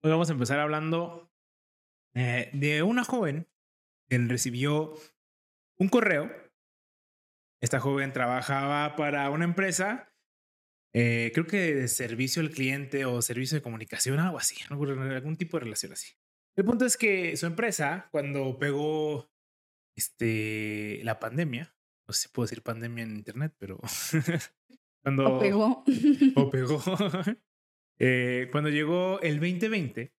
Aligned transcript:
Hoy 0.00 0.12
vamos 0.12 0.28
a 0.30 0.32
empezar 0.32 0.60
hablando 0.60 1.28
eh, 2.14 2.50
de 2.52 2.84
una 2.84 3.02
joven 3.02 3.48
que 4.08 4.16
recibió 4.18 4.94
un 5.76 5.88
correo. 5.88 6.30
Esta 7.60 7.80
joven 7.80 8.12
trabajaba 8.12 8.94
para 8.94 9.28
una 9.30 9.44
empresa, 9.44 10.14
eh, 10.94 11.32
creo 11.34 11.48
que 11.48 11.74
de 11.74 11.88
servicio 11.88 12.40
al 12.40 12.50
cliente 12.50 13.06
o 13.06 13.20
servicio 13.22 13.56
de 13.56 13.62
comunicación, 13.62 14.20
algo 14.20 14.38
así, 14.38 14.54
algún 14.70 15.36
tipo 15.36 15.56
de 15.56 15.64
relación 15.64 15.90
así. 15.90 16.12
El 16.54 16.64
punto 16.64 16.84
es 16.84 16.96
que 16.96 17.36
su 17.36 17.46
empresa, 17.46 18.08
cuando 18.12 18.56
pegó 18.56 19.28
este, 19.96 21.00
la 21.02 21.18
pandemia, 21.18 21.74
no 22.06 22.14
sé 22.14 22.22
si 22.22 22.28
puedo 22.28 22.44
decir 22.44 22.62
pandemia 22.62 23.02
en 23.02 23.16
internet, 23.16 23.52
pero 23.58 23.80
cuando... 25.02 25.38
O 25.38 25.38
pegó. 25.40 25.84
O 26.36 26.50
pegó. 26.50 26.80
Eh, 27.98 28.48
cuando 28.52 28.70
llegó 28.70 29.20
el 29.22 29.40
2020, 29.40 30.12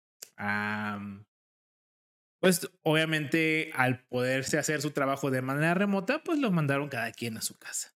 pues 2.42 2.70
obviamente 2.84 3.72
al 3.74 4.06
poderse 4.06 4.58
hacer 4.58 4.82
su 4.82 4.92
trabajo 4.92 5.32
de 5.32 5.42
manera 5.42 5.74
remota, 5.74 6.24
pues 6.24 6.40
lo 6.40 6.52
mandaron 6.52 6.90
cada 6.90 7.12
quien 7.12 7.38
a 7.38 7.42
su 7.42 7.58
casa. 7.58 7.96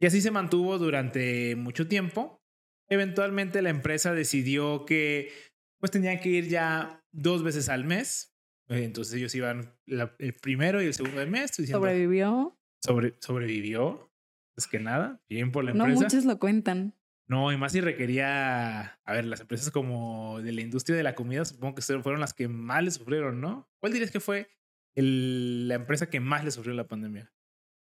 Y 0.00 0.06
así 0.06 0.20
se 0.20 0.30
mantuvo 0.30 0.78
durante 0.78 1.54
mucho 1.56 1.86
tiempo. 1.86 2.42
Eventualmente 2.88 3.62
la 3.62 3.70
empresa 3.70 4.12
decidió 4.14 4.84
que 4.84 5.32
pues 5.78 5.90
tenían 5.90 6.20
que 6.20 6.28
ir 6.28 6.48
ya 6.48 7.04
dos 7.12 7.42
veces 7.42 7.68
al 7.68 7.84
mes. 7.84 8.36
Entonces 8.68 9.14
ellos 9.14 9.34
iban 9.34 9.76
el 9.86 10.32
primero 10.40 10.82
y 10.82 10.86
el 10.86 10.94
segundo 10.94 11.20
del 11.20 11.30
mes. 11.30 11.50
¿Sobrevivió? 11.52 12.58
Sobre, 12.84 13.14
sobrevivió. 13.20 14.10
Es 14.56 14.66
que 14.66 14.78
nada, 14.78 15.20
bien 15.28 15.52
por 15.52 15.64
la 15.64 15.70
empresa. 15.70 15.94
No 15.94 16.00
muchos 16.00 16.24
lo 16.24 16.38
cuentan. 16.38 16.94
No, 17.28 17.52
y 17.52 17.56
más 17.56 17.72
si 17.72 17.80
requería, 17.80 19.00
a 19.04 19.12
ver, 19.12 19.24
las 19.24 19.40
empresas 19.40 19.70
como 19.70 20.40
de 20.40 20.52
la 20.52 20.60
industria 20.60 20.96
de 20.96 21.02
la 21.02 21.14
comida, 21.14 21.44
supongo 21.44 21.76
que 21.76 21.82
fueron 21.82 22.20
las 22.20 22.34
que 22.34 22.48
más 22.48 22.82
le 22.82 22.90
sufrieron, 22.90 23.40
¿no? 23.40 23.70
¿Cuál 23.80 23.92
dirías 23.92 24.10
que 24.10 24.20
fue 24.20 24.50
la 24.94 25.74
empresa 25.74 26.10
que 26.10 26.20
más 26.20 26.44
le 26.44 26.50
sufrió 26.50 26.74
la 26.74 26.88
pandemia? 26.88 27.32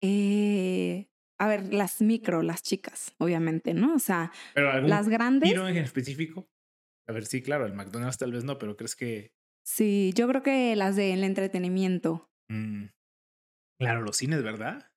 Eh, 0.02 1.10
a 1.40 1.48
ver, 1.48 1.74
las 1.74 2.02
micro, 2.02 2.42
las 2.42 2.64
chicas, 2.64 3.14
obviamente, 3.20 3.74
¿no? 3.74 3.96
O 3.96 4.00
sea, 4.00 4.32
las 4.56 5.08
grandes. 5.08 5.50
¿Tiro 5.50 5.68
en 5.68 5.78
específico? 5.78 6.50
A 7.08 7.14
ver, 7.14 7.26
sí, 7.26 7.42
claro, 7.42 7.66
el 7.66 7.74
McDonald's 7.74 8.18
tal 8.18 8.34
vez 8.34 8.44
no, 8.44 8.58
pero 8.58 8.76
¿crees 8.76 8.96
que...? 8.96 9.32
Sí, 9.64 10.12
yo 10.16 10.28
creo 10.28 10.44
que 10.44 10.76
las 10.76 10.96
del 10.96 11.24
entretenimiento. 11.24 12.30
Mm. 12.50 12.86
Claro, 13.80 14.02
los 14.02 14.18
cines, 14.18 14.44
¿verdad? 14.44 14.92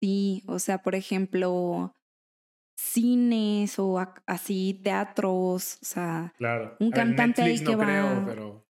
Sí, 0.00 0.42
o 0.46 0.58
sea, 0.58 0.82
por 0.82 0.94
ejemplo, 0.94 1.94
cines 2.80 3.78
o 3.78 3.98
así, 4.26 4.80
teatros, 4.82 5.78
o 5.82 5.84
sea, 5.84 6.32
claro. 6.38 6.76
un 6.80 6.90
cantante 6.90 7.42
ahí 7.42 7.58
que 7.58 7.64
no 7.64 7.78
va. 7.78 7.84
Creo, 7.84 8.24
pero 8.26 8.66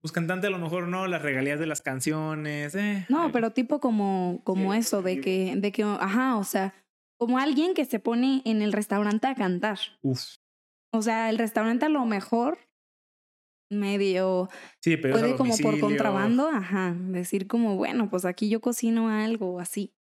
pues 0.00 0.12
cantante 0.12 0.48
a 0.48 0.50
lo 0.50 0.58
mejor 0.58 0.88
no, 0.88 1.06
las 1.06 1.22
regalías 1.22 1.58
de 1.58 1.66
las 1.66 1.80
canciones. 1.80 2.74
Eh, 2.74 3.06
no, 3.08 3.32
pero 3.32 3.52
tipo 3.52 3.80
como, 3.80 4.42
como 4.44 4.74
eso, 4.74 5.00
de 5.00 5.20
que, 5.20 5.54
de 5.56 5.72
que, 5.72 5.82
ajá, 5.82 6.36
o 6.36 6.44
sea, 6.44 6.74
como 7.16 7.38
alguien 7.38 7.72
que 7.74 7.86
se 7.86 8.00
pone 8.00 8.42
en 8.44 8.60
el 8.60 8.72
restaurante 8.72 9.28
a 9.28 9.34
cantar. 9.34 9.78
Uf. 10.02 10.34
O 10.92 11.00
sea, 11.00 11.30
el 11.30 11.38
restaurante 11.38 11.86
a 11.86 11.88
lo 11.88 12.04
mejor 12.04 12.58
medio 13.70 14.50
sí, 14.80 14.96
pero 14.98 15.14
puede 15.14 15.36
como 15.36 15.56
por 15.56 15.80
contrabando, 15.80 16.48
ajá, 16.48 16.94
decir 16.94 17.46
como, 17.46 17.76
bueno, 17.76 18.10
pues 18.10 18.24
aquí 18.24 18.48
yo 18.50 18.60
cocino 18.60 19.08
algo 19.08 19.58
así. 19.58 19.94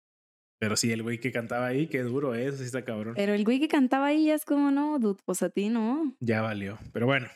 Pero 0.61 0.75
sí, 0.75 0.91
el 0.91 1.01
güey 1.01 1.17
que 1.17 1.31
cantaba 1.31 1.65
ahí, 1.65 1.87
qué 1.87 2.03
duro 2.03 2.35
es, 2.35 2.59
sí 2.59 2.65
está 2.65 2.85
cabrón. 2.85 3.15
Pero 3.15 3.33
el 3.33 3.43
güey 3.43 3.59
que 3.59 3.67
cantaba 3.67 4.05
ahí 4.05 4.27
ya 4.27 4.35
es 4.35 4.45
como, 4.45 4.69
no, 4.69 4.99
dude, 4.99 5.19
pues 5.25 5.41
a 5.41 5.49
ti 5.49 5.69
no. 5.69 6.15
Ya 6.19 6.43
valió. 6.43 6.77
Pero 6.93 7.07
bueno. 7.07 7.27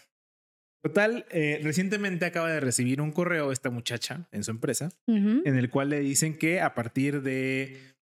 Total, 0.83 1.25
eh, 1.31 1.59
recientemente 1.63 2.25
acaba 2.25 2.51
de 2.51 2.59
recibir 2.59 3.01
un 3.01 3.11
correo 3.11 3.51
esta 3.51 3.71
muchacha 3.71 4.29
en 4.31 4.43
su 4.43 4.51
empresa, 4.51 4.91
en 5.07 5.57
el 5.57 5.71
cual 5.71 5.89
le 5.89 6.01
dicen 6.01 6.37
que 6.37 6.61
a 6.61 6.75
partir 6.75 7.23
de 7.23 7.95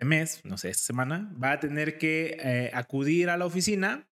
mes, 0.00 0.42
no 0.46 0.56
sé, 0.56 0.70
esta 0.70 0.84
semana, 0.84 1.30
va 1.40 1.52
a 1.52 1.60
tener 1.60 1.98
que 1.98 2.38
eh, 2.42 2.70
acudir 2.72 3.28
a 3.28 3.36
la 3.36 3.44
oficina 3.44 4.08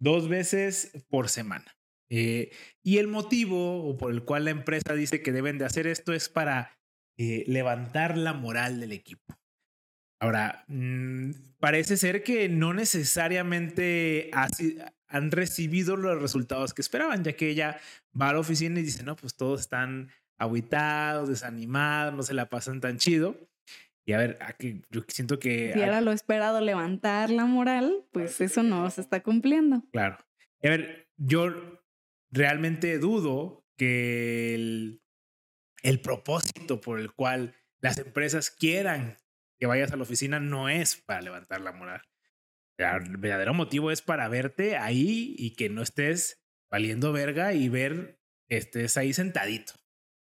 dos 0.00 0.30
veces 0.30 0.92
por 1.10 1.28
semana. 1.28 1.76
Eh, 2.08 2.52
y 2.82 2.96
el 2.96 3.08
motivo 3.08 3.98
por 3.98 4.12
el 4.12 4.24
cual 4.24 4.46
la 4.46 4.50
empresa 4.50 4.94
dice 4.94 5.20
que 5.20 5.32
deben 5.32 5.58
de 5.58 5.66
hacer 5.66 5.86
esto 5.86 6.14
es 6.14 6.30
para 6.30 6.78
levantar 7.18 8.16
la 8.16 8.32
moral 8.32 8.80
del 8.80 8.92
equipo. 8.92 9.38
Ahora, 10.20 10.64
mm, 10.66 11.30
parece 11.60 11.96
ser 11.96 12.22
que 12.22 12.48
no 12.48 12.74
necesariamente 12.74 14.30
han 15.08 15.30
recibido 15.30 15.96
los 15.96 16.20
resultados 16.20 16.74
que 16.74 16.82
esperaban, 16.82 17.22
ya 17.22 17.34
que 17.34 17.50
ella 17.50 17.80
va 18.20 18.30
a 18.30 18.32
la 18.32 18.40
oficina 18.40 18.80
y 18.80 18.82
dice, 18.82 19.04
no, 19.04 19.16
pues 19.16 19.36
todos 19.36 19.60
están 19.60 20.10
aguitados, 20.36 21.28
desanimados, 21.28 22.14
no 22.14 22.22
se 22.22 22.34
la 22.34 22.48
pasan 22.48 22.80
tan 22.80 22.98
chido. 22.98 23.36
Y 24.04 24.12
a 24.12 24.18
ver, 24.18 24.38
aquí 24.40 24.82
yo 24.90 25.02
siento 25.08 25.38
que... 25.38 25.72
Si 25.74 25.80
era 25.80 26.00
lo 26.00 26.12
esperado 26.12 26.60
levantar 26.60 27.30
la 27.30 27.44
moral, 27.44 28.06
pues 28.10 28.40
eso 28.40 28.62
no 28.62 28.90
se 28.90 29.02
está 29.02 29.22
cumpliendo. 29.22 29.84
Claro. 29.92 30.16
a 30.64 30.68
ver, 30.68 31.08
yo 31.16 31.82
realmente 32.30 32.98
dudo 32.98 33.66
que 33.76 34.54
el, 34.54 35.02
el 35.82 36.00
propósito 36.00 36.80
por 36.80 36.98
el 36.98 37.12
cual 37.12 37.54
las 37.80 37.98
empresas 37.98 38.50
quieran 38.50 39.18
que 39.58 39.66
vayas 39.66 39.92
a 39.92 39.96
la 39.96 40.02
oficina 40.02 40.40
no 40.40 40.68
es 40.68 40.96
para 40.96 41.22
levantar 41.22 41.60
la 41.60 41.72
moral. 41.72 42.02
El 42.78 43.16
verdadero 43.16 43.54
motivo 43.54 43.90
es 43.90 44.02
para 44.02 44.28
verte 44.28 44.76
ahí 44.76 45.34
y 45.36 45.54
que 45.54 45.68
no 45.68 45.82
estés 45.82 46.40
valiendo 46.70 47.12
verga 47.12 47.52
y 47.52 47.68
ver 47.68 48.20
estés 48.48 48.96
ahí 48.96 49.12
sentadito. 49.12 49.74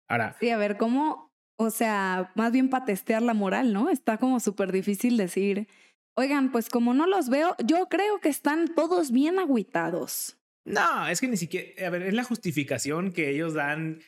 Ahora. 0.09 0.37
Sí, 0.39 0.51
a 0.51 0.57
ver, 0.57 0.77
¿cómo? 0.77 1.34
O 1.57 1.71
sea, 1.71 2.33
más 2.37 2.53
bien 2.53 2.71
para 2.71 2.84
testear 2.84 3.23
la 3.23 3.34
moral, 3.34 3.73
¿no? 3.73 3.91
Está 3.91 4.19
como 4.19 4.39
súper 4.39 4.71
difícil 4.71 5.17
decir, 5.17 5.67
oigan, 6.15 6.53
pues 6.53 6.69
como 6.69 6.95
no 6.95 7.07
los 7.07 7.28
veo, 7.28 7.57
yo 7.65 7.89
creo 7.89 8.21
que 8.21 8.28
están 8.28 8.75
todos 8.75 9.11
bien 9.11 9.39
agüitados. 9.39 10.39
No, 10.65 11.09
es 11.09 11.21
que 11.21 11.28
ni 11.28 11.37
siquiera, 11.37 11.87
a 11.87 11.91
ver, 11.91 12.03
es 12.03 12.15
la 12.15 12.25
justificación 12.25 13.12
que 13.12 13.31
ellos 13.31 13.55
dan 13.55 14.01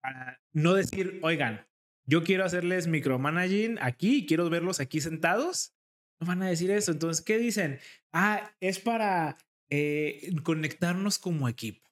para 0.00 0.40
no 0.52 0.74
decir, 0.74 1.20
oigan, 1.22 1.66
yo 2.06 2.22
quiero 2.22 2.44
hacerles 2.44 2.86
micromanaging 2.86 3.78
aquí 3.80 4.26
quiero 4.26 4.48
verlos 4.50 4.80
aquí 4.80 5.00
sentados, 5.00 5.74
no 6.20 6.26
van 6.26 6.42
a 6.42 6.48
decir 6.48 6.70
eso. 6.70 6.92
Entonces, 6.92 7.24
¿qué 7.24 7.38
dicen? 7.38 7.78
Ah, 8.12 8.52
es 8.60 8.78
para 8.78 9.38
eh, 9.70 10.32
conectarnos 10.42 11.18
como 11.18 11.48
equipo. 11.48 11.88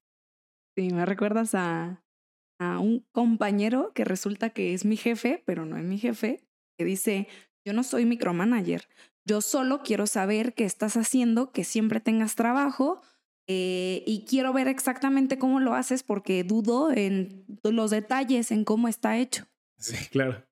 Sí, 0.76 0.90
me 0.90 1.04
recuerdas 1.04 1.54
a, 1.54 2.02
a 2.58 2.78
un 2.78 3.06
compañero 3.12 3.92
que 3.94 4.04
resulta 4.04 4.50
que 4.50 4.74
es 4.74 4.84
mi 4.84 4.96
jefe, 4.96 5.42
pero 5.44 5.66
no 5.66 5.76
es 5.76 5.84
mi 5.84 5.98
jefe, 5.98 6.44
que 6.78 6.84
dice, 6.84 7.28
yo 7.66 7.72
no 7.72 7.82
soy 7.82 8.06
micromanager, 8.06 8.88
yo 9.26 9.40
solo 9.40 9.82
quiero 9.82 10.06
saber 10.06 10.54
qué 10.54 10.64
estás 10.64 10.96
haciendo, 10.96 11.52
que 11.52 11.64
siempre 11.64 12.00
tengas 12.00 12.34
trabajo 12.34 13.02
eh, 13.46 14.02
y 14.06 14.24
quiero 14.24 14.52
ver 14.52 14.68
exactamente 14.68 15.38
cómo 15.38 15.60
lo 15.60 15.74
haces 15.74 16.02
porque 16.02 16.42
dudo 16.44 16.90
en 16.90 17.44
los 17.62 17.90
detalles, 17.90 18.50
en 18.50 18.64
cómo 18.64 18.88
está 18.88 19.18
hecho. 19.18 19.46
Sí, 19.82 19.96
claro. 20.10 20.44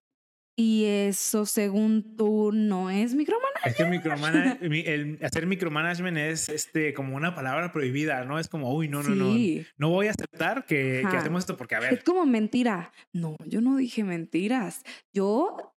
Y 0.56 0.84
eso, 0.84 1.46
según 1.46 2.16
tú, 2.16 2.50
no 2.52 2.90
es 2.90 3.14
micromanagement. 3.14 3.66
Es 3.66 3.76
que 3.76 4.94
el 4.94 5.18
hacer 5.22 5.46
micromanagement 5.46 6.18
es 6.18 6.50
este, 6.50 6.92
como 6.92 7.16
una 7.16 7.34
palabra 7.34 7.72
prohibida, 7.72 8.24
¿no? 8.26 8.38
Es 8.38 8.48
como, 8.48 8.74
uy, 8.74 8.86
no, 8.86 9.02
no, 9.02 9.14
no. 9.14 9.34
No 9.78 9.88
voy 9.88 10.08
a 10.08 10.10
aceptar 10.10 10.66
que, 10.66 11.02
que, 11.10 11.16
hacemos 11.16 11.44
esto 11.44 11.56
porque, 11.56 11.76
a 11.76 11.80
ver. 11.80 11.94
Es 11.94 12.04
como 12.04 12.26
mentira. 12.26 12.92
No, 13.14 13.36
yo 13.46 13.62
no 13.62 13.76
dije 13.78 14.04
mentiras. 14.04 14.82
Yo 15.14 15.74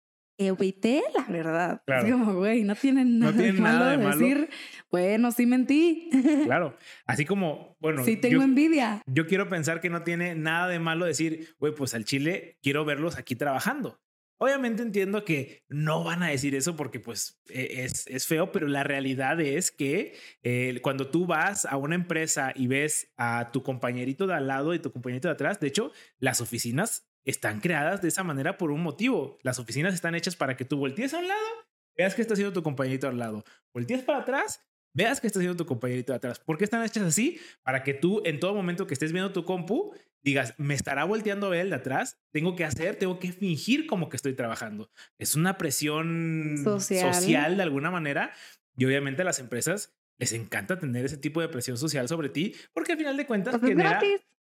evité 0.48 1.04
la 1.14 1.26
verdad. 1.26 1.84
Claro. 1.86 2.08
Es 2.08 2.12
como, 2.12 2.34
güey, 2.34 2.64
no 2.64 2.76
tienen 2.76 3.20
nada, 3.20 3.34
de, 3.34 3.54
malo 3.54 4.10
decir, 4.10 4.50
bueno, 4.92 5.32
sí 5.32 5.46
mentí. 5.46 6.10
Claro. 6.46 6.76
Así 7.06 7.26
como, 7.26 7.78
bueno. 7.80 8.04
Sí 8.04 8.18
tengo 8.18 8.44
envidia. 8.44 9.02
Yo 9.06 9.26
quiero 9.26 9.48
pensar 9.48 9.80
que 9.80 9.90
no 9.90 10.04
tiene 10.04 10.36
nada 10.36 10.68
de 10.68 10.80
malo 10.80 11.06
decir, 11.06 11.56
güey, 11.60 11.74
pues 11.74 11.94
al 11.94 12.04
Chile 12.04 12.58
quiero 12.62 12.84
verlos 12.84 13.18
aquí 13.18 13.36
trabajando. 13.36 14.00
Obviamente 14.38 14.82
entiendo 14.82 15.24
que 15.24 15.64
no 15.70 16.04
van 16.04 16.24
a 16.24 16.30
decir 16.30 16.56
eso 16.56 16.76
porque 16.76 17.00
pues 17.00 17.40
e, 17.48 17.84
es, 17.84 18.08
es 18.08 18.26
feo, 18.26 18.52
pero 18.52 18.68
la 18.68 18.84
realidad 18.84 19.40
es 19.40 19.72
que 19.72 20.18
eh, 20.42 20.80
cuando 20.82 21.12
tú 21.12 21.28
vas 21.28 21.66
a 21.66 21.78
una 21.78 21.94
empresa 21.94 22.52
y 22.56 22.66
ves 22.66 23.14
a 23.18 23.52
tu 23.52 23.62
compañerito 23.62 24.26
de 24.26 24.34
al 24.34 24.48
lado 24.48 24.74
y 24.74 24.80
tu 24.80 24.92
compañerito 24.92 25.28
de 25.28 25.34
atrás, 25.34 25.60
de 25.60 25.68
hecho, 25.68 25.92
las 26.18 26.42
oficinas 26.42 27.08
están 27.24 27.60
creadas 27.60 28.02
de 28.02 28.08
esa 28.08 28.24
manera 28.24 28.58
por 28.58 28.72
un 28.72 28.82
motivo. 28.82 29.38
Las 29.44 29.60
oficinas 29.60 29.94
están 29.94 30.16
hechas 30.16 30.36
para 30.36 30.58
que 30.58 30.66
tú 30.66 30.78
voltees 30.78 31.14
a 31.14 31.20
un 31.20 31.28
lado, 31.28 31.48
veas 31.96 32.16
que 32.16 32.24
está 32.24 32.34
haciendo 32.34 32.52
tu 32.52 32.64
compañerito 32.64 33.08
al 33.08 33.20
lado, 33.20 33.44
voltees 33.74 34.02
para 34.02 34.22
atrás, 34.22 34.66
veas 34.94 35.22
que 35.22 35.28
está 35.28 35.40
haciendo 35.40 35.58
tu 35.58 35.66
compañerito 35.66 36.12
de 36.12 36.18
atrás. 36.18 36.40
¿Por 36.40 36.58
qué 36.58 36.64
están 36.64 36.84
hechas 36.84 37.04
así? 37.04 37.40
Para 37.64 37.84
que 37.84 37.94
tú 37.94 38.22
en 38.26 38.40
todo 38.40 38.54
momento 38.54 38.88
que 38.88 38.94
estés 38.94 39.12
viendo 39.12 39.32
tu 39.32 39.46
compu 39.46 39.94
digas, 40.24 40.54
me 40.58 40.74
estará 40.74 41.04
volteando 41.04 41.48
a 41.48 41.50
ver 41.50 41.62
el 41.62 41.70
de 41.70 41.78
atrás, 41.78 42.20
tengo 42.32 42.56
que 42.56 42.64
hacer, 42.64 42.96
tengo 42.96 43.20
que 43.20 43.32
fingir 43.32 43.88
como 43.88 44.10
que 44.10 44.18
estoy 44.18 44.34
trabajando. 44.34 44.92
Es 45.18 45.36
una 45.36 45.58
presión 45.58 46.58
social, 46.64 47.58
de 47.58 47.64
alguna 47.64 47.92
manera 47.92 48.32
y 48.78 48.86
obviamente 48.86 49.22
a 49.22 49.26
las 49.26 49.40
empresas 49.40 49.94
les 50.18 50.34
encanta 50.34 50.78
tener 50.78 51.06
ese 51.06 51.18
tipo 51.18 51.42
de 51.42 51.50
presión 51.50 51.78
social 51.78 52.08
sobre 52.08 52.30
ti 52.30 52.54
porque 52.74 52.94
al 52.94 52.98
final 52.98 53.18
de 53.18 53.26
cuentas 53.26 53.58
pues 53.58 53.70
genera, 53.70 54.00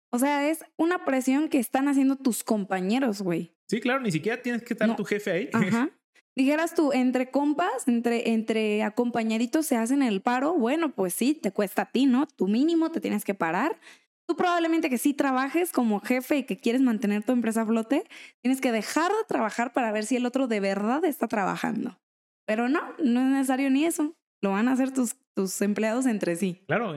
O 0.10 0.20
sea, 0.20 0.50
es 0.50 0.64
una 0.76 1.06
presión 1.06 1.50
que 1.50 1.60
están 1.60 1.88
haciendo 1.88 2.16
tus 2.16 2.44
compañeros, 2.44 3.22
güey. 3.22 3.54
Sí, 3.68 3.80
claro, 3.80 4.00
ni 4.02 4.12
siquiera 4.12 4.42
tienes 4.42 4.64
que 4.64 4.74
estar 4.74 4.96
tu 4.96 5.04
jefe 5.04 5.32
ahí. 5.32 5.50
Ajá. 5.54 5.90
Dijeras 6.38 6.76
tú, 6.76 6.94
entre 6.94 7.32
compas, 7.32 7.88
entre, 7.88 8.30
entre 8.30 8.84
acompañaditos 8.84 9.66
se 9.66 9.76
hacen 9.76 10.04
el 10.04 10.22
paro, 10.22 10.54
bueno, 10.54 10.94
pues 10.94 11.16
sí, 11.16 11.34
te 11.34 11.52
cuesta 11.52 11.82
a 11.82 11.86
ti, 11.92 12.06
¿no? 12.06 12.28
Tu 12.28 12.48
mínimo 12.48 12.92
te 12.92 13.02
tienes 13.02 13.26
que 13.26 13.34
parar. 13.34 13.80
Tú 14.28 14.36
probablemente 14.36 14.92
que 14.92 15.00
sí 15.00 15.16
trabajes 15.16 15.72
como 15.72 16.00
jefe 16.00 16.38
y 16.38 16.44
que 16.44 16.60
quieres 16.60 16.84
mantener 16.84 17.24
tu 17.24 17.32
empresa 17.32 17.64
a 17.64 17.66
flote, 17.66 18.04
tienes 18.44 18.62
que 18.62 18.72
dejar 18.72 19.10
de 19.10 19.24
trabajar 19.28 19.74
para 19.74 19.92
ver 19.92 20.06
si 20.06 20.16
el 20.16 20.28
otro 20.28 20.48
de 20.48 20.60
verdad 20.60 21.04
está 21.06 21.28
trabajando. 21.28 21.98
Pero 22.46 22.70
no, 22.70 22.82
no 23.04 23.22
es 23.22 23.28
necesario 23.28 23.72
ni 23.72 23.86
eso. 23.86 24.16
Lo 24.44 24.52
van 24.52 24.68
a 24.68 24.74
hacer 24.74 24.94
tus, 24.94 25.16
tus 25.34 25.60
empleados 25.64 26.06
entre 26.06 26.36
sí. 26.36 26.64
Claro, 26.68 26.94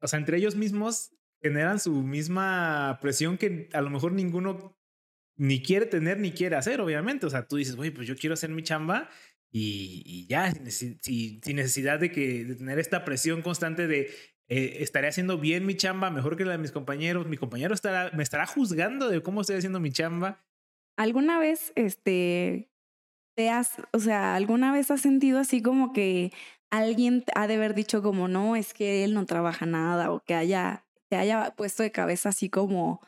o 0.00 0.06
sea, 0.06 0.20
entre 0.20 0.36
ellos 0.36 0.54
mismos 0.54 1.10
generan 1.42 1.80
su 1.80 1.90
misma 2.04 3.00
presión 3.02 3.36
que 3.36 3.68
a 3.72 3.80
lo 3.80 3.90
mejor 3.90 4.12
ninguno 4.12 4.75
ni 5.36 5.62
quiere 5.62 5.86
tener 5.86 6.18
ni 6.18 6.32
quiere 6.32 6.56
hacer, 6.56 6.80
obviamente. 6.80 7.26
O 7.26 7.30
sea, 7.30 7.46
tú 7.46 7.56
dices, 7.56 7.76
güey, 7.76 7.90
pues 7.90 8.06
yo 8.06 8.16
quiero 8.16 8.34
hacer 8.34 8.50
mi 8.50 8.62
chamba 8.62 9.08
y, 9.50 10.26
ya, 10.28 10.52
sin, 10.52 10.98
necesidad 11.46 11.98
de, 11.98 12.10
que, 12.10 12.56
tener 12.58 12.78
esta 12.78 13.04
presión 13.04 13.42
constante 13.42 13.86
de 13.86 14.10
eh, 14.48 14.78
estaré 14.80 15.08
haciendo 15.08 15.38
bien 15.38 15.66
mi 15.66 15.76
chamba, 15.76 16.10
mejor 16.10 16.36
que 16.36 16.44
la 16.44 16.52
de 16.52 16.58
mis 16.58 16.72
compañeros, 16.72 17.26
mi 17.26 17.36
compañero 17.36 17.74
me 18.12 18.22
estará 18.22 18.46
juzgando 18.46 19.08
de 19.08 19.22
cómo 19.22 19.40
estoy 19.40 19.56
haciendo 19.56 19.80
mi 19.80 19.92
chamba. 19.92 20.44
¿Alguna 20.96 21.38
vez, 21.38 21.72
este, 21.74 22.70
te 23.34 23.50
has, 23.50 23.74
o 23.92 23.98
sea, 23.98 24.34
alguna 24.34 24.72
vez 24.72 24.90
has 24.90 25.00
sentido 25.00 25.38
así 25.38 25.62
como 25.62 25.92
que 25.92 26.32
alguien 26.70 27.24
ha 27.34 27.46
de 27.46 27.54
haber 27.54 27.74
dicho 27.74 28.02
como, 28.02 28.28
no, 28.28 28.56
es 28.56 28.72
que 28.72 29.04
él 29.04 29.14
no 29.14 29.26
trabaja 29.26 29.66
nada 29.66 30.10
o 30.10 30.20
que 30.20 30.34
haya, 30.34 30.86
te 31.08 31.16
haya 31.16 31.54
puesto 31.56 31.82
de 31.82 31.92
cabeza 31.92 32.30
así 32.30 32.48
como, 32.48 33.00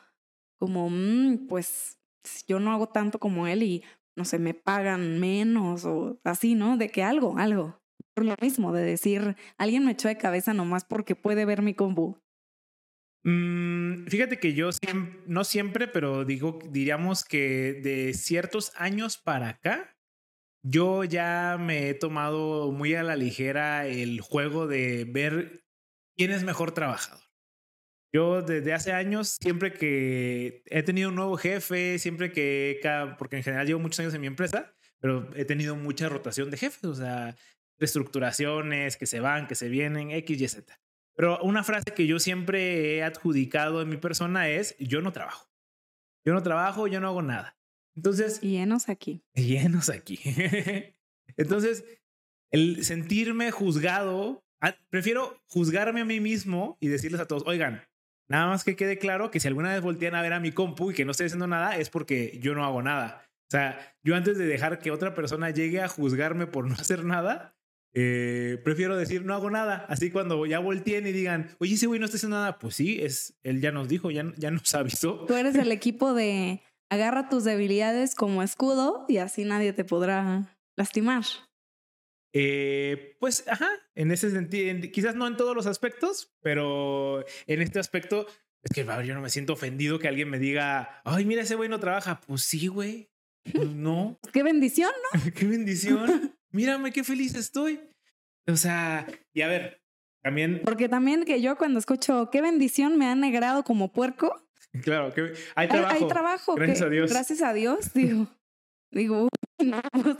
como, 0.57 0.89
mm, 0.89 1.47
pues 1.47 1.98
yo 2.47 2.59
no 2.59 2.71
hago 2.71 2.87
tanto 2.87 3.19
como 3.19 3.47
él 3.47 3.63
y 3.63 3.83
no 4.15 4.25
sé, 4.25 4.39
me 4.39 4.53
pagan 4.53 5.19
menos 5.19 5.85
o 5.85 6.19
así, 6.23 6.55
¿no? 6.55 6.77
De 6.77 6.89
que 6.89 7.03
algo, 7.03 7.37
algo. 7.37 7.79
Por 8.13 8.25
lo 8.25 8.35
mismo, 8.41 8.73
de 8.73 8.83
decir, 8.83 9.37
alguien 9.57 9.85
me 9.85 9.91
echó 9.91 10.09
de 10.09 10.17
cabeza 10.17 10.53
nomás 10.53 10.83
porque 10.83 11.15
puede 11.15 11.45
ver 11.45 11.61
mi 11.61 11.73
combo. 11.73 12.21
Mm, 13.23 14.07
fíjate 14.07 14.39
que 14.39 14.53
yo 14.53 14.69
no 15.25 15.43
siempre, 15.43 15.87
pero 15.87 16.25
digo, 16.25 16.59
diríamos 16.69 17.23
que 17.23 17.73
de 17.73 18.13
ciertos 18.13 18.71
años 18.75 19.17
para 19.17 19.49
acá, 19.49 19.97
yo 20.63 21.03
ya 21.03 21.57
me 21.59 21.89
he 21.89 21.93
tomado 21.93 22.71
muy 22.71 22.95
a 22.95 23.03
la 23.03 23.15
ligera 23.15 23.87
el 23.87 24.19
juego 24.19 24.67
de 24.67 25.05
ver 25.05 25.63
quién 26.17 26.31
es 26.31 26.43
mejor 26.43 26.73
trabajador. 26.73 27.28
Yo 28.11 28.41
desde 28.41 28.73
hace 28.73 28.91
años, 28.91 29.37
siempre 29.39 29.71
que 29.71 30.63
he 30.65 30.83
tenido 30.83 31.09
un 31.09 31.15
nuevo 31.15 31.37
jefe, 31.37 31.99
siempre 31.99 32.31
que, 32.31 32.79
porque 33.17 33.37
en 33.37 33.43
general 33.43 33.67
llevo 33.67 33.79
muchos 33.79 33.99
años 33.99 34.13
en 34.13 34.21
mi 34.21 34.27
empresa, 34.27 34.73
pero 34.99 35.29
he 35.35 35.45
tenido 35.45 35.75
mucha 35.75 36.09
rotación 36.09 36.49
de 36.49 36.57
jefes, 36.57 36.83
o 36.85 36.95
sea, 36.95 37.35
reestructuraciones 37.77 38.97
que 38.97 39.05
se 39.05 39.19
van, 39.19 39.47
que 39.47 39.55
se 39.55 39.69
vienen, 39.69 40.11
X, 40.11 40.41
Y, 40.41 40.47
Z. 40.47 40.79
Pero 41.15 41.39
una 41.41 41.63
frase 41.63 41.93
que 41.95 42.07
yo 42.07 42.19
siempre 42.19 42.97
he 42.97 43.03
adjudicado 43.03 43.81
en 43.81 43.89
mi 43.89 43.97
persona 43.97 44.49
es, 44.49 44.75
yo 44.79 45.01
no 45.01 45.11
trabajo. 45.11 45.49
Yo 46.25 46.33
no 46.33 46.41
trabajo, 46.41 46.87
yo 46.87 46.99
no 46.99 47.07
hago 47.09 47.21
nada. 47.21 47.57
Entonces... 47.95 48.41
Llenos 48.41 48.89
aquí. 48.89 49.23
Llenos 49.35 49.89
aquí. 49.89 50.19
Entonces, 51.37 51.83
el 52.51 52.83
sentirme 52.83 53.51
juzgado, 53.51 54.43
prefiero 54.89 55.41
juzgarme 55.47 56.01
a 56.01 56.05
mí 56.05 56.19
mismo 56.19 56.77
y 56.79 56.87
decirles 56.87 57.21
a 57.21 57.27
todos, 57.27 57.43
oigan, 57.45 57.83
Nada 58.29 58.47
más 58.47 58.63
que 58.63 58.75
quede 58.75 58.99
claro 58.99 59.31
que 59.31 59.39
si 59.39 59.47
alguna 59.47 59.73
vez 59.73 59.81
voltean 59.81 60.15
a 60.15 60.21
ver 60.21 60.33
a 60.33 60.39
mi 60.39 60.51
compu 60.51 60.91
y 60.91 60.93
que 60.93 61.03
no 61.03 61.11
estoy 61.11 61.25
haciendo 61.25 61.47
nada, 61.47 61.77
es 61.77 61.89
porque 61.89 62.37
yo 62.41 62.53
no 62.53 62.63
hago 62.63 62.81
nada. 62.83 63.25
O 63.49 63.51
sea, 63.51 63.95
yo 64.03 64.15
antes 64.15 64.37
de 64.37 64.45
dejar 64.45 64.79
que 64.79 64.91
otra 64.91 65.15
persona 65.15 65.49
llegue 65.49 65.81
a 65.81 65.87
juzgarme 65.87 66.45
por 66.45 66.67
no 66.67 66.75
hacer 66.79 67.03
nada, 67.03 67.55
eh, 67.95 68.61
prefiero 68.63 68.95
decir 68.95 69.25
no 69.25 69.33
hago 69.33 69.49
nada. 69.49 69.85
Así 69.89 70.11
cuando 70.11 70.45
ya 70.45 70.59
volteen 70.59 71.07
y 71.07 71.11
digan, 71.11 71.49
oye, 71.57 71.73
ese 71.73 71.87
güey 71.87 71.99
no 71.99 72.05
está 72.05 72.17
haciendo 72.17 72.37
nada, 72.37 72.59
pues 72.59 72.75
sí, 72.75 72.99
es, 73.01 73.35
él 73.41 73.61
ya 73.61 73.71
nos 73.71 73.89
dijo, 73.89 74.11
ya, 74.11 74.31
ya 74.37 74.51
nos 74.51 74.73
avisó. 74.75 75.25
Tú 75.25 75.33
eres 75.33 75.55
el 75.55 75.71
equipo 75.71 76.13
de 76.13 76.61
agarra 76.91 77.29
tus 77.29 77.43
debilidades 77.43 78.15
como 78.15 78.43
escudo 78.43 79.05
y 79.07 79.17
así 79.17 79.43
nadie 79.43 79.73
te 79.73 79.83
podrá 79.85 80.55
lastimar. 80.77 81.23
Eh, 82.33 83.17
pues, 83.19 83.47
ajá, 83.47 83.69
en 83.95 84.11
ese 84.11 84.29
sentido, 84.29 84.89
quizás 84.91 85.15
no 85.15 85.27
en 85.27 85.37
todos 85.37 85.55
los 85.55 85.65
aspectos, 85.65 86.35
pero 86.41 87.25
en 87.47 87.61
este 87.61 87.79
aspecto, 87.79 88.27
es 88.63 88.71
que 88.73 88.85
yo 89.05 89.13
no 89.13 89.21
me 89.21 89.29
siento 89.29 89.53
ofendido 89.53 89.99
que 89.99 90.07
alguien 90.07 90.29
me 90.29 90.39
diga, 90.39 91.01
ay, 91.05 91.25
mira, 91.25 91.41
ese 91.41 91.55
güey 91.55 91.69
no 91.69 91.79
trabaja. 91.79 92.19
Pues 92.21 92.43
sí, 92.43 92.67
güey. 92.67 93.09
Pues 93.53 93.69
no. 93.69 94.19
qué 94.33 94.43
bendición, 94.43 94.91
¿no? 95.13 95.31
qué 95.33 95.45
bendición. 95.45 96.35
Mírame 96.51 96.91
qué 96.91 97.03
feliz 97.03 97.35
estoy. 97.35 97.79
O 98.47 98.55
sea, 98.55 99.07
y 99.33 99.41
a 99.41 99.47
ver, 99.47 99.81
también. 100.21 100.61
Porque 100.65 100.89
también 100.89 101.23
que 101.23 101.41
yo 101.41 101.57
cuando 101.57 101.79
escucho 101.79 102.29
qué 102.31 102.41
bendición 102.41 102.97
me 102.97 103.05
han 103.05 103.21
negrado 103.21 103.63
como 103.63 103.91
puerco. 103.91 104.47
Claro, 104.83 105.13
que 105.13 105.33
hay 105.55 105.67
trabajo. 105.67 105.95
Hay, 105.95 106.07
trabajo. 106.07 106.55
Gracias 106.55 106.81
a 106.81 106.89
Dios. 106.89 107.11
Gracias 107.11 107.41
a 107.41 107.53
Dios, 107.53 107.93
digo. 107.93 108.27
Digo, 108.91 109.29
no, 109.63 109.81
pues, 109.91 110.17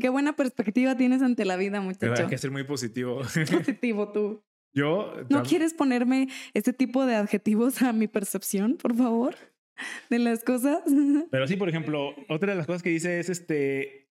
Qué 0.00 0.08
buena 0.08 0.34
perspectiva 0.36 0.96
tienes 0.96 1.22
ante 1.22 1.44
la 1.44 1.56
vida, 1.56 1.80
muchacho. 1.80 2.22
Hay 2.22 2.28
que 2.28 2.38
ser 2.38 2.50
muy 2.50 2.64
positivo. 2.64 3.20
Positivo 3.50 4.12
tú. 4.12 4.42
Yo. 4.72 5.14
¿No 5.28 5.42
quieres 5.42 5.72
ponerme 5.72 6.28
este 6.52 6.72
tipo 6.72 7.06
de 7.06 7.14
adjetivos 7.14 7.80
a 7.82 7.92
mi 7.92 8.08
percepción, 8.08 8.76
por 8.76 8.96
favor? 8.96 9.36
De 10.10 10.18
las 10.18 10.42
cosas. 10.42 10.80
Pero 11.30 11.46
sí, 11.46 11.56
por 11.56 11.68
ejemplo, 11.68 12.14
otra 12.28 12.52
de 12.52 12.58
las 12.58 12.66
cosas 12.66 12.82
que 12.82 12.90
dice 12.90 13.20
es 13.20 13.28
este. 13.28 14.10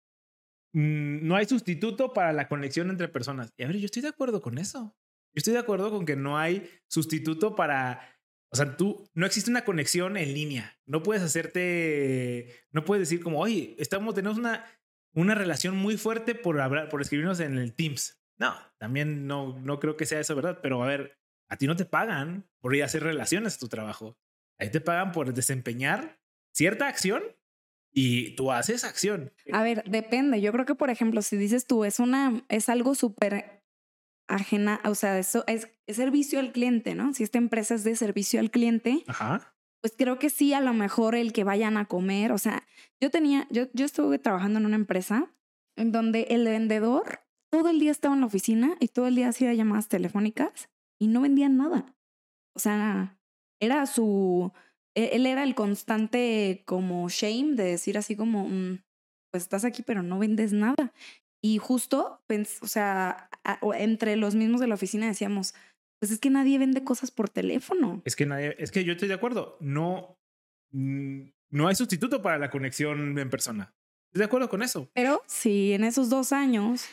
Mm, 0.73 1.27
no 1.27 1.37
hay 1.37 1.47
sustituto 1.47 2.13
para 2.13 2.33
la 2.33 2.49
conexión 2.49 2.91
entre 2.91 3.09
personas. 3.09 3.53
Y 3.57 3.65
a 3.65 3.67
ver, 3.67 3.79
yo 3.79 3.87
estoy 3.87 4.03
de 4.03 4.09
acuerdo 4.09 4.41
con 4.41 4.59
eso. 4.59 4.95
Yo 5.33 5.39
estoy 5.39 5.55
de 5.55 5.61
acuerdo 5.61 5.91
con 5.91 6.05
que 6.05 6.17
no 6.17 6.39
hay 6.39 6.69
sustituto 6.89 7.55
para. 7.55 8.17
O 8.53 8.57
sea, 8.57 8.77
tú 8.77 9.09
no 9.15 9.27
existe 9.27 9.51
una 9.51 9.65
conexión 9.65 10.17
en 10.17 10.35
línea. 10.35 10.79
No 10.85 11.03
puedes 11.03 11.23
hacerte. 11.23 12.65
No 12.73 12.85
puedes 12.85 13.09
decir 13.09 13.23
como, 13.23 13.41
oye, 13.41 13.77
estamos, 13.79 14.15
tenemos 14.15 14.39
una 14.39 14.65
una 15.15 15.35
relación 15.35 15.77
muy 15.77 15.97
fuerte 15.97 16.35
por, 16.35 16.61
hablar, 16.61 16.89
por 16.89 17.01
escribirnos 17.01 17.41
en 17.41 17.59
el 17.59 17.75
Teams. 17.75 18.21
No, 18.39 18.55
también 18.79 19.27
no, 19.27 19.59
no 19.59 19.81
creo 19.81 19.97
que 19.97 20.07
sea 20.07 20.21
eso, 20.21 20.35
¿verdad? 20.35 20.61
Pero 20.63 20.83
a 20.83 20.87
ver, 20.87 21.19
a 21.49 21.57
ti 21.57 21.67
no 21.67 21.77
te 21.77 21.85
pagan 21.85 22.49
por 22.61 22.75
ir 22.75 22.83
a 22.83 22.87
hacer 22.87 23.03
relaciones 23.03 23.57
a 23.57 23.59
tu 23.59 23.69
trabajo. 23.69 24.17
Ahí 24.59 24.71
te 24.71 24.81
pagan 24.81 25.13
por 25.13 25.35
desempeñar 25.35 26.21
cierta 26.53 26.87
acción 26.87 27.23
y 27.93 28.35
tú 28.37 28.53
haces 28.53 28.85
acción. 28.85 29.33
A 29.53 29.63
ver, 29.63 29.85
depende. 29.85 30.41
Yo 30.41 30.53
creo 30.53 30.65
que, 30.65 30.75
por 30.75 30.91
ejemplo, 30.91 31.23
si 31.23 31.37
dices 31.37 31.67
tú, 31.67 31.85
es 31.85 31.99
una, 31.99 32.45
es 32.49 32.69
algo 32.69 32.95
súper 32.95 33.63
ajena, 34.29 34.81
o 34.85 34.95
sea, 34.95 35.19
eso 35.19 35.43
es, 35.49 35.69
es, 35.87 35.97
servicio 35.97 36.39
al 36.39 36.53
cliente, 36.53 36.95
¿no? 36.95 37.13
Si 37.15 37.25
esta 37.25 37.39
empresa 37.39 37.75
es 37.75 37.83
de 37.83 37.97
servicio 37.97 38.39
al 38.39 38.53
cliente, 38.53 39.03
Ajá 39.09 39.55
pues 39.81 39.95
creo 39.97 40.19
que 40.19 40.31
sí, 40.31 40.53
a 40.53 40.61
lo 40.61 40.75
mejor 40.75 41.15
el 41.15 41.33
que 41.33 41.45
vayan 41.45 41.77
a 41.77 41.87
comer, 41.87 42.33
o 42.33 42.39
sea, 42.39 42.67
yo 43.01 43.11
tenía, 43.11 43.47
yo, 43.51 43.65
yo 43.73 43.87
estuve 43.87 44.19
trabajando 44.19 44.59
en 44.59 44.67
una 44.67 44.77
empresa 44.77 45.33
en 45.77 45.93
donde 45.93 46.27
el 46.31 46.45
vendedor 46.45 47.21
todo 47.51 47.69
el 47.69 47.81
día 47.81 47.91
estaba 47.91 48.15
en 48.15 48.21
la 48.21 48.27
oficina 48.27 48.77
y 48.79 48.89
todo 48.89 49.07
el 49.07 49.17
día 49.17 49.29
hacía 49.29 49.53
llamadas 49.55 49.89
telefónicas 49.89 50.69
y 51.01 51.09
no 51.09 51.21
vendían 51.21 51.57
nada. 51.57 51.97
O 52.55 52.61
sea, 52.61 53.19
era 53.61 53.87
su, 53.87 54.53
e, 54.95 55.17
él 55.17 55.27
era 55.27 55.43
el 55.43 55.55
constante 55.55 56.63
como 56.67 57.09
shame 57.09 57.55
de 57.55 57.65
decir 57.65 57.99
así 57.99 58.17
como, 58.17 58.49
mm, 58.49 58.83
pues 59.33 59.43
estás 59.43 59.65
aquí 59.65 59.83
pero 59.83 60.03
no 60.03 60.19
vendes 60.19 60.53
nada. 60.53 60.93
Y 61.43 61.59
justo, 61.59 62.23
o 62.61 62.67
sea, 62.67 63.31
entre 63.79 64.17
los 64.17 64.35
mismos 64.35 64.61
de 64.61 64.67
la 64.67 64.75
oficina 64.75 65.07
decíamos, 65.07 65.55
pues 66.01 66.11
es 66.11 66.19
que 66.19 66.31
nadie 66.31 66.59
vende 66.59 66.83
cosas 66.83 67.11
por 67.11 67.29
teléfono. 67.29 68.03
Es 68.05 68.17
que 68.17 68.27
nadie, 68.27 68.57
es 68.59 68.73
que 68.73 68.85
yo 68.85 68.93
estoy 68.93 69.07
de 69.07 69.15
acuerdo. 69.15 69.59
No, 69.61 70.19
mm, 70.73 71.29
no 71.51 71.69
hay 71.69 71.75
sustituto 71.75 72.23
para 72.23 72.39
la 72.39 72.51
conexión 72.51 73.19
en 73.19 73.31
persona. 73.31 73.75
Estoy 74.07 74.21
de 74.21 74.25
acuerdo 74.25 74.49
con 74.49 74.63
eso. 74.63 74.91
Pero 74.95 75.23
si 75.27 75.73
en 75.75 75.85
esos 75.85 76.09
dos 76.09 76.33
años 76.33 76.87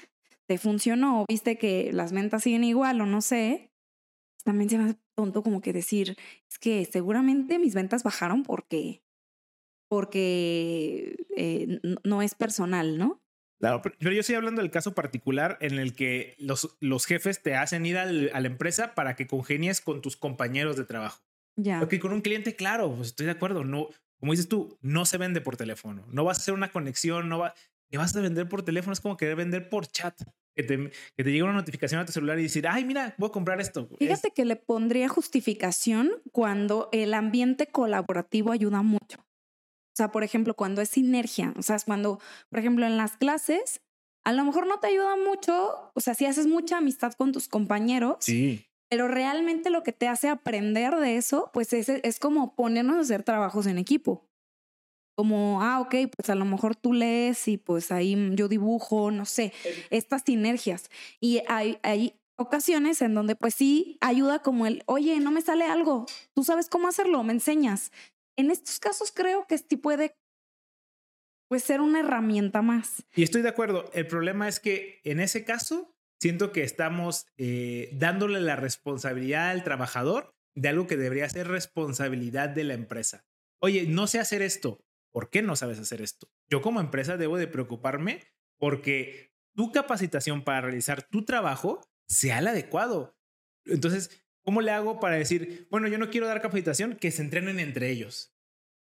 te 0.45 0.57
funcionó, 0.57 1.25
viste 1.27 1.57
que 1.57 1.91
las 1.93 2.11
ventas 2.11 2.43
siguen 2.43 2.65
igual 2.65 2.99
o 2.99 3.05
no 3.05 3.21
sé, 3.21 3.71
también 4.43 4.69
se 4.69 4.77
me 4.77 4.83
hace 4.83 4.99
tonto 5.15 5.41
como 5.41 5.61
que 5.61 5.73
decir, 5.73 6.17
es 6.49 6.59
que 6.59 6.85
seguramente 6.85 7.59
mis 7.59 7.73
ventas 7.73 8.03
bajaron 8.03 8.43
porque, 8.43 9.03
porque 9.89 11.15
eh, 11.35 11.79
no 12.03 12.21
es 12.21 12.35
personal, 12.35 12.97
¿no? 12.97 13.21
Claro, 13.59 13.81
pero 13.81 14.11
yo 14.11 14.19
estoy 14.19 14.35
hablando 14.35 14.61
del 14.61 14.69
caso 14.69 14.93
particular 14.93 15.57
en 15.61 15.79
el 15.79 15.93
que 15.95 16.35
los, 16.37 16.77
los 16.79 17.05
jefes 17.05 17.41
te 17.41 17.55
hacen 17.55 17.85
ir 17.85 17.97
a 17.97 18.05
la 18.05 18.47
empresa 18.47 18.93
para 18.93 19.15
que 19.15 19.25
congenies 19.25 19.81
con 19.81 20.01
tus 20.01 20.15
compañeros 20.15 20.77
de 20.77 20.85
trabajo. 20.85 21.23
Ya. 21.55 21.79
Porque 21.79 21.99
con 21.99 22.13
un 22.13 22.21
cliente, 22.21 22.55
claro, 22.55 22.93
pues 22.95 23.09
estoy 23.09 23.25
de 23.25 23.31
acuerdo. 23.31 23.63
No, 23.63 23.89
como 24.19 24.33
dices 24.33 24.47
tú, 24.47 24.77
no 24.81 25.05
se 25.05 25.17
vende 25.17 25.41
por 25.41 25.57
teléfono. 25.57 26.05
No 26.11 26.23
vas 26.23 26.37
a 26.37 26.41
hacer 26.41 26.53
una 26.53 26.71
conexión, 26.71 27.29
no 27.29 27.39
va, 27.39 27.55
que 27.89 27.97
vas 27.97 28.15
a 28.15 28.21
vender 28.21 28.47
por 28.47 28.63
teléfono 28.63 28.93
es 28.93 28.99
como 28.99 29.17
querer 29.17 29.35
vender 29.35 29.69
por 29.69 29.87
chat. 29.87 30.21
que 30.55 30.63
te, 30.63 30.91
que 31.15 31.23
te 31.23 31.31
llegue 31.31 31.43
una 31.43 31.53
notificación 31.53 32.01
a 32.01 32.05
tu 32.05 32.11
celular 32.11 32.39
y 32.39 32.43
decir, 32.43 32.67
ay, 32.67 32.83
mira, 32.85 33.15
voy 33.17 33.29
a 33.29 33.31
comprar 33.31 33.61
esto. 33.61 33.89
Fíjate 33.97 34.31
que 34.31 34.45
le 34.45 34.55
pondría 34.55 35.07
justificación 35.07 36.11
cuando 36.31 36.89
el 36.91 37.13
ambiente 37.13 37.67
colaborativo 37.67 38.51
ayuda 38.51 38.81
mucho. 38.81 39.23
O 39.97 40.03
sea, 40.05 40.11
por 40.11 40.23
ejemplo, 40.23 40.53
cuando 40.53 40.83
es 40.83 40.89
sinergia, 40.89 41.55
o 41.57 41.63
sea, 41.63 41.75
es 41.75 41.85
cuando, 41.85 42.19
por 42.49 42.59
ejemplo, 42.59 42.85
en 42.85 42.97
las 42.97 43.17
clases, 43.17 43.81
a 44.23 44.31
lo 44.31 44.45
mejor 44.45 44.67
no 44.67 44.79
te 44.79 44.85
ayuda 44.85 45.15
mucho, 45.15 45.91
o 45.95 45.99
sea, 45.99 46.13
si 46.13 46.27
haces 46.27 46.45
mucha 46.45 46.77
amistad 46.77 47.13
con 47.13 47.31
tus 47.31 47.47
compañeros, 47.47 48.17
sí. 48.19 48.67
pero 48.91 49.07
realmente 49.07 49.71
lo 49.71 49.81
que 49.81 49.93
te 49.93 50.07
hace 50.07 50.29
aprender 50.29 50.95
de 50.97 51.17
eso, 51.17 51.49
pues 51.51 51.73
es, 51.73 51.89
es 51.89 52.19
como 52.19 52.53
ponernos 52.53 52.97
a 52.97 52.99
hacer 52.99 53.23
trabajos 53.23 53.65
en 53.65 53.79
equipo 53.79 54.29
como, 55.15 55.63
ah, 55.63 55.79
ok, 55.79 55.95
pues 56.15 56.29
a 56.29 56.35
lo 56.35 56.45
mejor 56.45 56.75
tú 56.75 56.93
lees 56.93 57.47
y 57.47 57.57
pues 57.57 57.91
ahí 57.91 58.15
yo 58.35 58.47
dibujo, 58.47 59.09
no 59.09 59.25
sé, 59.25 59.51
estas 59.89 60.21
sinergias. 60.23 60.91
Y 61.19 61.41
hay, 61.47 61.79
hay 61.81 62.13
ocasiones 62.35 63.01
en 63.01 63.15
donde 63.15 63.35
pues 63.35 63.55
sí 63.55 63.97
ayuda 63.99 64.43
como 64.43 64.67
el, 64.67 64.83
oye, 64.85 65.19
no 65.19 65.31
me 65.31 65.41
sale 65.41 65.65
algo, 65.65 66.05
tú 66.35 66.43
sabes 66.43 66.69
cómo 66.69 66.87
hacerlo, 66.87 67.23
me 67.23 67.33
enseñas. 67.33 67.91
En 68.37 68.51
estos 68.51 68.79
casos 68.79 69.11
creo 69.11 69.45
que 69.47 69.57
sí 69.57 69.75
puede 69.75 70.15
pues 71.49 71.63
ser 71.63 71.81
una 71.81 72.01
herramienta 72.01 72.61
más. 72.61 73.03
Y 73.15 73.23
estoy 73.23 73.41
de 73.41 73.49
acuerdo, 73.49 73.89
el 73.93 74.07
problema 74.07 74.47
es 74.47 74.59
que 74.59 75.01
en 75.03 75.19
ese 75.19 75.43
caso 75.43 75.95
siento 76.19 76.51
que 76.51 76.63
estamos 76.63 77.25
eh, 77.37 77.89
dándole 77.93 78.39
la 78.41 78.55
responsabilidad 78.55 79.49
al 79.49 79.63
trabajador 79.63 80.35
de 80.55 80.69
algo 80.69 80.87
que 80.87 80.97
debería 80.97 81.29
ser 81.29 81.47
responsabilidad 81.47 82.49
de 82.49 82.63
la 82.63 82.73
empresa. 82.73 83.25
Oye, 83.59 83.85
no 83.87 84.07
sé 84.07 84.19
hacer 84.19 84.41
esto, 84.41 84.83
¿por 85.11 85.29
qué 85.29 85.41
no 85.41 85.55
sabes 85.55 85.79
hacer 85.79 86.01
esto? 86.01 86.29
Yo 86.49 86.61
como 86.61 86.79
empresa 86.79 87.17
debo 87.17 87.37
de 87.37 87.47
preocuparme 87.47 88.21
porque 88.57 89.33
tu 89.55 89.71
capacitación 89.71 90.43
para 90.43 90.61
realizar 90.61 91.03
tu 91.03 91.25
trabajo 91.25 91.81
sea 92.07 92.39
el 92.39 92.47
adecuado. 92.47 93.17
Entonces, 93.65 94.26
¿cómo 94.47 94.61
le 94.61 94.71
hago 94.71 95.01
para 95.01 95.17
decir, 95.17 95.67
bueno, 95.69 95.89
yo 95.89 95.97
no 95.97 96.09
quiero 96.09 96.25
dar 96.25 96.41
capacitación, 96.41 96.95
que 96.95 97.11
se 97.11 97.21
entrenen 97.21 97.59
entre 97.59 97.91
ellos? 97.91 98.33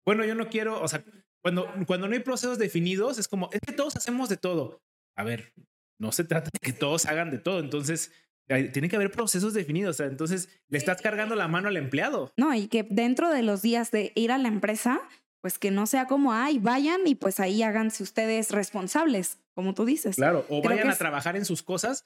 Bueno, 0.06 0.24
yo 0.24 0.36
no 0.36 0.48
quiero, 0.48 0.80
o 0.80 0.88
sea, 0.88 1.04
cuando, 1.42 1.68
cuando 1.88 2.08
no 2.08 2.14
hay 2.14 2.20
procesos 2.20 2.60
definidos, 2.60 3.18
es 3.18 3.28
como, 3.28 3.50
es 3.52 3.62
que 3.62 3.74
todos 3.74 3.96
hacemos 3.96 4.30
de 4.30 4.38
todo. 4.38 4.84
A 5.18 5.24
ver, 5.24 5.54
no 6.00 6.12
se 6.12 6.24
trata 6.24 6.52
de 6.54 6.60
que 6.60 6.72
todos 6.72 7.08
hagan 7.08 7.32
de 7.32 7.40
todo. 7.40 7.60
Entonces, 7.62 8.12
tiene 8.48 8.90
que 8.90 8.96
haber 8.96 9.10
procesos 9.10 9.56
definidos. 9.56 10.00
entonces, 10.02 10.50
le 10.68 10.78
estás 10.78 11.02
cargando 11.02 11.34
la 11.34 11.48
mano 11.48 11.68
al 11.68 11.78
empleado. 11.78 12.32
No, 12.38 12.54
y 12.54 12.68
que 12.68 12.84
dentro 12.84 13.32
de 13.32 13.42
los 13.42 13.64
días 13.64 13.90
de 13.90 14.12
ir 14.14 14.32
a 14.32 14.38
la 14.38 14.50
empresa, 14.50 15.02
pues 15.42 15.58
que 15.58 15.72
no 15.72 15.88
sea 15.88 16.06
como, 16.06 16.32
ay, 16.32 16.60
vayan 16.60 17.08
y 17.08 17.16
pues 17.16 17.40
ahí 17.40 17.64
háganse 17.64 18.04
ustedes 18.04 18.52
responsables, 18.52 19.40
como 19.56 19.74
tú 19.74 19.84
dices. 19.84 20.18
Claro, 20.18 20.46
o 20.48 20.62
vayan 20.62 20.92
a 20.92 20.96
trabajar 20.96 21.36
en 21.36 21.46
sus 21.46 21.64
cosas. 21.64 22.06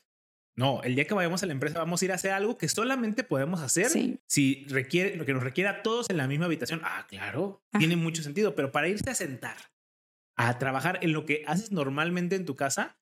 No, 0.59 0.83
el 0.83 0.93
día 0.93 1.05
que 1.05 1.13
vayamos 1.13 1.41
a 1.41 1.45
la 1.45 1.53
empresa 1.53 1.79
vamos 1.79 2.01
a 2.01 2.05
ir 2.05 2.11
a 2.11 2.15
hacer 2.15 2.31
algo 2.31 2.57
que 2.57 2.67
solamente 2.67 3.23
podemos 3.23 3.61
hacer 3.61 3.89
si 4.27 4.65
requiere, 4.67 5.15
lo 5.15 5.25
que 5.25 5.31
nos 5.31 5.41
requiera 5.41 5.69
a 5.69 5.81
todos 5.83 6.09
en 6.09 6.17
la 6.17 6.27
misma 6.27 6.47
habitación. 6.47 6.81
Ah, 6.83 7.05
claro, 7.07 7.63
ah. 7.71 7.79
tiene 7.79 7.95
mucho 7.95 8.21
sentido, 8.23 8.55
pero 8.55 8.69
para 8.69 8.89
irse 8.89 9.09
a 9.09 9.15
sentar 9.15 9.55
a 10.35 10.59
trabajar 10.59 10.99
en 11.01 11.13
lo 11.13 11.25
que 11.25 11.43
haces 11.47 11.71
normalmente 11.71 12.35
en 12.35 12.45
tu 12.45 12.57
casa, 12.57 12.99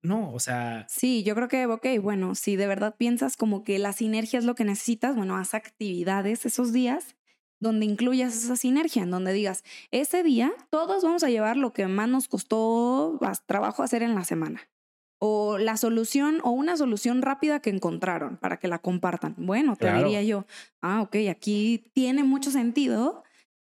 no, 0.00 0.32
o 0.32 0.40
sea. 0.40 0.86
Sí, 0.88 1.22
yo 1.24 1.34
creo 1.34 1.48
que, 1.48 1.66
ok, 1.66 1.86
bueno, 2.00 2.34
si 2.34 2.56
de 2.56 2.66
verdad 2.66 2.96
piensas 2.96 3.36
como 3.36 3.64
que 3.64 3.78
la 3.78 3.92
sinergia 3.92 4.38
es 4.38 4.46
lo 4.46 4.54
que 4.54 4.64
necesitas, 4.64 5.14
bueno, 5.14 5.36
haz 5.36 5.52
actividades 5.52 6.46
esos 6.46 6.72
días 6.72 7.16
donde 7.60 7.84
incluyas 7.84 8.34
esa 8.34 8.56
sinergia, 8.56 9.02
en 9.02 9.10
donde 9.10 9.34
digas, 9.34 9.62
ese 9.90 10.22
día 10.22 10.54
todos 10.70 11.04
vamos 11.04 11.22
a 11.22 11.28
llevar 11.28 11.58
lo 11.58 11.74
que 11.74 11.86
más 11.86 12.08
nos 12.08 12.28
costó 12.28 13.20
trabajo 13.44 13.82
hacer 13.82 14.02
en 14.02 14.14
la 14.14 14.24
semana. 14.24 14.70
O 15.18 15.58
la 15.58 15.76
solución 15.76 16.40
o 16.44 16.50
una 16.50 16.76
solución 16.76 17.22
rápida 17.22 17.60
que 17.60 17.70
encontraron 17.70 18.36
para 18.36 18.58
que 18.58 18.68
la 18.68 18.78
compartan. 18.78 19.34
Bueno, 19.36 19.76
te 19.76 19.92
diría 19.92 20.22
yo, 20.22 20.46
ah, 20.80 21.02
ok, 21.02 21.16
aquí 21.30 21.90
tiene 21.92 22.22
mucho 22.22 22.50
sentido 22.50 23.24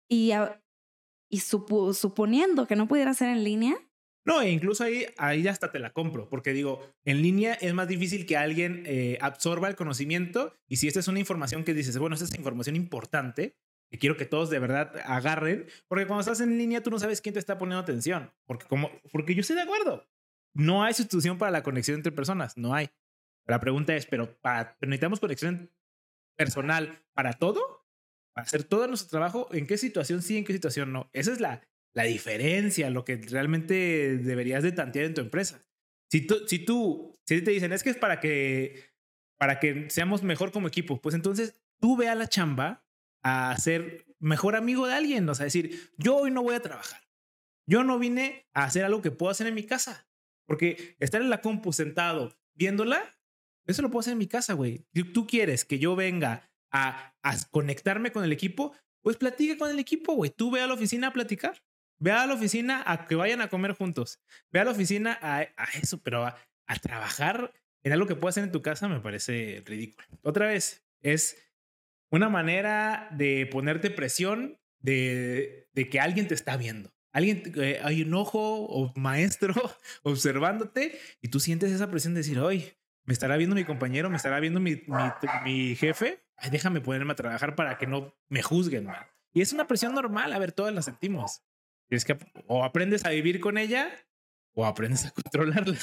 y, 0.08 0.32
y 1.30 1.40
suponiendo 1.40 2.66
que 2.66 2.76
no 2.76 2.88
pudiera 2.88 3.14
ser 3.14 3.30
en 3.30 3.44
línea, 3.44 3.76
no, 4.24 4.42
e 4.42 4.50
incluso 4.50 4.84
ahí, 4.84 5.06
ahí 5.16 5.46
hasta 5.48 5.72
te 5.72 5.78
la 5.78 5.92
compro, 5.92 6.28
porque 6.28 6.52
digo, 6.52 6.80
en 7.04 7.22
línea 7.22 7.54
es 7.54 7.72
más 7.72 7.88
difícil 7.88 8.26
que 8.26 8.36
alguien 8.36 8.84
eh, 8.86 9.18
absorba 9.20 9.68
el 9.68 9.76
conocimiento 9.76 10.54
y 10.68 10.76
si 10.76 10.88
esta 10.88 11.00
es 11.00 11.08
una 11.08 11.20
información 11.20 11.64
que 11.64 11.72
dices, 11.72 11.96
bueno, 11.98 12.14
esta 12.14 12.26
es 12.26 12.34
información 12.34 12.76
importante, 12.76 13.56
que 13.90 13.98
quiero 13.98 14.16
que 14.16 14.26
todos 14.26 14.50
de 14.50 14.58
verdad 14.58 14.92
agarren, 15.04 15.66
porque 15.88 16.06
cuando 16.06 16.20
estás 16.20 16.40
en 16.40 16.58
línea 16.58 16.82
tú 16.82 16.90
no 16.90 16.98
sabes 16.98 17.20
quién 17.20 17.32
te 17.32 17.38
está 17.38 17.56
poniendo 17.56 17.80
atención, 17.80 18.30
porque, 18.46 18.66
como, 18.66 18.90
porque 19.10 19.34
yo 19.34 19.40
estoy 19.40 19.56
de 19.56 19.62
acuerdo, 19.62 20.06
no 20.54 20.84
hay 20.84 20.94
sustitución 20.94 21.38
para 21.38 21.50
la 21.50 21.62
conexión 21.62 21.96
entre 21.96 22.12
personas, 22.12 22.56
no 22.56 22.74
hay. 22.74 22.90
La 23.46 23.60
pregunta 23.60 23.94
es, 23.96 24.06
¿pero, 24.06 24.38
necesitamos 24.80 25.20
conexión 25.20 25.70
personal 26.36 27.04
para 27.14 27.34
todo? 27.34 27.86
¿Para 28.32 28.46
hacer 28.46 28.64
todo 28.64 28.86
nuestro 28.86 29.10
trabajo? 29.10 29.48
¿En 29.52 29.66
qué 29.66 29.76
situación 29.76 30.22
sí, 30.22 30.38
en 30.38 30.44
qué 30.44 30.52
situación 30.52 30.92
no? 30.92 31.10
Esa 31.12 31.32
es 31.32 31.40
la, 31.40 31.62
la 31.92 32.04
diferencia, 32.04 32.90
lo 32.90 33.04
que 33.04 33.16
realmente 33.16 34.18
deberías 34.18 34.62
de 34.62 34.72
tantear 34.72 35.06
en 35.06 35.14
tu 35.14 35.20
empresa. 35.20 35.64
Si 36.10 36.26
tú, 36.26 36.46
si 36.46 36.60
tú, 36.60 37.18
si 37.26 37.42
te 37.42 37.50
dicen, 37.50 37.72
es 37.72 37.82
que 37.82 37.90
es 37.90 37.96
para 37.96 38.20
que, 38.20 38.90
para 39.38 39.58
que 39.58 39.88
seamos 39.90 40.22
mejor 40.22 40.52
como 40.52 40.68
equipo, 40.68 41.00
pues 41.00 41.14
entonces 41.14 41.60
tú 41.80 41.96
ve 41.96 42.08
a 42.08 42.14
la 42.14 42.28
chamba 42.28 42.84
a 43.22 43.56
ser 43.58 44.06
mejor 44.18 44.56
amigo 44.56 44.86
de 44.86 44.94
alguien, 44.94 45.28
o 45.28 45.34
sea, 45.34 45.44
decir, 45.44 45.92
yo 45.96 46.16
hoy 46.16 46.30
no 46.30 46.42
voy 46.42 46.54
a 46.54 46.62
trabajar. 46.62 47.00
Yo 47.66 47.84
no 47.84 47.98
vine 47.98 48.48
a 48.52 48.64
hacer 48.64 48.84
algo 48.84 49.02
que 49.02 49.10
puedo 49.10 49.30
hacer 49.30 49.46
en 49.46 49.54
mi 49.54 49.64
casa, 49.64 50.09
porque 50.50 50.96
estar 50.98 51.22
en 51.22 51.30
la 51.30 51.42
compu 51.42 51.72
sentado 51.72 52.36
viéndola, 52.54 53.16
eso 53.66 53.82
lo 53.82 53.88
puedo 53.88 54.00
hacer 54.00 54.14
en 54.14 54.18
mi 54.18 54.26
casa, 54.26 54.54
güey. 54.54 54.84
Si 54.92 55.04
tú 55.04 55.24
quieres 55.24 55.64
que 55.64 55.78
yo 55.78 55.94
venga 55.94 56.50
a, 56.72 57.14
conectarme 57.52 58.10
con 58.10 58.24
el 58.24 58.32
equipo, 58.32 58.74
pues 59.00 59.16
platica 59.16 59.56
con 59.56 59.70
el 59.70 59.78
equipo, 59.78 60.14
güey. 60.14 60.32
Tú 60.32 60.50
ve 60.50 60.60
a 60.60 60.66
la 60.66 60.74
oficina 60.74 61.06
a 61.06 61.12
platicar. 61.12 61.62
Ve 62.00 62.10
a 62.10 62.26
la 62.26 62.34
oficina 62.34 62.82
a 62.84 63.06
que 63.06 63.14
vayan 63.14 63.40
a 63.42 63.48
comer 63.48 63.74
juntos. 63.74 64.18
Ve 64.50 64.58
a 64.58 64.64
la 64.64 64.72
oficina 64.72 65.16
a, 65.22 65.42
eso, 65.80 66.02
pero 66.02 66.26
a, 66.26 66.36
a, 66.66 66.76
trabajar 66.80 67.52
en 67.84 67.92
algo 67.92 68.08
que 68.08 68.16
puedas 68.16 68.32
hacer 68.32 68.42
en 68.42 68.52
tu 68.52 68.60
casa 68.60 68.88
me 68.88 68.98
parece 68.98 69.62
ridículo. 69.64 70.04
Otra 70.22 70.48
vez, 70.48 70.84
es 71.00 71.40
una 72.10 72.28
manera 72.28 73.08
de 73.12 73.46
ponerte 73.46 73.88
presión 73.88 74.58
de 74.80 75.68
que 75.88 76.00
alguien 76.00 76.26
te 76.26 76.34
está 76.34 76.56
viendo. 76.56 76.90
Alguien, 77.12 77.42
eh, 77.56 77.80
hay 77.82 78.02
un 78.02 78.14
ojo 78.14 78.66
o 78.66 78.92
maestro 78.96 79.54
observándote 80.02 80.98
y 81.20 81.28
tú 81.28 81.40
sientes 81.40 81.72
esa 81.72 81.90
presión 81.90 82.14
de 82.14 82.20
decir, 82.20 82.38
hoy 82.38 82.72
me 83.04 83.12
estará 83.12 83.36
viendo 83.36 83.56
mi 83.56 83.64
compañero, 83.64 84.10
me 84.10 84.16
estará 84.16 84.38
viendo 84.38 84.60
mi, 84.60 84.82
mi, 85.44 85.74
jefe, 85.74 86.22
déjame 86.50 86.80
ponerme 86.80 87.12
a 87.12 87.16
trabajar 87.16 87.56
para 87.56 87.78
que 87.78 87.86
no 87.86 88.14
me 88.28 88.42
juzguen. 88.42 88.88
Y 89.32 89.40
es 89.40 89.52
una 89.52 89.66
presión 89.66 89.94
normal, 89.94 90.32
a 90.32 90.38
ver, 90.38 90.52
todas 90.52 90.74
la 90.74 90.82
sentimos. 90.82 91.42
Es 91.88 92.04
que 92.04 92.16
o 92.46 92.64
aprendes 92.64 93.04
a 93.04 93.10
vivir 93.10 93.40
con 93.40 93.58
ella 93.58 93.90
o 94.54 94.64
aprendes 94.64 95.06
a 95.06 95.10
controlarla. 95.22 95.78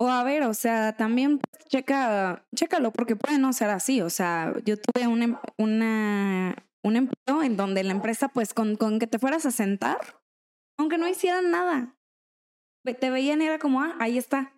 O 0.00 0.08
a 0.08 0.22
ver, 0.22 0.42
o 0.44 0.54
sea, 0.54 0.96
también 0.96 1.40
checa, 1.68 2.46
chécalo, 2.54 2.92
porque 2.92 3.16
puede 3.16 3.38
no 3.38 3.52
ser 3.52 3.70
así. 3.70 4.00
O 4.00 4.10
sea, 4.10 4.52
yo 4.64 4.76
tuve 4.76 5.06
un, 5.08 5.22
em, 5.22 5.36
una, 5.56 6.54
un 6.82 6.96
empleo 6.96 7.42
en 7.42 7.56
donde 7.56 7.82
la 7.82 7.92
empresa, 7.92 8.28
pues 8.28 8.54
con, 8.54 8.76
con 8.76 8.98
que 8.98 9.08
te 9.08 9.18
fueras 9.18 9.44
a 9.46 9.50
sentar, 9.50 9.98
aunque 10.78 10.98
no 10.98 11.08
hicieran 11.08 11.50
nada, 11.50 11.98
te 12.94 13.10
veían 13.10 13.42
y 13.42 13.46
era 13.46 13.58
como, 13.58 13.82
ah, 13.82 13.96
ahí 14.00 14.18
está. 14.18 14.54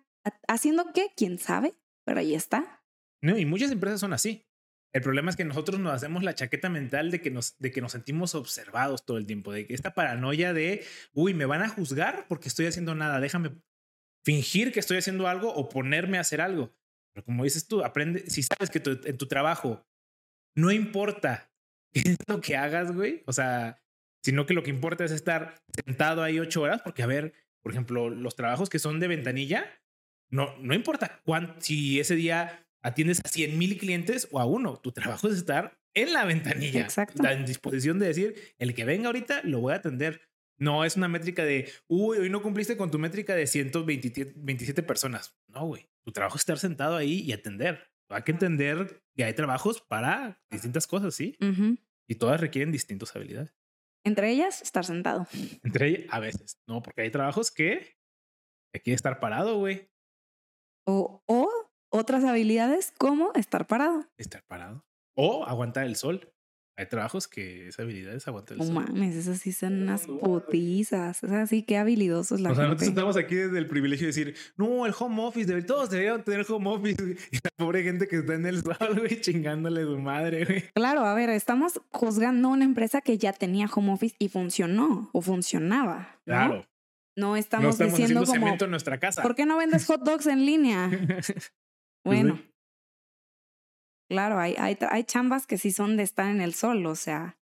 ¿Haciendo 0.47 0.93
qué? 0.93 1.11
¿Quién 1.15 1.37
sabe? 1.37 1.73
Pero 2.05 2.19
ahí 2.19 2.33
está. 2.33 2.83
No, 3.21 3.37
y 3.37 3.45
muchas 3.45 3.71
empresas 3.71 3.99
son 3.99 4.13
así. 4.13 4.45
El 4.93 5.01
problema 5.01 5.29
es 5.29 5.37
que 5.37 5.45
nosotros 5.45 5.79
nos 5.79 5.93
hacemos 5.93 6.23
la 6.23 6.35
chaqueta 6.35 6.69
mental 6.69 7.11
de 7.11 7.21
que 7.21 7.31
nos, 7.31 7.57
de 7.59 7.71
que 7.71 7.81
nos 7.81 7.93
sentimos 7.93 8.35
observados 8.35 9.05
todo 9.05 9.17
el 9.17 9.25
tiempo, 9.25 9.53
de 9.53 9.65
que 9.65 9.73
esta 9.73 9.93
paranoia 9.93 10.53
de, 10.53 10.85
uy, 11.13 11.33
me 11.33 11.45
van 11.45 11.61
a 11.61 11.69
juzgar 11.69 12.27
porque 12.27 12.49
estoy 12.49 12.65
haciendo 12.65 12.93
nada, 12.93 13.19
déjame 13.19 13.51
fingir 14.25 14.71
que 14.71 14.81
estoy 14.81 14.97
haciendo 14.97 15.27
algo 15.27 15.53
o 15.53 15.69
ponerme 15.69 16.17
a 16.17 16.21
hacer 16.21 16.41
algo. 16.41 16.73
Pero 17.13 17.25
como 17.25 17.45
dices 17.45 17.67
tú, 17.67 17.83
aprende, 17.83 18.29
si 18.29 18.43
sabes 18.43 18.69
que 18.69 18.81
en 18.85 19.17
tu 19.17 19.27
trabajo 19.27 19.85
no 20.55 20.71
importa 20.71 21.51
qué 21.93 22.01
es 22.01 22.17
lo 22.27 22.41
que 22.41 22.57
hagas, 22.57 22.93
güey, 22.93 23.23
o 23.25 23.33
sea, 23.33 23.81
sino 24.21 24.45
que 24.45 24.53
lo 24.53 24.63
que 24.63 24.69
importa 24.69 25.03
es 25.03 25.11
estar 25.11 25.55
sentado 25.85 26.23
ahí 26.23 26.39
ocho 26.39 26.61
horas, 26.61 26.81
porque 26.81 27.03
a 27.03 27.07
ver, 27.07 27.33
por 27.61 27.71
ejemplo, 27.71 28.09
los 28.09 28.35
trabajos 28.35 28.69
que 28.69 28.79
son 28.79 28.99
de 28.99 29.07
ventanilla, 29.07 29.65
no, 30.29 30.55
no 30.59 30.73
importa 30.73 31.21
cuánto, 31.25 31.59
si 31.59 31.99
ese 31.99 32.15
día 32.15 32.65
atiendes 32.81 33.21
a 33.23 33.27
100 33.27 33.57
mil 33.57 33.77
clientes 33.77 34.27
o 34.31 34.39
a 34.39 34.45
uno. 34.45 34.77
Tu 34.77 34.91
trabajo 34.91 35.27
es 35.27 35.37
estar 35.37 35.79
en 35.93 36.13
la 36.13 36.25
ventanilla. 36.25 36.81
Exacto. 36.81 37.27
En 37.27 37.45
disposición 37.45 37.99
de 37.99 38.07
decir, 38.07 38.35
el 38.57 38.73
que 38.73 38.85
venga 38.85 39.07
ahorita 39.07 39.41
lo 39.43 39.59
voy 39.59 39.73
a 39.73 39.77
atender. 39.77 40.21
No 40.57 40.85
es 40.85 40.95
una 40.95 41.07
métrica 41.07 41.43
de, 41.43 41.71
uy, 41.87 42.19
hoy 42.19 42.29
no 42.29 42.43
cumpliste 42.43 42.77
con 42.77 42.91
tu 42.91 42.99
métrica 42.99 43.33
de 43.35 43.47
127 43.47 44.83
personas. 44.83 45.35
No, 45.47 45.65
güey. 45.65 45.89
Tu 46.03 46.11
trabajo 46.11 46.35
es 46.35 46.41
estar 46.41 46.59
sentado 46.59 46.95
ahí 46.95 47.21
y 47.21 47.31
atender. 47.31 47.91
Hay 48.09 48.23
que 48.23 48.31
entender 48.31 49.01
que 49.15 49.23
hay 49.23 49.33
trabajos 49.33 49.81
para 49.81 50.41
distintas 50.51 50.85
cosas, 50.85 51.15
¿sí? 51.15 51.37
Y 52.07 52.15
todas 52.15 52.41
requieren 52.41 52.71
distintas 52.71 53.15
habilidades. 53.15 53.55
Entre 54.03 54.31
ellas, 54.31 54.61
estar 54.61 54.83
sentado. 54.83 55.27
Entre 55.63 55.87
ellas, 55.87 56.07
a 56.09 56.19
veces. 56.19 56.57
No, 56.67 56.81
porque 56.81 57.01
hay 57.01 57.11
trabajos 57.11 57.51
que 57.51 57.95
hay 58.73 58.81
que 58.81 58.93
estar 58.93 59.19
parado, 59.19 59.57
güey. 59.57 59.89
O, 60.87 61.23
o 61.27 61.49
otras 61.91 62.23
habilidades 62.23 62.93
como 62.97 63.31
estar 63.33 63.67
parado. 63.67 64.07
Estar 64.17 64.43
parado. 64.47 64.85
O 65.15 65.45
aguantar 65.45 65.85
el 65.85 65.95
sol. 65.95 66.33
Hay 66.81 66.87
trabajos 66.87 67.27
que 67.27 67.67
esa 67.67 67.83
habilidad 67.83 68.15
es 68.15 68.27
aguantar 68.27 68.57
el 68.57 68.63
sol. 68.63 68.73
No 68.73 68.81
mames, 68.81 69.15
esas 69.15 69.37
sí 69.37 69.51
son 69.51 69.83
unas 69.83 70.07
putizas. 70.07 71.23
O 71.23 71.27
sea, 71.27 71.45
sí, 71.45 71.61
qué 71.61 71.77
habilidosos 71.77 72.41
la 72.41 72.51
O 72.51 72.55
sea, 72.55 72.63
nosotros 72.63 72.89
estamos 72.89 73.17
aquí 73.17 73.35
desde 73.35 73.59
el 73.59 73.67
privilegio 73.67 74.07
de 74.07 74.13
decir, 74.13 74.35
no, 74.57 74.87
el 74.87 74.93
home 74.97 75.21
office, 75.21 75.61
todos 75.61 75.91
deberían 75.91 76.23
tener 76.23 76.43
home 76.49 76.69
office. 76.71 76.97
Y 77.31 77.35
la 77.35 77.51
pobre 77.55 77.83
gente 77.83 78.07
que 78.07 78.17
está 78.17 78.33
en 78.33 78.47
el 78.47 78.63
sol, 78.63 78.97
güey, 78.97 79.21
chingándole 79.21 79.83
su 79.83 79.99
madre, 79.99 80.43
güey. 80.43 80.63
Claro, 80.73 81.05
a 81.05 81.13
ver, 81.13 81.29
estamos 81.29 81.79
juzgando 81.91 82.49
una 82.49 82.65
empresa 82.65 83.01
que 83.01 83.19
ya 83.19 83.31
tenía 83.31 83.67
home 83.67 83.93
office 83.93 84.15
y 84.17 84.29
funcionó 84.29 85.11
o 85.13 85.21
funcionaba. 85.21 86.19
Claro. 86.25 86.67
No 87.15 87.35
estamos, 87.37 87.65
no 87.65 87.69
estamos 87.69 87.93
diciendo 87.93 88.21
como, 88.21 88.33
cemento 88.33 88.65
en 88.65 88.71
nuestra 88.71 88.99
casa. 88.99 89.21
¿Por 89.21 89.35
qué 89.35 89.45
no 89.45 89.57
vendes 89.57 89.85
hot 89.85 90.01
dogs 90.01 90.25
en 90.25 90.47
línea? 90.47 90.89
bueno. 92.03 92.41
Claro, 94.11 94.39
hay, 94.39 94.55
hay, 94.57 94.77
hay 94.89 95.05
chambas 95.05 95.47
que 95.47 95.57
sí 95.57 95.71
son 95.71 95.95
de 95.95 96.03
estar 96.03 96.29
en 96.29 96.41
el 96.41 96.53
sol, 96.53 96.85
o 96.85 96.95
sea. 96.95 97.37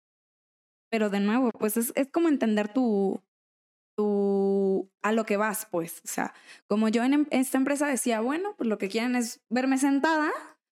Pero 0.90 1.10
de 1.10 1.20
nuevo, 1.20 1.52
pues 1.52 1.76
es, 1.76 1.92
es 1.94 2.08
como 2.08 2.26
entender 2.26 2.66
tu, 2.66 3.22
tu, 3.96 4.90
a 5.00 5.12
lo 5.12 5.24
que 5.24 5.36
vas, 5.36 5.68
pues. 5.70 6.00
O 6.04 6.08
sea, 6.08 6.34
como 6.66 6.88
yo 6.88 7.04
en 7.04 7.12
em, 7.12 7.26
esta 7.30 7.56
empresa 7.56 7.86
decía, 7.86 8.20
bueno, 8.20 8.56
pues 8.58 8.68
lo 8.68 8.78
que 8.78 8.88
quieren 8.88 9.14
es 9.14 9.44
verme 9.48 9.78
sentada, 9.78 10.32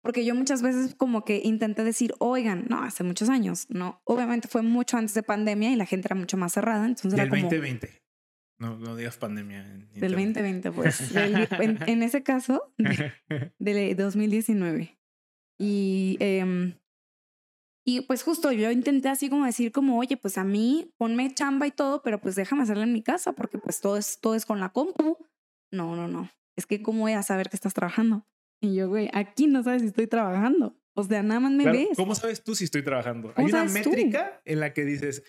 porque 0.02 0.25
yo 0.25 0.35
muchas 0.35 0.61
veces 0.61 0.97
como 0.97 1.25
que 1.25 1.40
intenté 1.45 1.85
decir, 1.85 2.14
oigan, 2.19 2.66
no, 2.69 2.83
hace 2.83 3.05
muchos 3.05 3.28
años, 3.28 3.66
no, 3.69 4.00
obviamente 4.02 4.49
fue 4.49 4.62
mucho 4.62 4.97
antes 4.97 5.14
de 5.14 5.23
pandemia 5.23 5.71
y 5.71 5.76
la 5.76 5.87
gente 5.87 6.09
era 6.09 6.16
mucho 6.16 6.37
más 6.37 6.52
cerrada, 6.52 6.85
entonces 6.85 7.12
Del 7.12 7.21
era 7.21 7.31
como... 7.31 7.43
2020. 7.43 8.02
No, 8.59 8.76
no 8.76 8.97
digas 8.97 9.19
pandemia. 9.19 9.62
Del 9.95 10.14
2020, 10.14 10.73
pues. 10.73 11.14
en, 11.14 11.78
en, 11.87 12.02
ese 12.02 12.25
caso, 12.25 12.75
de, 12.76 13.12
de 13.61 13.95
2019. 13.95 14.97
Y, 15.59 16.17
eh, 16.21 16.75
y 17.89 18.01
pues 18.03 18.25
justo 18.25 18.51
yo 18.51 18.71
intenté 18.73 19.09
así 19.09 19.31
como 19.31 19.47
decir 19.47 19.71
como, 19.71 19.99
oye, 19.99 20.17
pues 20.17 20.39
a 20.39 20.45
mí 20.45 20.93
ponme 20.99 21.33
chamba 21.33 21.69
y 21.69 21.71
todo, 21.71 22.03
pero 22.03 22.21
pues 22.21 22.35
déjame 22.35 22.65
hacerla 22.65 22.83
en 22.83 22.93
mi 22.93 23.03
casa 23.03 23.33
porque 23.33 23.59
pues 23.59 23.81
todo 23.81 23.97
es, 23.97 24.19
todo 24.21 24.35
es 24.35 24.45
con 24.45 24.59
la 24.59 24.71
compu. 24.71 25.17
No, 25.71 25.95
no, 25.95 26.09
no. 26.09 26.29
Es 26.57 26.67
que 26.67 26.83
cómo 26.83 27.03
voy 27.03 27.13
a 27.13 27.23
saber 27.23 27.49
que 27.49 27.57
estás 27.57 27.75
trabajando. 27.75 28.27
Y 28.61 28.75
yo, 28.75 28.89
güey, 28.89 29.09
aquí 29.13 29.47
no 29.47 29.63
sabes 29.63 29.83
si 29.83 29.89
estoy 29.89 30.09
trabajando. 30.09 30.77
O 30.95 31.05
sea, 31.05 31.23
nada 31.23 31.39
más 31.39 31.53
me 31.53 31.71
ves. 31.71 31.91
¿Cómo 31.95 32.15
sabes 32.15 32.43
tú 32.43 32.57
si 32.57 32.65
estoy 32.65 32.83
trabajando? 32.83 33.33
¿Hay 33.37 33.45
una 33.45 33.65
métrica 33.65 34.41
en 34.45 34.59
la 34.59 34.73
que 34.73 34.85
dices, 34.85 35.23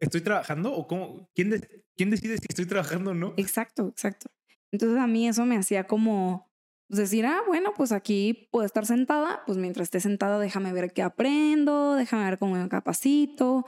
¿estoy 0.00 0.20
trabajando? 0.20 0.74
¿O 0.74 0.86
cómo? 0.86 1.30
¿Quién, 1.34 1.66
¿Quién 1.96 2.10
decide 2.10 2.36
si 2.36 2.46
estoy 2.48 2.66
trabajando 2.66 3.12
o 3.12 3.14
no? 3.14 3.32
Exacto, 3.38 3.88
exacto. 3.88 4.30
Entonces 4.70 4.98
a 4.98 5.06
mí 5.06 5.28
eso 5.28 5.46
me 5.46 5.56
hacía 5.56 5.84
como, 5.84 6.51
decir, 6.88 7.26
ah, 7.26 7.40
bueno, 7.46 7.72
pues 7.74 7.92
aquí 7.92 8.48
puedo 8.50 8.66
estar 8.66 8.86
sentada, 8.86 9.42
pues 9.46 9.58
mientras 9.58 9.86
esté 9.86 10.00
sentada 10.00 10.38
déjame 10.38 10.72
ver 10.72 10.92
qué 10.92 11.02
aprendo, 11.02 11.94
déjame 11.94 12.24
ver 12.24 12.38
cómo 12.38 12.54
me 12.54 12.68
capacito. 12.68 13.64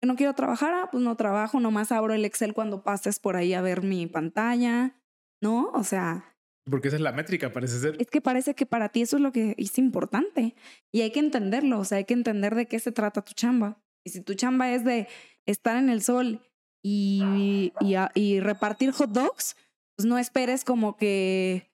Que 0.00 0.06
no 0.06 0.14
quiero 0.14 0.34
trabajar, 0.34 0.74
ah, 0.74 0.88
pues 0.90 1.02
no 1.02 1.16
trabajo, 1.16 1.58
nomás 1.58 1.90
abro 1.90 2.14
el 2.14 2.24
Excel 2.24 2.54
cuando 2.54 2.84
pases 2.84 3.18
por 3.18 3.36
ahí 3.36 3.52
a 3.52 3.62
ver 3.62 3.82
mi 3.82 4.06
pantalla, 4.06 4.96
¿no? 5.42 5.70
O 5.74 5.82
sea... 5.82 6.36
Porque 6.70 6.88
esa 6.88 6.98
es 6.98 7.02
la 7.02 7.12
métrica, 7.12 7.52
parece 7.52 7.78
ser. 7.78 7.96
Es 7.98 8.08
que 8.08 8.20
parece 8.20 8.54
que 8.54 8.66
para 8.66 8.90
ti 8.90 9.02
eso 9.02 9.16
es 9.16 9.22
lo 9.22 9.32
que 9.32 9.54
es 9.56 9.78
importante 9.78 10.54
y 10.92 11.00
hay 11.00 11.10
que 11.10 11.20
entenderlo, 11.20 11.80
o 11.80 11.84
sea, 11.84 11.98
hay 11.98 12.04
que 12.04 12.14
entender 12.14 12.54
de 12.54 12.66
qué 12.66 12.78
se 12.78 12.92
trata 12.92 13.22
tu 13.22 13.32
chamba. 13.32 13.82
Y 14.04 14.10
si 14.10 14.20
tu 14.20 14.34
chamba 14.34 14.70
es 14.70 14.84
de 14.84 15.08
estar 15.46 15.76
en 15.76 15.88
el 15.88 16.02
sol 16.02 16.42
y, 16.82 17.72
y, 17.80 17.94
y 18.14 18.40
repartir 18.40 18.92
hot 18.92 19.10
dogs, 19.10 19.56
pues 19.96 20.06
no 20.06 20.18
esperes 20.18 20.64
como 20.64 20.96
que 20.96 21.72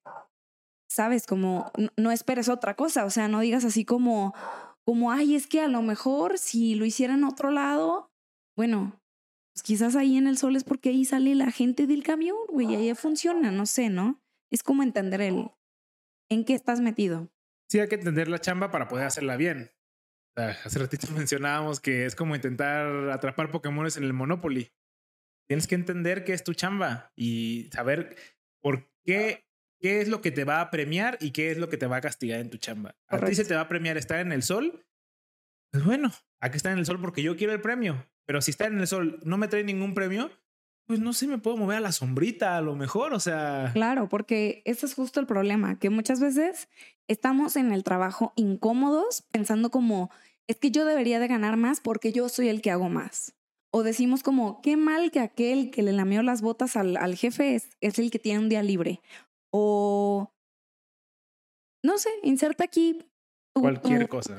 ¿sabes? 0.94 1.26
Como 1.26 1.72
no 1.96 2.12
esperes 2.12 2.48
otra 2.48 2.74
cosa, 2.74 3.04
o 3.04 3.10
sea, 3.10 3.26
no 3.26 3.40
digas 3.40 3.64
así 3.64 3.84
como, 3.84 4.32
como, 4.84 5.10
ay, 5.10 5.34
es 5.34 5.48
que 5.48 5.60
a 5.60 5.68
lo 5.68 5.82
mejor 5.82 6.38
si 6.38 6.76
lo 6.76 6.84
hiciera 6.84 7.14
en 7.14 7.24
otro 7.24 7.50
lado, 7.50 8.12
bueno, 8.56 9.02
pues 9.52 9.64
quizás 9.64 9.96
ahí 9.96 10.16
en 10.16 10.28
el 10.28 10.38
sol 10.38 10.54
es 10.54 10.62
porque 10.62 10.90
ahí 10.90 11.04
sale 11.04 11.34
la 11.34 11.50
gente 11.50 11.88
del 11.88 12.04
camión, 12.04 12.36
güey, 12.48 12.76
ahí 12.76 12.94
funciona, 12.94 13.50
no 13.50 13.66
sé, 13.66 13.90
¿no? 13.90 14.22
Es 14.52 14.62
como 14.62 14.84
entender 14.84 15.20
el, 15.20 15.50
en 16.30 16.44
qué 16.44 16.54
estás 16.54 16.80
metido. 16.80 17.28
Sí, 17.68 17.80
hay 17.80 17.88
que 17.88 17.96
entender 17.96 18.28
la 18.28 18.40
chamba 18.40 18.70
para 18.70 18.86
poder 18.86 19.06
hacerla 19.06 19.36
bien. 19.36 19.72
hace 20.36 20.78
ratito 20.78 21.08
mencionábamos 21.12 21.80
que 21.80 22.06
es 22.06 22.14
como 22.14 22.36
intentar 22.36 23.10
atrapar 23.10 23.50
Pokémones 23.50 23.96
en 23.96 24.04
el 24.04 24.12
Monopoly. 24.12 24.70
Tienes 25.48 25.66
que 25.66 25.74
entender 25.74 26.24
qué 26.24 26.34
es 26.34 26.44
tu 26.44 26.54
chamba 26.54 27.12
y 27.16 27.68
saber 27.72 28.16
por 28.62 28.88
qué 29.04 29.43
qué 29.84 30.00
es 30.00 30.08
lo 30.08 30.22
que 30.22 30.30
te 30.30 30.44
va 30.44 30.62
a 30.62 30.70
premiar 30.70 31.18
y 31.20 31.32
qué 31.32 31.50
es 31.50 31.58
lo 31.58 31.68
que 31.68 31.76
te 31.76 31.86
va 31.86 31.96
a 31.96 32.00
castigar 32.00 32.40
en 32.40 32.48
tu 32.48 32.56
chamba. 32.56 32.96
A 33.06 33.18
ti 33.18 33.34
se 33.34 33.44
te 33.44 33.54
va 33.54 33.60
a 33.60 33.68
premiar 33.68 33.98
estar 33.98 34.18
en 34.18 34.32
el 34.32 34.42
sol. 34.42 34.82
Pues 35.70 35.84
bueno, 35.84 36.10
aquí 36.40 36.56
está 36.56 36.72
en 36.72 36.78
el 36.78 36.86
sol 36.86 36.98
porque 37.02 37.22
yo 37.22 37.36
quiero 37.36 37.52
el 37.52 37.60
premio. 37.60 38.06
Pero 38.24 38.40
si 38.40 38.50
estar 38.50 38.72
en 38.72 38.80
el 38.80 38.86
sol 38.86 39.20
no 39.24 39.36
me 39.36 39.46
trae 39.46 39.62
ningún 39.62 39.92
premio, 39.92 40.30
pues 40.86 41.00
no 41.00 41.12
sé, 41.12 41.26
me 41.26 41.36
puedo 41.36 41.58
mover 41.58 41.76
a 41.76 41.80
la 41.80 41.92
sombrita 41.92 42.56
a 42.56 42.62
lo 42.62 42.74
mejor, 42.74 43.12
o 43.12 43.20
sea. 43.20 43.72
Claro, 43.74 44.08
porque 44.08 44.62
ese 44.64 44.86
es 44.86 44.94
justo 44.94 45.20
el 45.20 45.26
problema, 45.26 45.78
que 45.78 45.90
muchas 45.90 46.18
veces 46.18 46.70
estamos 47.06 47.54
en 47.56 47.70
el 47.70 47.84
trabajo 47.84 48.32
incómodos 48.36 49.26
pensando 49.32 49.70
como, 49.70 50.10
es 50.46 50.56
que 50.56 50.70
yo 50.70 50.86
debería 50.86 51.18
de 51.18 51.28
ganar 51.28 51.58
más 51.58 51.80
porque 51.80 52.10
yo 52.10 52.30
soy 52.30 52.48
el 52.48 52.62
que 52.62 52.70
hago 52.70 52.88
más. 52.88 53.34
O 53.70 53.82
decimos 53.82 54.22
como, 54.22 54.62
qué 54.62 54.78
mal 54.78 55.10
que 55.10 55.20
aquel 55.20 55.70
que 55.70 55.82
le 55.82 55.92
lameó 55.92 56.22
las 56.22 56.40
botas 56.40 56.74
al, 56.74 56.96
al 56.96 57.16
jefe 57.16 57.54
es, 57.54 57.76
es 57.82 57.98
el 57.98 58.10
que 58.10 58.18
tiene 58.18 58.38
un 58.38 58.48
día 58.48 58.62
libre. 58.62 59.02
O, 59.56 60.34
no 61.84 61.96
sé, 61.98 62.10
inserta 62.24 62.64
aquí 62.64 63.08
cualquier 63.54 64.08
cosa. 64.08 64.36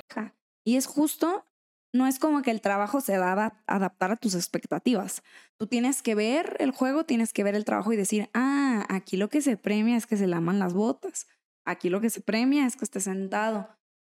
Y 0.66 0.76
es 0.76 0.88
justo, 0.88 1.46
no 1.94 2.06
es 2.06 2.20
como 2.20 2.42
que 2.42 2.52
el 2.52 2.60
trabajo 2.60 3.00
se 3.00 3.16
da 3.16 3.32
a 3.32 3.64
adaptar 3.66 4.12
a 4.12 4.18
tus 4.18 4.36
expectativas. 4.36 5.24
Tú 5.58 5.68
tienes 5.68 6.02
que 6.02 6.16
ver 6.16 6.58
el 6.60 6.72
juego, 6.72 7.06
tienes 7.06 7.32
que 7.32 7.46
ver 7.46 7.56
el 7.56 7.64
trabajo 7.64 7.94
y 7.94 7.96
decir, 7.96 8.30
ah, 8.34 8.86
aquí 8.90 9.16
lo 9.16 9.30
que 9.30 9.40
se 9.40 9.56
premia 9.56 9.96
es 9.96 10.06
que 10.06 10.18
se 10.18 10.28
laman 10.28 10.60
las 10.60 10.74
botas. 10.74 11.28
Aquí 11.66 11.90
lo 11.90 12.02
que 12.02 12.10
se 12.10 12.20
premia 12.20 12.66
es 12.66 12.76
que 12.76 12.84
esté 12.84 13.00
sentado. 13.00 13.70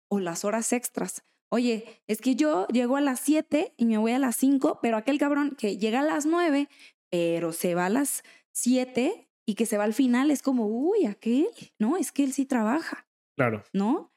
O 0.10 0.22
las 0.22 0.46
horas 0.46 0.72
extras. 0.72 1.24
Oye, 1.52 2.02
es 2.08 2.22
que 2.22 2.38
yo 2.38 2.66
llego 2.68 2.96
a 2.96 3.02
las 3.02 3.20
7 3.20 3.74
y 3.76 3.86
me 3.86 3.98
voy 3.98 4.14
a 4.14 4.20
las 4.20 4.38
5, 4.38 4.80
pero 4.82 4.96
aquel 4.96 5.20
cabrón 5.20 5.58
que 5.58 5.78
llega 5.78 6.00
a 6.00 6.04
las 6.04 6.26
9, 6.26 6.70
pero 7.10 7.52
se 7.52 7.76
va 7.76 7.88
a 7.88 7.90
las 7.90 8.24
7 8.54 9.23
y 9.46 9.56
que 9.56 9.66
se 9.66 9.78
va 9.78 9.84
al 9.84 9.94
final 9.94 10.32
es 10.32 10.42
como, 10.42 10.68
uy, 10.68 11.06
aquel, 11.06 11.48
no, 11.80 11.98
es 11.98 12.12
que 12.12 12.24
él 12.24 12.34
sí 12.34 12.46
trabaja. 12.46 13.08
Claro. 13.36 13.64
¿No? 13.74 14.14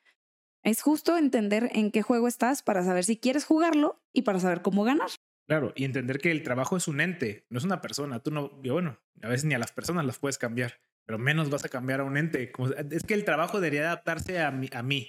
Es 0.62 0.82
justo 0.82 1.16
entender 1.16 1.70
en 1.74 1.90
qué 1.90 2.02
juego 2.02 2.28
estás 2.28 2.62
para 2.62 2.82
saber 2.82 3.04
si 3.04 3.16
quieres 3.16 3.44
jugarlo 3.44 4.02
y 4.12 4.22
para 4.22 4.40
saber 4.40 4.62
cómo 4.62 4.84
ganar. 4.84 5.10
Claro, 5.46 5.72
y 5.76 5.84
entender 5.84 6.18
que 6.18 6.32
el 6.32 6.42
trabajo 6.42 6.76
es 6.76 6.88
un 6.88 7.00
ente, 7.00 7.46
no 7.50 7.58
es 7.58 7.64
una 7.64 7.80
persona. 7.80 8.20
Tú 8.20 8.32
no, 8.32 8.50
bueno, 8.50 8.98
a 9.22 9.28
veces 9.28 9.44
ni 9.44 9.54
a 9.54 9.60
las 9.60 9.70
personas 9.70 10.04
las 10.04 10.18
puedes 10.18 10.38
cambiar, 10.38 10.80
pero 11.04 11.18
menos 11.18 11.50
vas 11.50 11.64
a 11.64 11.68
cambiar 11.68 12.00
a 12.00 12.04
un 12.04 12.16
ente. 12.16 12.52
es 12.90 13.04
que 13.04 13.14
el 13.14 13.24
trabajo 13.24 13.60
debería 13.60 13.86
adaptarse 13.86 14.40
a 14.40 14.50
mí. 14.50 14.68
A 14.72 14.82
mí. 14.82 15.08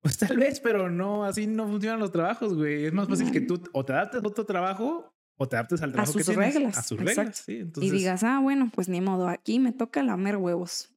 Pues 0.00 0.18
tal 0.18 0.36
vez, 0.36 0.60
pero 0.60 0.90
no, 0.90 1.24
así 1.24 1.48
no 1.48 1.66
funcionan 1.66 1.98
los 1.98 2.12
trabajos, 2.12 2.54
güey. 2.54 2.86
Es 2.86 2.92
más 2.92 3.08
fácil 3.08 3.32
que 3.32 3.40
tú 3.40 3.62
o 3.72 3.84
te 3.84 3.92
adaptes 3.92 4.22
a 4.22 4.26
otro 4.26 4.46
trabajo 4.46 5.11
o 5.42 5.48
te 5.48 5.56
adaptes 5.56 5.82
al 5.82 5.92
trabajo 5.92 6.10
a 6.10 6.12
sus 6.12 6.26
que 6.28 6.36
reglas. 6.36 6.78
a 6.78 6.82
sus 6.82 6.98
reglas. 6.98 7.36
Sí, 7.36 7.58
entonces... 7.58 7.92
Y 7.92 7.96
digas, 7.96 8.22
ah, 8.22 8.38
bueno, 8.40 8.70
pues 8.72 8.88
ni 8.88 9.00
modo, 9.00 9.28
aquí 9.28 9.58
me 9.58 9.72
toca 9.72 10.02
lamer 10.02 10.36
huevos. 10.36 10.94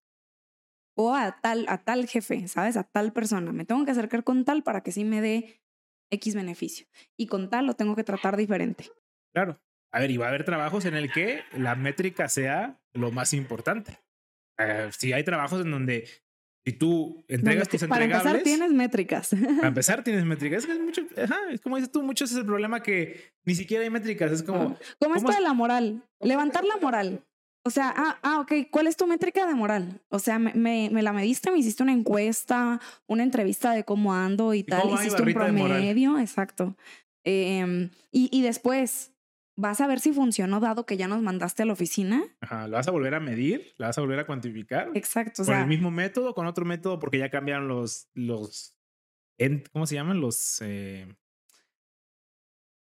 O 0.96 1.14
a 1.14 1.42
tal, 1.42 1.66
a 1.68 1.84
tal 1.84 2.08
jefe, 2.08 2.48
¿sabes? 2.48 2.78
A 2.78 2.84
tal 2.84 3.12
persona. 3.12 3.52
Me 3.52 3.66
tengo 3.66 3.84
que 3.84 3.92
acercar 3.92 4.24
con 4.24 4.46
tal 4.46 4.64
para 4.64 4.82
que 4.82 4.92
sí 4.92 5.04
me 5.04 5.20
dé 5.20 5.62
X 6.12 6.36
beneficio. 6.36 6.86
Y 7.18 7.28
con 7.28 7.50
tal 7.50 7.66
lo 7.66 7.74
tengo 7.74 7.96
que 7.96 8.04
tratar 8.04 8.38
diferente. 8.38 8.86
Claro. 9.34 9.60
A 9.92 10.00
ver, 10.00 10.12
y 10.12 10.18
va 10.18 10.26
a 10.26 10.30
haber 10.30 10.44
trabajos 10.44 10.86
en 10.86 10.96
el 10.96 11.12
que 11.12 11.42
la 11.54 11.76
métrica 11.76 12.30
sea 12.30 12.80
lo 12.94 13.12
más 13.12 13.34
importante. 13.34 14.00
Eh, 14.58 14.90
si 14.92 15.12
hay 15.12 15.24
trabajos 15.24 15.62
en 15.62 15.72
donde 15.72 16.08
si 16.66 16.74
tú 16.74 17.24
entregas 17.28 17.70
tus 17.70 17.84
entregables. 17.84 18.18
Para 18.18 18.32
empezar, 18.32 18.44
tienes 18.44 18.72
métricas. 18.72 19.30
Para 19.58 19.68
empezar, 19.68 20.04
tienes 20.04 20.26
métricas. 20.26 20.64
Es, 20.64 20.66
que 20.66 20.72
es, 20.72 20.80
mucho, 20.80 21.02
es 21.16 21.62
como 21.62 21.76
dices 21.76 21.92
tú, 21.92 22.02
mucho 22.02 22.26
es 22.26 22.34
el 22.34 22.46
problema 22.46 22.82
que 22.82 23.34
ni 23.44 23.54
siquiera 23.54 23.84
hay 23.84 23.92
métricas. 23.92 24.32
Es 24.32 24.44
como. 24.44 24.76
¿Cómo, 25.00 25.16
esto 25.16 25.32
de 25.32 25.42
la 25.42 25.54
moral? 25.54 26.04
Levantar 26.20 26.66
la 26.66 26.78
moral. 26.78 27.24
O 27.64 27.70
sea, 27.70 27.94
ah, 27.96 28.20
ah, 28.22 28.40
ok, 28.40 28.68
¿cuál 28.72 28.88
es 28.88 28.96
tu 28.96 29.06
métrica 29.08 29.46
de 29.48 29.54
moral? 29.54 30.02
O 30.10 30.20
sea, 30.20 30.38
me, 30.40 30.54
me, 30.92 31.02
la 31.02 31.14
mediste, 31.14 31.52
me 31.52 31.58
hiciste 31.58 31.82
una 31.82 31.94
encuesta, 31.94 32.80
una 33.08 33.24
entrevista 33.24 33.72
de 33.72 33.84
cómo 33.84 34.14
ando 34.14 34.54
y, 34.54 34.64
tal, 34.64 34.92
hiciste 34.94 35.22
un 35.22 35.34
promedio, 35.34 36.20
exacto. 36.20 36.76
Eh, 37.24 37.90
y, 38.12 38.30
y 38.32 38.44
después, 38.44 39.15
vas 39.56 39.82
a 39.82 39.88
ver 39.88 40.00
si 40.00 40.14
funcionó 40.14 40.60
dado 40.60 40.86
que 40.86 40.98
ya 40.98 41.08
nos 41.08 41.22
mandaste 41.22 41.64
a 41.64 41.66
la 41.66 41.74
oficina. 41.74 42.24
Ajá, 42.42 42.68
¿la 42.68 42.78
vas 42.78 42.88
a 42.88 42.92
volver 42.92 43.16
a 43.16 43.20
medir? 43.20 43.74
¿La 43.78 43.88
vas 43.88 43.98
a 43.98 44.02
volver 44.02 44.20
a 44.20 44.26
cuantificar? 44.26 44.92
Exacto. 44.94 45.44
¿Con 45.46 45.56
el 45.56 45.68
mismo 45.68 45.92
método 45.92 46.34
con 46.34 46.48
otro 46.48 46.66
método? 46.66 47.00
Porque 47.00 47.18
ya 47.18 47.30
cambiaron 47.30 47.68
los, 47.68 48.10
los, 48.14 48.76
¿cómo 49.72 49.86
se 49.86 49.96
llaman? 49.96 50.20
Los, 50.20 50.62
eh, 50.62 51.08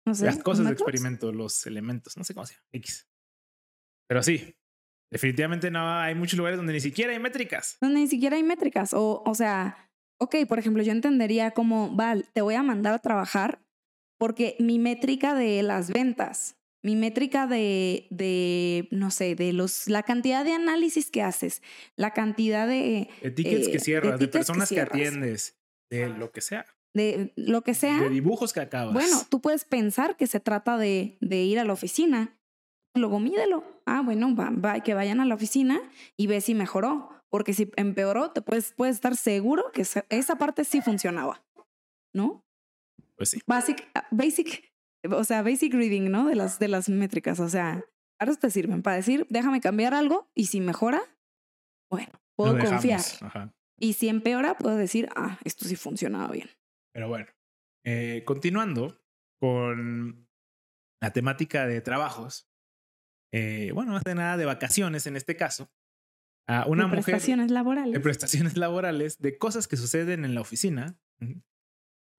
no 0.05 0.13
sé, 0.13 0.25
las 0.25 0.37
cosas 0.39 0.65
de 0.65 0.73
experimento, 0.73 1.31
los 1.31 1.65
elementos, 1.65 2.17
no 2.17 2.23
sé 2.23 2.33
cómo 2.33 2.45
se 2.45 2.55
llama, 2.55 2.67
X. 2.73 3.07
Pero 4.07 4.21
sí, 4.21 4.55
Definitivamente 5.11 5.71
no, 5.71 5.97
hay 5.97 6.15
muchos 6.15 6.37
lugares 6.37 6.57
donde 6.57 6.73
ni 6.73 6.81
siquiera 6.81 7.13
hay 7.13 7.19
métricas. 7.19 7.77
Donde 7.79 8.01
ni 8.01 8.07
siquiera 8.07 8.35
hay 8.35 8.43
métricas. 8.43 8.93
O, 8.93 9.23
o 9.25 9.35
sea, 9.35 9.89
ok, 10.17 10.35
por 10.47 10.59
ejemplo, 10.59 10.83
yo 10.83 10.91
entendería 10.91 11.51
como, 11.51 11.95
Val, 11.95 12.27
te 12.33 12.41
voy 12.41 12.55
a 12.55 12.63
mandar 12.63 12.93
a 12.93 12.99
trabajar 12.99 13.61
porque 14.17 14.55
mi 14.59 14.79
métrica 14.79 15.33
de 15.33 15.61
las 15.63 15.91
ventas, 15.91 16.57
mi 16.85 16.95
métrica 16.95 17.47
de, 17.47 18.05
de 18.11 18.87
no 18.91 19.09
sé, 19.09 19.33
de 19.33 19.53
los, 19.53 19.87
la 19.87 20.03
cantidad 20.03 20.45
de 20.45 20.53
análisis 20.53 21.09
que 21.09 21.23
haces, 21.23 21.63
la 21.95 22.13
cantidad 22.13 22.67
de... 22.67 23.09
De 23.23 23.31
tickets 23.31 23.67
que 23.69 23.77
eh, 23.77 23.79
cierras, 23.79 24.19
de, 24.19 24.27
personas 24.27 24.69
que, 24.69 24.79
atiendes, 24.79 25.57
de 25.89 26.09
lo 26.09 26.31
que 26.31 26.41
sea. 26.41 26.65
De 26.93 27.33
lo 27.35 27.63
que 27.63 27.73
sea. 27.73 27.99
De 27.99 28.09
dibujos 28.09 28.53
que 28.53 28.59
acabas. 28.59 28.93
Bueno, 28.93 29.17
tú 29.29 29.41
puedes 29.41 29.65
pensar 29.65 30.15
que 30.15 30.27
se 30.27 30.39
trata 30.39 30.77
de, 30.77 31.17
de 31.21 31.43
ir 31.43 31.57
a 31.59 31.63
la 31.65 31.73
oficina. 31.73 32.37
Luego 32.93 33.19
mídelo. 33.19 33.63
Ah, 33.87 34.01
bueno, 34.05 34.35
va, 34.35 34.51
va, 34.51 34.79
que 34.81 34.93
vayan 34.93 35.19
a 35.19 35.25
la 35.25 35.33
oficina 35.35 35.81
y 36.15 36.27
ve 36.27 36.39
si 36.39 36.53
mejoró. 36.53 37.09
Porque 37.29 37.53
si 37.53 37.71
empeoró, 37.77 38.29
te 38.31 38.41
puedes, 38.43 38.73
puedes 38.73 38.95
estar 38.95 39.17
seguro 39.17 39.71
que 39.73 39.81
esa- 39.81 40.05
esa 40.09 40.37
parte 40.37 40.63
sí 40.63 40.81
funcionaba. 40.81 41.43
¿No? 42.13 42.45
Pues 43.17 43.31
sí. 43.31 43.41
Basic, 43.47 43.89
ah, 43.95 44.07
basic, 44.11 44.71
o 45.11 45.23
sea, 45.23 45.41
basic 45.41 45.73
reading, 45.73 46.09
¿no? 46.09 46.27
De 46.27 46.35
las, 46.35 46.59
de 46.59 46.67
las 46.67 46.89
métricas. 46.89 47.39
O 47.39 47.49
sea, 47.49 47.83
eso 48.19 48.35
te 48.35 48.49
sirven, 48.49 48.81
para 48.81 48.97
decir, 48.97 49.25
déjame 49.29 49.61
cambiar 49.61 49.93
algo 49.93 50.29
y 50.33 50.45
si 50.45 50.61
mejora, 50.61 51.01
bueno, 51.89 52.11
puedo 52.35 52.57
confiar. 52.57 53.01
Ajá. 53.21 53.53
Y 53.77 53.93
si 53.93 54.07
empeora, 54.07 54.57
puedo 54.57 54.77
decir, 54.77 55.09
ah, 55.15 55.37
esto 55.43 55.65
sí 55.65 55.75
funcionaba 55.75 56.31
bien. 56.31 56.49
Pero 56.93 57.09
bueno, 57.09 57.27
eh, 57.83 58.23
continuando 58.25 59.01
con 59.39 60.27
la 61.01 61.11
temática 61.11 61.67
de 61.67 61.81
trabajos, 61.81 62.49
eh, 63.33 63.71
bueno, 63.73 63.91
más 63.91 64.03
de 64.03 64.15
nada 64.15 64.37
de 64.37 64.45
vacaciones 64.45 65.07
en 65.07 65.17
este 65.17 65.35
caso, 65.35 65.69
a 66.47 66.65
una 66.67 66.83
De 66.83 66.89
mujer 66.89 67.03
prestaciones 67.03 67.51
laborales. 67.51 67.93
de 67.93 67.99
prestaciones 67.99 68.57
laborales, 68.57 69.17
de 69.19 69.37
cosas 69.37 69.67
que 69.67 69.77
suceden 69.77 70.23
en 70.23 70.35
la 70.35 70.41
oficina. 70.41 70.97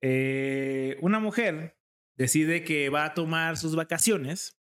Eh, 0.03 0.99
una 1.01 1.20
mujer 1.20 1.79
decide 2.16 2.64
que 2.64 2.88
va 2.88 3.05
a 3.05 3.14
tomar 3.14 3.57
sus 3.57 3.76
vacaciones 3.76 4.57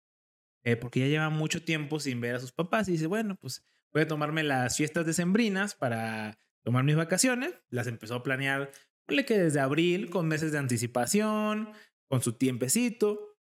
eh, 0.66 0.76
porque 0.76 1.00
ya 1.00 1.06
lleva 1.06 1.30
mucho 1.30 1.64
tiempo 1.64 2.00
sin 2.00 2.20
ver 2.20 2.36
a 2.36 2.40
sus 2.40 2.52
papás 2.52 2.90
y 2.90 2.94
dice, 2.94 3.06
bueno, 3.06 3.38
pues 3.40 3.64
voy 3.94 4.02
a 4.02 4.08
tomarme 4.08 4.42
las 4.42 4.76
fiestas 4.76 5.06
decembrinas 5.06 5.76
para 5.76 6.40
tomar 6.64 6.84
mis 6.84 6.96
vacaciones. 6.96 7.54
Las 7.70 7.86
empezó 7.86 8.16
a 8.16 8.24
planear, 8.24 8.72
ponle 9.06 9.26
que 9.26 9.38
desde 9.38 9.60
abril, 9.60 10.10
con 10.10 10.28
meses 10.28 10.52
de 10.52 10.58
anticipación, 10.58 11.70
con 12.08 12.24
su 12.24 12.34
tiempecito. 12.34 13.38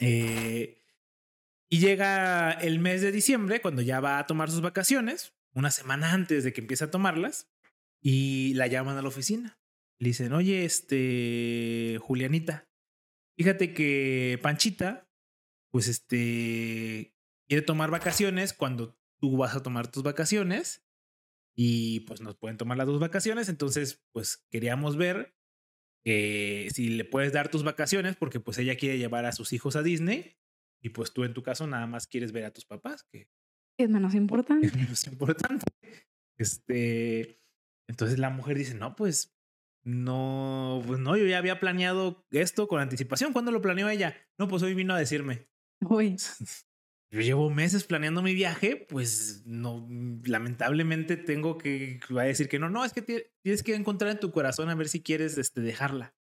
Eh, 0.00 0.82
y 1.68 1.80
llega 1.80 2.52
el 2.52 2.78
mes 2.78 3.02
de 3.02 3.12
diciembre, 3.12 3.60
cuando 3.60 3.82
ya 3.82 4.00
va 4.00 4.18
a 4.18 4.26
tomar 4.26 4.50
sus 4.50 4.62
vacaciones, 4.62 5.34
una 5.52 5.70
semana 5.70 6.12
antes 6.12 6.44
de 6.44 6.54
que 6.54 6.62
empiece 6.62 6.84
a 6.84 6.90
tomarlas, 6.90 7.52
y 8.00 8.54
la 8.54 8.68
llaman 8.68 8.96
a 8.96 9.02
la 9.02 9.08
oficina. 9.08 9.60
Le 9.98 10.08
dicen, 10.08 10.32
oye, 10.32 10.64
este, 10.64 11.98
Julianita, 12.00 12.67
fíjate 13.38 13.72
que 13.72 14.38
Panchita, 14.42 15.08
pues 15.70 15.86
este, 15.86 17.14
quiere 17.46 17.62
tomar 17.62 17.90
vacaciones 17.90 18.52
cuando 18.52 18.98
tú 19.20 19.36
vas 19.36 19.54
a 19.54 19.62
tomar 19.62 19.90
tus 19.90 20.02
vacaciones 20.02 20.84
y 21.56 22.00
pues 22.00 22.20
nos 22.20 22.36
pueden 22.36 22.56
tomar 22.56 22.76
las 22.76 22.88
dos 22.88 23.00
vacaciones. 23.00 23.48
Entonces, 23.48 24.04
pues 24.12 24.44
queríamos 24.50 24.96
ver 24.96 25.36
eh, 26.04 26.68
si 26.72 26.88
le 26.88 27.04
puedes 27.04 27.32
dar 27.32 27.48
tus 27.48 27.62
vacaciones 27.62 28.16
porque 28.16 28.40
pues 28.40 28.58
ella 28.58 28.76
quiere 28.76 28.98
llevar 28.98 29.24
a 29.24 29.32
sus 29.32 29.52
hijos 29.52 29.76
a 29.76 29.82
Disney 29.82 30.36
y 30.82 30.90
pues 30.90 31.12
tú 31.12 31.24
en 31.24 31.34
tu 31.34 31.42
caso 31.42 31.66
nada 31.66 31.86
más 31.86 32.06
quieres 32.06 32.32
ver 32.32 32.44
a 32.44 32.52
tus 32.52 32.64
papás, 32.64 33.04
que 33.04 33.28
Es 33.78 33.88
menos 33.88 34.14
importante. 34.14 34.66
es 34.66 34.74
menos 34.76 35.06
importante. 35.06 35.64
Este, 36.36 37.40
entonces 37.88 38.18
la 38.18 38.30
mujer 38.30 38.58
dice, 38.58 38.74
no, 38.74 38.94
pues 38.96 39.37
no, 39.88 40.82
pues 40.86 41.00
no, 41.00 41.16
yo 41.16 41.24
ya 41.26 41.38
había 41.38 41.58
planeado 41.60 42.26
esto 42.30 42.68
con 42.68 42.80
anticipación. 42.80 43.32
¿Cuándo 43.32 43.52
lo 43.52 43.62
planeó 43.62 43.88
ella? 43.88 44.14
No, 44.38 44.46
pues 44.46 44.62
hoy 44.62 44.74
vino 44.74 44.94
a 44.94 44.98
decirme. 44.98 45.48
Uy, 45.80 46.16
Yo 47.10 47.22
llevo 47.22 47.48
meses 47.48 47.84
planeando 47.84 48.20
mi 48.20 48.34
viaje, 48.34 48.76
pues 48.86 49.42
no, 49.46 49.88
lamentablemente 50.26 51.16
tengo 51.16 51.56
que, 51.56 52.00
va 52.14 52.22
a 52.22 52.26
decir 52.26 52.50
que 52.50 52.58
no, 52.58 52.68
no, 52.68 52.84
es 52.84 52.92
que 52.92 53.00
ti- 53.00 53.22
tienes 53.42 53.62
que 53.62 53.74
encontrar 53.74 54.10
en 54.10 54.20
tu 54.20 54.30
corazón 54.30 54.68
a 54.68 54.74
ver 54.74 54.88
si 54.90 55.02
quieres 55.02 55.38
este, 55.38 55.62
dejarla. 55.62 56.14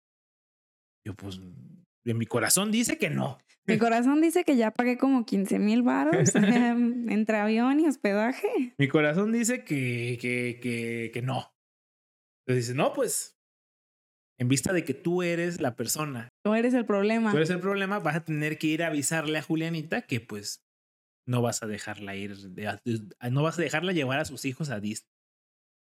Yo 1.07 1.15
pues, 1.15 1.39
en 1.39 2.19
mi 2.19 2.27
corazón 2.27 2.71
dice 2.71 2.99
que 2.99 3.09
no. 3.09 3.39
mi 3.67 3.79
corazón 3.79 4.21
dice 4.21 4.45
que 4.45 4.57
ya 4.57 4.73
pagué 4.73 4.99
como 4.99 5.25
15 5.25 5.59
mil 5.59 5.83
baros 5.83 6.35
entre 6.35 7.39
avión 7.39 7.81
y 7.81 7.87
hospedaje. 7.87 8.75
Mi 8.77 8.89
corazón 8.89 9.33
dice 9.33 9.65
que, 9.65 10.19
que, 10.21 10.61
que, 10.61 11.11
que 11.15 11.23
no. 11.23 11.51
Entonces 12.47 12.67
dice, 12.67 12.75
no, 12.77 12.93
pues, 12.93 13.34
en 14.39 14.49
vista 14.49 14.73
de 14.73 14.85
que 14.85 14.95
tú 14.95 15.23
eres 15.23 15.61
la 15.61 15.77
persona, 15.77 16.29
Tú 16.45 16.55
eres 16.55 16.75
el 16.75 16.85
problema. 16.85 17.31
tú 17.31 17.37
eres 17.37 17.51
el 17.51 17.61
problema, 17.61 17.99
vas 18.01 18.17
a 18.17 18.25
tener 18.25 18.59
que 18.59 18.67
ir 18.67 18.83
a 18.83 18.89
avisarle 18.89 19.39
a 19.39 19.43
Julianita 19.43 20.03
que 20.03 20.21
pues 20.21 20.65
no 21.27 21.41
vas 21.41 21.63
a 21.63 21.67
dejarla 21.67 22.17
ir, 22.17 22.35
no 23.31 23.43
vas 23.43 23.59
a 23.59 23.63
dejarla 23.63 23.93
llevar 23.93 24.19
a 24.19 24.25
sus 24.25 24.45
hijos 24.45 24.71
a 24.71 24.81
Disney. 24.81 25.11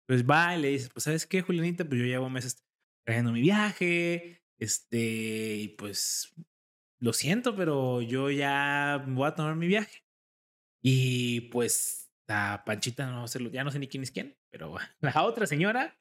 Pues 0.07 0.25
va 0.25 0.57
y 0.57 0.63
le 0.63 0.69
dice, 0.69 0.89
pues, 0.93 1.03
¿sabes 1.05 1.27
qué, 1.27 1.43
Julianita? 1.43 1.85
Pues 1.85 2.01
yo 2.01 2.07
llevo 2.07 2.31
meses 2.31 2.63
trayendo 3.05 3.33
mi 3.33 3.41
viaje, 3.41 4.41
este, 4.61 5.57
y 5.57 5.69
pues, 5.77 6.33
lo 7.01 7.13
siento, 7.13 7.57
pero 7.57 8.03
yo 8.03 8.31
ya 8.31 9.05
voy 9.09 9.27
a 9.27 9.35
tomar 9.35 9.57
mi 9.57 9.67
viaje. 9.67 10.05
Y 10.83 11.43
pues 11.53 12.13
la 12.29 12.63
Panchita 12.65 13.07
no 13.07 13.25
lo, 13.27 13.51
ya 13.51 13.65
no 13.65 13.71
sé 13.71 13.79
ni 13.79 13.89
quién 13.89 14.03
es 14.05 14.13
quién, 14.13 14.37
pero 14.53 14.77
la 15.01 15.23
otra 15.25 15.47
señora 15.47 15.99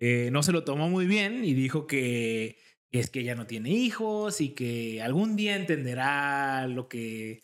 eh, 0.00 0.30
no 0.32 0.42
se 0.42 0.52
lo 0.52 0.64
tomó 0.64 0.88
muy 0.88 1.06
bien 1.06 1.44
y 1.44 1.54
dijo 1.54 1.86
que 1.86 2.58
es 2.90 3.10
que 3.10 3.20
ella 3.20 3.34
no 3.34 3.46
tiene 3.46 3.70
hijos 3.70 4.40
y 4.40 4.54
que 4.54 5.00
algún 5.02 5.36
día 5.36 5.54
entenderá 5.54 6.66
lo 6.66 6.88
que... 6.88 7.42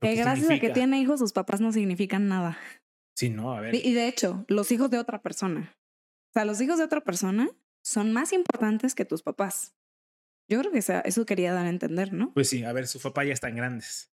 lo 0.00 0.08
Que 0.08 0.14
que 0.16 0.20
gracias 0.20 0.50
a 0.50 0.58
que 0.58 0.70
tiene 0.70 1.00
hijos, 1.00 1.20
sus 1.20 1.32
papás 1.32 1.60
no 1.60 1.72
significan 1.72 2.28
nada. 2.28 2.58
Sí, 3.14 3.30
no, 3.30 3.54
a 3.54 3.60
ver. 3.60 3.74
Y 3.74 3.92
de 3.94 4.08
hecho, 4.08 4.44
los 4.48 4.70
hijos 4.72 4.90
de 4.90 4.98
otra 4.98 5.22
persona. 5.22 5.74
O 6.30 6.32
sea, 6.34 6.44
los 6.44 6.60
hijos 6.60 6.78
de 6.78 6.84
otra 6.84 7.02
persona 7.02 7.48
son 7.82 8.12
más 8.12 8.32
importantes 8.32 8.94
que 8.94 9.04
tus 9.04 9.22
papás. 9.22 9.74
Yo 10.48 10.58
creo 10.58 10.72
que 10.72 10.78
eso 10.78 11.26
quería 11.26 11.52
dar 11.52 11.66
a 11.66 11.70
entender, 11.70 12.12
¿no? 12.12 12.32
Pues 12.34 12.48
sí, 12.48 12.64
a 12.64 12.72
ver, 12.72 12.86
sus 12.86 13.02
papás 13.02 13.26
ya 13.26 13.32
están 13.32 13.54
grandes. 13.54 14.12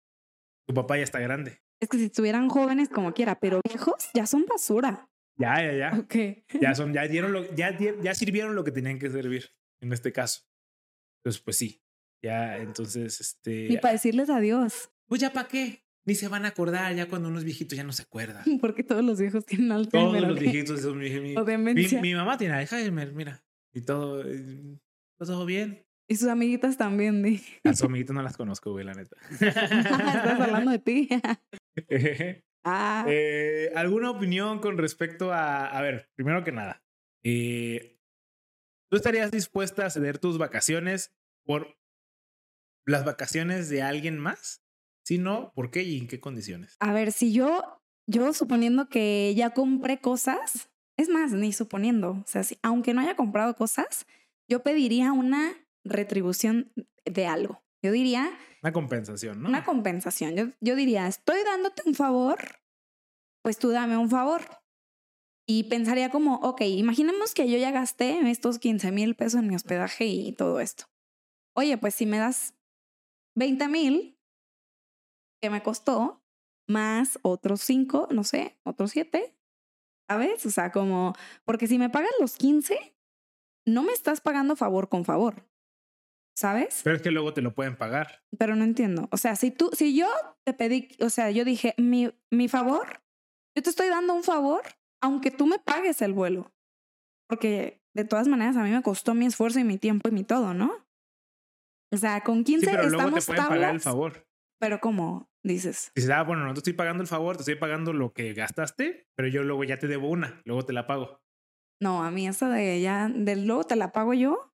Tu 0.66 0.74
papá 0.74 0.98
ya 0.98 1.05
está 1.05 1.20
grande. 1.20 1.62
Es 1.81 1.88
que 1.88 1.96
si 1.96 2.05
estuvieran 2.05 2.48
jóvenes 2.48 2.88
como 2.88 3.14
quiera, 3.14 3.40
pero 3.40 3.61
viejos 3.66 4.11
ya 4.14 4.27
son 4.27 4.44
basura. 4.46 5.09
Ya, 5.38 5.62
ya, 5.62 5.72
ya. 5.72 5.98
Ok. 5.98 6.14
Ya 6.61 6.74
son, 6.74 6.92
ya 6.92 7.07
dieron 7.07 7.33
lo, 7.33 7.55
ya, 7.55 7.77
ya 7.79 8.14
sirvieron 8.14 8.55
lo 8.55 8.64
que 8.64 8.72
tenían 8.72 8.98
que 8.98 9.09
servir 9.11 9.51
en 9.81 9.92
este 9.92 10.12
caso. 10.12 10.42
Entonces, 11.22 11.42
pues 11.42 11.57
sí. 11.57 11.83
Ya, 12.22 12.59
entonces, 12.59 13.20
este. 13.20 13.68
Ni 13.68 13.77
para 13.77 13.92
decirles 13.92 14.29
adiós, 14.29 14.90
Pues 15.07 15.20
ya 15.20 15.33
para 15.33 15.48
qué. 15.48 15.85
Ni 16.05 16.14
se 16.14 16.27
van 16.29 16.44
a 16.46 16.48
acordar 16.48 16.94
ya 16.94 17.07
cuando 17.07 17.29
uno 17.29 17.38
es 17.38 17.44
viejito, 17.44 17.77
ya 17.77 17.85
no 17.85 17.92
se 17.92 18.03
acuerda. 18.03 18.42
porque 18.61 18.83
todos 18.83 19.05
los 19.05 19.20
viejos 19.20 19.44
tienen 19.46 19.70
Alzheimer. 19.72 20.20
Todos 20.22 20.29
los 20.29 20.40
viejitos 20.40 20.81
son 20.81 20.98
mi, 20.98 21.11
mi- 21.20 21.37
O 21.37 21.44
mi, 21.44 21.51
demencia. 21.53 22.01
mi 22.01 22.14
mamá 22.14 22.37
tiene 22.38 22.55
Alzheimer, 22.55 23.12
mira. 23.12 23.44
Y 23.74 23.83
todo, 23.83 24.24
todo 25.18 25.44
bien. 25.46 25.85
Y 26.11 26.16
sus 26.16 26.29
amiguitas 26.29 26.79
también. 26.79 27.22
di. 27.22 27.42
A 27.64 27.74
su 27.74 27.85
amiguito 27.85 28.14
no 28.14 28.22
las 28.22 28.37
conozco, 28.38 28.72
güey, 28.72 28.85
la 28.87 28.94
neta. 28.94 29.14
Estás 29.31 30.40
hablando 30.40 30.70
de 30.70 30.79
ti. 30.79 31.09
ah, 32.68 33.04
Eh, 33.09 33.70
¿Alguna 33.74 34.11
opinión 34.11 34.61
con 34.61 34.78
respecto 34.78 35.33
a, 35.33 35.66
a 35.66 35.83
ver, 35.83 36.11
primero 36.14 36.44
que 36.44 36.52
nada, 36.52 36.83
eh, 37.24 37.98
¿tú 38.90 38.96
estarías 38.96 39.31
dispuesta 39.31 39.87
a 39.87 39.90
ceder 39.90 40.18
tus 40.18 40.38
vacaciones 40.38 41.14
por 41.44 41.76
las 42.87 43.04
vacaciones 43.04 43.68
de 43.68 43.83
alguien 43.83 44.18
más? 44.18 44.62
Si 45.04 45.18
no, 45.18 45.52
¿por 45.54 45.70
qué 45.70 45.83
y 45.83 45.98
en 45.98 46.07
qué 46.07 46.20
condiciones? 46.20 46.76
a 46.81 46.92
ver, 46.92 47.12
si 47.12 47.33
yo, 47.33 47.83
yo 48.07 48.33
suponiendo 48.33 48.88
que 48.88 49.35
ya 49.35 49.50
compré 49.50 50.00
cosas, 50.00 50.70
es 50.96 51.09
más, 51.09 51.33
ni 51.33 51.52
suponiendo, 51.52 52.11
o 52.11 52.24
sea, 52.26 52.42
si, 52.42 52.59
aunque 52.62 52.92
no 52.92 53.00
haya 53.00 53.16
comprado 53.16 53.54
cosas, 53.57 54.07
yo 54.48 54.62
pediría 54.62 55.12
una 55.12 55.54
retribución 55.85 56.72
de 57.04 57.26
algo. 57.26 57.62
Yo 57.82 57.92
diría 57.92 58.30
Una 58.62 58.72
compensación, 58.72 59.42
¿no? 59.42 59.48
una 59.48 59.64
compensación. 59.64 60.34
Yo, 60.34 60.46
yo 60.60 60.76
diría, 60.76 61.06
estoy 61.06 61.42
dándote 61.44 61.82
un 61.86 61.94
favor, 61.94 62.38
pues 63.42 63.58
tú 63.58 63.70
dame 63.70 63.96
un 63.96 64.10
favor. 64.10 64.42
Y 65.46 65.64
pensaría 65.64 66.10
como, 66.10 66.36
ok, 66.36 66.60
imaginemos 66.62 67.32
que 67.32 67.50
yo 67.50 67.56
ya 67.56 67.70
gasté 67.70 68.18
estos 68.30 68.58
15 68.58 68.92
mil 68.92 69.14
pesos 69.14 69.40
en 69.40 69.48
mi 69.48 69.54
hospedaje 69.54 70.04
y 70.04 70.32
todo 70.32 70.60
esto. 70.60 70.84
Oye, 71.56 71.78
pues 71.78 71.94
si 71.94 72.04
me 72.04 72.18
das 72.18 72.54
20 73.36 73.68
mil, 73.68 74.18
que 75.40 75.50
me 75.50 75.62
costó, 75.62 76.22
más 76.68 77.18
otros 77.22 77.62
5, 77.62 78.08
no 78.10 78.24
sé, 78.24 78.58
otros 78.62 78.90
7, 78.90 79.34
¿sabes? 80.08 80.44
O 80.44 80.50
sea, 80.50 80.70
como, 80.70 81.14
porque 81.44 81.66
si 81.66 81.78
me 81.78 81.88
pagas 81.88 82.10
los 82.20 82.36
15, 82.36 82.94
no 83.66 83.82
me 83.82 83.92
estás 83.92 84.20
pagando 84.20 84.54
favor 84.54 84.88
con 84.88 85.04
favor, 85.04 85.48
¿sabes? 86.38 86.83
Pero 86.85 86.94
es 86.94 87.03
que 87.03 87.11
luego 87.11 87.35
te 87.35 87.42
lo 87.42 87.53
pueden 87.53 87.74
pagar. 87.74 88.22
Pero 88.38 88.55
no 88.55 88.62
entiendo. 88.62 89.09
O 89.11 89.16
sea, 89.16 89.35
si 89.35 89.51
tú, 89.51 89.70
si 89.72 89.96
yo 89.96 90.07
te 90.44 90.55
pedí, 90.55 90.88
o 91.01 91.11
sea, 91.11 91.33
yo 91.33 91.44
dije, 91.44 91.74
mi, 91.79 92.11
mi 92.31 92.46
favor 92.46 93.03
Yo 93.57 93.62
te 93.64 93.70
estoy 93.70 93.88
dando 93.88 94.14
un 94.14 94.22
favor, 94.22 94.62
aunque 95.03 95.33
tú 95.33 95.46
me 95.46 95.59
pagues 95.59 96.01
el 96.01 96.12
vuelo. 96.12 96.53
Porque 97.29 97.83
de 97.92 98.05
todas 98.05 98.29
maneras 98.29 98.57
a 98.57 98.62
mí 98.62 98.70
me 98.70 98.83
costó 98.83 99.14
mi 99.14 99.27
esfuerzo 99.27 99.59
y 99.59 99.64
mi 99.64 99.79
tiempo 99.79 100.09
y 100.09 100.12
mi 100.12 100.22
todo, 100.22 100.55
¿no? 100.55 100.87
O 101.92 101.96
sea, 101.96 102.22
con 102.22 102.44
15 102.44 102.66
sí, 102.66 102.70
pero 102.70 102.87
estamos 102.87 103.11
luego 103.11 103.18
te 103.18 103.27
pueden 103.27 103.46
pagar 103.48 103.74
el 103.74 103.81
favor. 103.81 104.29
Pero 104.61 104.79
¿cómo 104.81 105.29
dices? 105.42 105.90
Dices, 105.96 106.11
ah, 106.11 106.22
bueno, 106.22 106.44
no 106.44 106.55
te 106.55 106.61
estoy 106.61 106.74
pagando 106.74 107.03
el 107.03 107.09
favor, 107.09 107.37
te 107.37 107.42
estoy 107.42 107.57
pagando 107.57 107.92
lo 107.92 108.12
que 108.12 108.33
gastaste, 108.33 109.09
pero 109.16 109.29
yo 109.29 109.42
luego 109.42 109.64
ya 109.64 109.79
te 109.79 109.88
debo 109.88 110.09
una, 110.09 110.40
luego 110.44 110.64
te 110.64 110.72
la 110.72 110.87
pago. 110.87 111.20
No, 111.81 112.05
a 112.05 112.12
mí 112.12 112.29
esa 112.29 112.48
de 112.48 112.81
ya, 112.81 113.09
del 113.09 113.46
luego 113.46 113.64
te 113.64 113.74
la 113.74 113.90
pago 113.90 114.14
yo. 114.14 114.47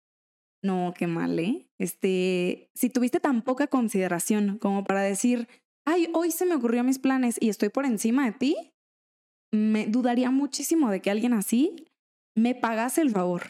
No, 0.64 0.94
qué 0.96 1.06
mal, 1.06 1.38
¿eh? 1.38 1.68
Este, 1.78 2.70
si 2.74 2.88
tuviste 2.88 3.20
tan 3.20 3.42
poca 3.42 3.66
consideración 3.66 4.56
como 4.56 4.82
para 4.82 5.02
decir, 5.02 5.46
ay, 5.84 6.08
hoy 6.14 6.30
se 6.30 6.46
me 6.46 6.54
ocurrió 6.54 6.82
mis 6.82 6.98
planes 6.98 7.36
y 7.38 7.50
estoy 7.50 7.68
por 7.68 7.84
encima 7.84 8.24
de 8.24 8.32
ti, 8.32 8.72
me 9.52 9.86
dudaría 9.86 10.30
muchísimo 10.30 10.90
de 10.90 11.02
que 11.02 11.10
alguien 11.10 11.34
así 11.34 11.86
me 12.34 12.54
pagase 12.54 13.02
el 13.02 13.10
favor. 13.10 13.42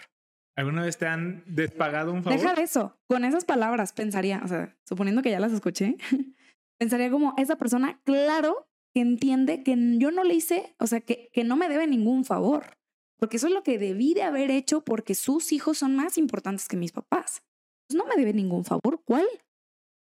¿Alguna 0.56 0.82
vez 0.82 0.98
te 0.98 1.06
han 1.06 1.44
despagado 1.46 2.12
un 2.12 2.24
favor? 2.24 2.36
Deja 2.36 2.54
de 2.56 2.62
eso. 2.62 2.98
Con 3.08 3.24
esas 3.24 3.44
palabras 3.44 3.92
pensaría, 3.92 4.40
o 4.44 4.48
sea, 4.48 4.76
suponiendo 4.84 5.22
que 5.22 5.30
ya 5.30 5.38
las 5.38 5.52
escuché, 5.52 5.96
pensaría 6.80 7.12
como 7.12 7.34
esa 7.38 7.54
persona, 7.54 8.00
claro, 8.02 8.66
que 8.92 9.02
entiende 9.02 9.62
que 9.62 9.76
yo 9.98 10.10
no 10.10 10.24
le 10.24 10.34
hice, 10.34 10.74
o 10.80 10.88
sea, 10.88 11.00
que, 11.00 11.30
que 11.32 11.44
no 11.44 11.54
me 11.54 11.68
debe 11.68 11.86
ningún 11.86 12.24
favor. 12.24 12.76
Porque 13.18 13.36
eso 13.36 13.46
es 13.46 13.52
lo 13.52 13.62
que 13.62 13.78
debí 13.78 14.14
de 14.14 14.22
haber 14.22 14.50
hecho 14.50 14.82
porque 14.82 15.14
sus 15.14 15.52
hijos 15.52 15.78
son 15.78 15.96
más 15.96 16.18
importantes 16.18 16.68
que 16.68 16.76
mis 16.76 16.92
papás. 16.92 17.42
Pues 17.88 17.96
no 17.96 18.06
me 18.06 18.16
debe 18.16 18.32
ningún 18.32 18.64
favor. 18.64 19.00
¿Cuál? 19.04 19.26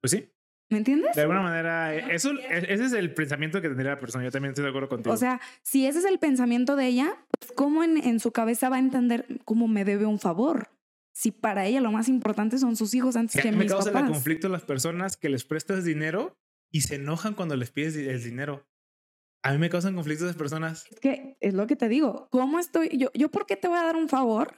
Pues 0.00 0.12
sí. 0.12 0.30
¿Me 0.70 0.78
entiendes? 0.78 1.14
De 1.14 1.22
alguna 1.22 1.42
manera, 1.42 1.94
eso, 1.94 2.32
e, 2.32 2.72
ese 2.72 2.84
es 2.86 2.92
el 2.92 3.12
pensamiento 3.12 3.60
que 3.60 3.68
tendría 3.68 3.92
la 3.92 4.00
persona. 4.00 4.24
Yo 4.24 4.30
también 4.30 4.50
estoy 4.50 4.64
de 4.64 4.70
acuerdo 4.70 4.88
contigo. 4.88 5.14
O 5.14 5.16
sea, 5.16 5.40
si 5.62 5.86
ese 5.86 5.98
es 5.98 6.04
el 6.04 6.18
pensamiento 6.18 6.74
de 6.74 6.86
ella, 6.86 7.14
pues 7.38 7.52
¿cómo 7.52 7.84
en, 7.84 7.98
en 7.98 8.18
su 8.18 8.32
cabeza 8.32 8.70
va 8.70 8.76
a 8.76 8.80
entender 8.80 9.26
cómo 9.44 9.68
me 9.68 9.84
debe 9.84 10.06
un 10.06 10.18
favor? 10.18 10.70
Si 11.12 11.30
para 11.30 11.66
ella 11.66 11.80
lo 11.80 11.92
más 11.92 12.08
importante 12.08 12.58
son 12.58 12.74
sus 12.76 12.92
hijos 12.94 13.14
antes 13.14 13.40
que 13.40 13.52
mis 13.52 13.70
papás. 13.70 13.86
Me 13.86 13.92
causa 13.92 14.06
el 14.06 14.12
conflicto 14.12 14.48
las 14.48 14.62
personas 14.62 15.16
que 15.16 15.28
les 15.28 15.44
prestas 15.44 15.84
dinero 15.84 16.36
y 16.72 16.80
se 16.80 16.96
enojan 16.96 17.34
cuando 17.34 17.54
les 17.56 17.70
pides 17.70 17.94
el 17.94 18.22
dinero. 18.22 18.66
A 19.44 19.52
mí 19.52 19.58
me 19.58 19.68
causan 19.68 19.94
conflictos 19.94 20.26
de 20.26 20.34
personas. 20.34 20.86
Es 20.90 21.00
que 21.00 21.36
es 21.38 21.52
lo 21.52 21.66
que 21.66 21.76
te 21.76 21.90
digo. 21.90 22.28
¿Cómo 22.30 22.58
estoy? 22.58 22.88
Yo, 22.96 23.10
yo, 23.12 23.30
¿por 23.30 23.44
qué 23.44 23.56
te 23.56 23.68
voy 23.68 23.76
a 23.76 23.82
dar 23.82 23.94
un 23.94 24.08
favor 24.08 24.56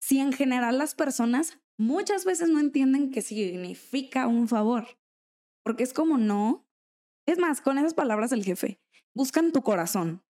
si 0.00 0.18
en 0.18 0.32
general 0.32 0.76
las 0.76 0.96
personas 0.96 1.60
muchas 1.78 2.24
veces 2.24 2.48
no 2.48 2.58
entienden 2.58 3.12
qué 3.12 3.22
significa 3.22 4.26
un 4.26 4.48
favor? 4.48 4.88
Porque 5.64 5.84
es 5.84 5.92
como 5.94 6.18
no. 6.18 6.66
Es 7.28 7.38
más, 7.38 7.60
con 7.60 7.78
esas 7.78 7.94
palabras 7.94 8.30
del 8.30 8.44
jefe, 8.44 8.80
buscan 9.14 9.52
tu 9.52 9.62
corazón. 9.62 10.24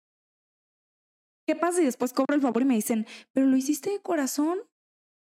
¿Qué 1.47 1.57
pasa 1.57 1.79
si 1.79 1.87
después 1.87 2.13
cobro 2.13 2.35
el 2.35 2.43
favor 2.43 2.61
y 2.61 2.67
me 2.67 2.75
dicen, 2.75 3.07
pero 3.33 3.47
lo 3.47 3.57
hiciste 3.57 3.89
de 3.89 4.03
corazón? 4.03 4.59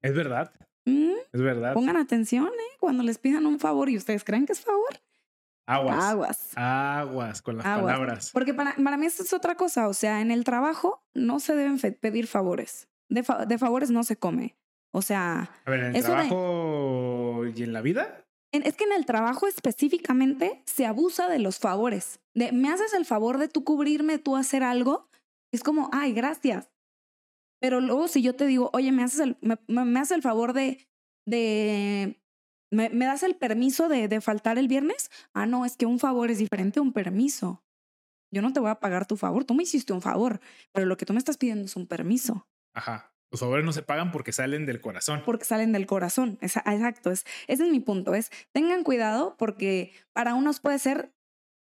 Es 0.03 0.13
verdad. 0.13 0.53
¿Mm? 0.85 1.15
Es 1.31 1.41
verdad. 1.41 1.73
Pongan 1.73 1.97
atención, 1.97 2.49
¿eh? 2.49 2.77
Cuando 2.79 3.01
les 3.01 3.17
pidan 3.17 3.47
un 3.47 3.59
favor 3.59 3.89
y 3.89 3.97
ustedes 3.97 4.23
creen 4.23 4.45
que 4.45 4.53
es 4.53 4.61
favor. 4.61 5.02
Aguas. 5.65 6.03
Aguas. 6.03 6.51
Aguas 6.55 7.41
con 7.41 7.57
las 7.57 7.65
palabras. 7.65 8.31
Porque 8.33 8.53
para, 8.53 8.75
para 8.75 8.97
mí 8.97 9.05
esto 9.05 9.23
es 9.23 9.33
otra 9.33 9.55
cosa. 9.55 9.87
O 9.87 9.93
sea, 9.93 10.21
en 10.21 10.31
el 10.31 10.43
trabajo 10.43 11.03
no 11.13 11.39
se 11.39 11.55
deben 11.55 11.79
pedir 11.99 12.27
favores. 12.27 12.89
De, 13.09 13.25
de 13.47 13.57
favores 13.57 13.89
no 13.89 14.03
se 14.03 14.17
come. 14.17 14.55
O 14.91 15.01
sea. 15.01 15.51
A 15.65 15.71
ver, 15.71 15.79
¿en 15.81 15.95
el 15.95 16.03
trabajo 16.03 17.43
y 17.55 17.63
en 17.63 17.73
la 17.73 17.81
vida? 17.81 18.19
es 18.51 18.75
que 18.77 18.83
en 18.83 18.91
el 18.91 19.05
trabajo 19.07 19.47
específicamente 19.47 20.61
se 20.65 20.85
abusa 20.85 21.27
de 21.27 21.39
los 21.39 21.57
favores. 21.57 22.19
De, 22.35 22.51
me 22.51 22.69
haces 22.69 22.93
el 22.93 23.05
favor 23.05 23.39
de 23.39 23.47
tú 23.47 23.63
cubrirme, 23.63 24.19
tú 24.19 24.35
hacer 24.35 24.63
algo. 24.63 25.09
Es 25.51 25.63
como, 25.63 25.89
ay, 25.91 26.13
gracias. 26.13 26.69
Pero 27.59 27.81
luego 27.81 28.07
si 28.07 28.21
yo 28.21 28.35
te 28.35 28.45
digo, 28.45 28.69
oye, 28.73 28.91
me 28.91 29.03
haces 29.03 29.21
el, 29.21 29.37
me, 29.41 29.57
me 29.67 29.99
haces 29.99 30.11
el 30.11 30.21
favor 30.21 30.53
de, 30.53 30.87
de 31.25 32.21
¿Me, 32.73 32.89
das 33.05 33.23
el 33.23 33.35
permiso 33.35 33.87
de, 33.87 34.07
de, 34.07 34.19
faltar 34.19 34.57
el 34.57 34.67
viernes? 34.67 35.11
Ah, 35.33 35.45
no, 35.45 35.65
es 35.65 35.77
que 35.77 35.85
un 35.85 35.99
favor 35.99 36.31
es 36.31 36.39
diferente 36.39 36.79
a 36.79 36.81
un 36.81 36.91
permiso. 36.91 37.63
Yo 38.31 38.41
no 38.41 38.51
te 38.51 38.59
voy 38.59 38.71
a 38.71 38.79
pagar 38.79 39.05
tu 39.05 39.15
favor, 39.15 39.45
tú 39.45 39.53
me 39.53 39.63
hiciste 39.63 39.93
un 39.93 40.01
favor, 40.01 40.39
pero 40.71 40.87
lo 40.87 40.97
que 40.97 41.05
tú 41.05 41.13
me 41.13 41.19
estás 41.19 41.37
pidiendo 41.37 41.65
es 41.65 41.75
un 41.75 41.85
permiso. 41.85 42.47
Ajá. 42.73 43.13
Los 43.31 43.39
favores 43.39 43.65
no 43.65 43.73
se 43.73 43.81
pagan 43.81 44.11
porque 44.11 44.31
salen 44.31 44.67
del 44.67 44.79
corazón. 44.81 45.23
Porque 45.25 45.45
salen 45.45 45.71
del 45.71 45.87
corazón. 45.87 46.37
Exacto. 46.41 47.09
Es, 47.09 47.25
ese 47.47 47.65
es 47.65 47.71
mi 47.71 47.79
punto. 47.79 48.13
Es 48.13 48.31
tengan 48.51 48.83
cuidado 48.83 49.35
porque 49.37 49.91
para 50.13 50.35
unos 50.35 50.59
puede 50.59 50.77
ser, 50.77 51.11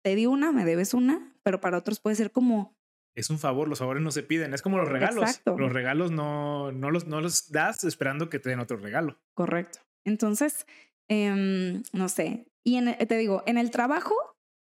te 0.03 0.15
di 0.15 0.27
una, 0.27 0.53
me 0.53 0.67
debes 0.67 0.93
una, 0.93 1.35
pero 1.43 1.61
para 1.61 1.79
otros 1.79 1.99
puede 1.99 2.17
ser 2.17 2.31
como... 2.31 2.77
Es 3.15 3.31
un 3.31 3.39
favor, 3.39 3.69
los 3.69 3.79
favores 3.79 4.03
no 4.03 4.11
se 4.11 4.23
piden. 4.23 4.53
Es 4.53 4.61
como 4.61 4.77
los 4.77 4.89
regalos. 4.89 5.23
Exacto. 5.23 5.57
Los 5.57 5.73
regalos 5.73 6.11
no, 6.11 6.73
no, 6.73 6.91
los, 6.91 7.07
no 7.07 7.23
los 7.23 7.51
das 7.51 7.85
esperando 7.85 8.29
que 8.29 8.39
te 8.39 8.51
den 8.51 8.61
otro 8.61 8.77
regalo. 8.77 9.19
Correcto. 9.33 9.79
Entonces, 10.07 10.67
eh, 11.09 11.83
no 11.93 12.09
sé. 12.09 12.47
Y 12.65 12.77
en, 12.77 12.97
te 12.97 13.17
digo, 13.17 13.43
en 13.47 13.59
el 13.59 13.71
trabajo, 13.71 14.15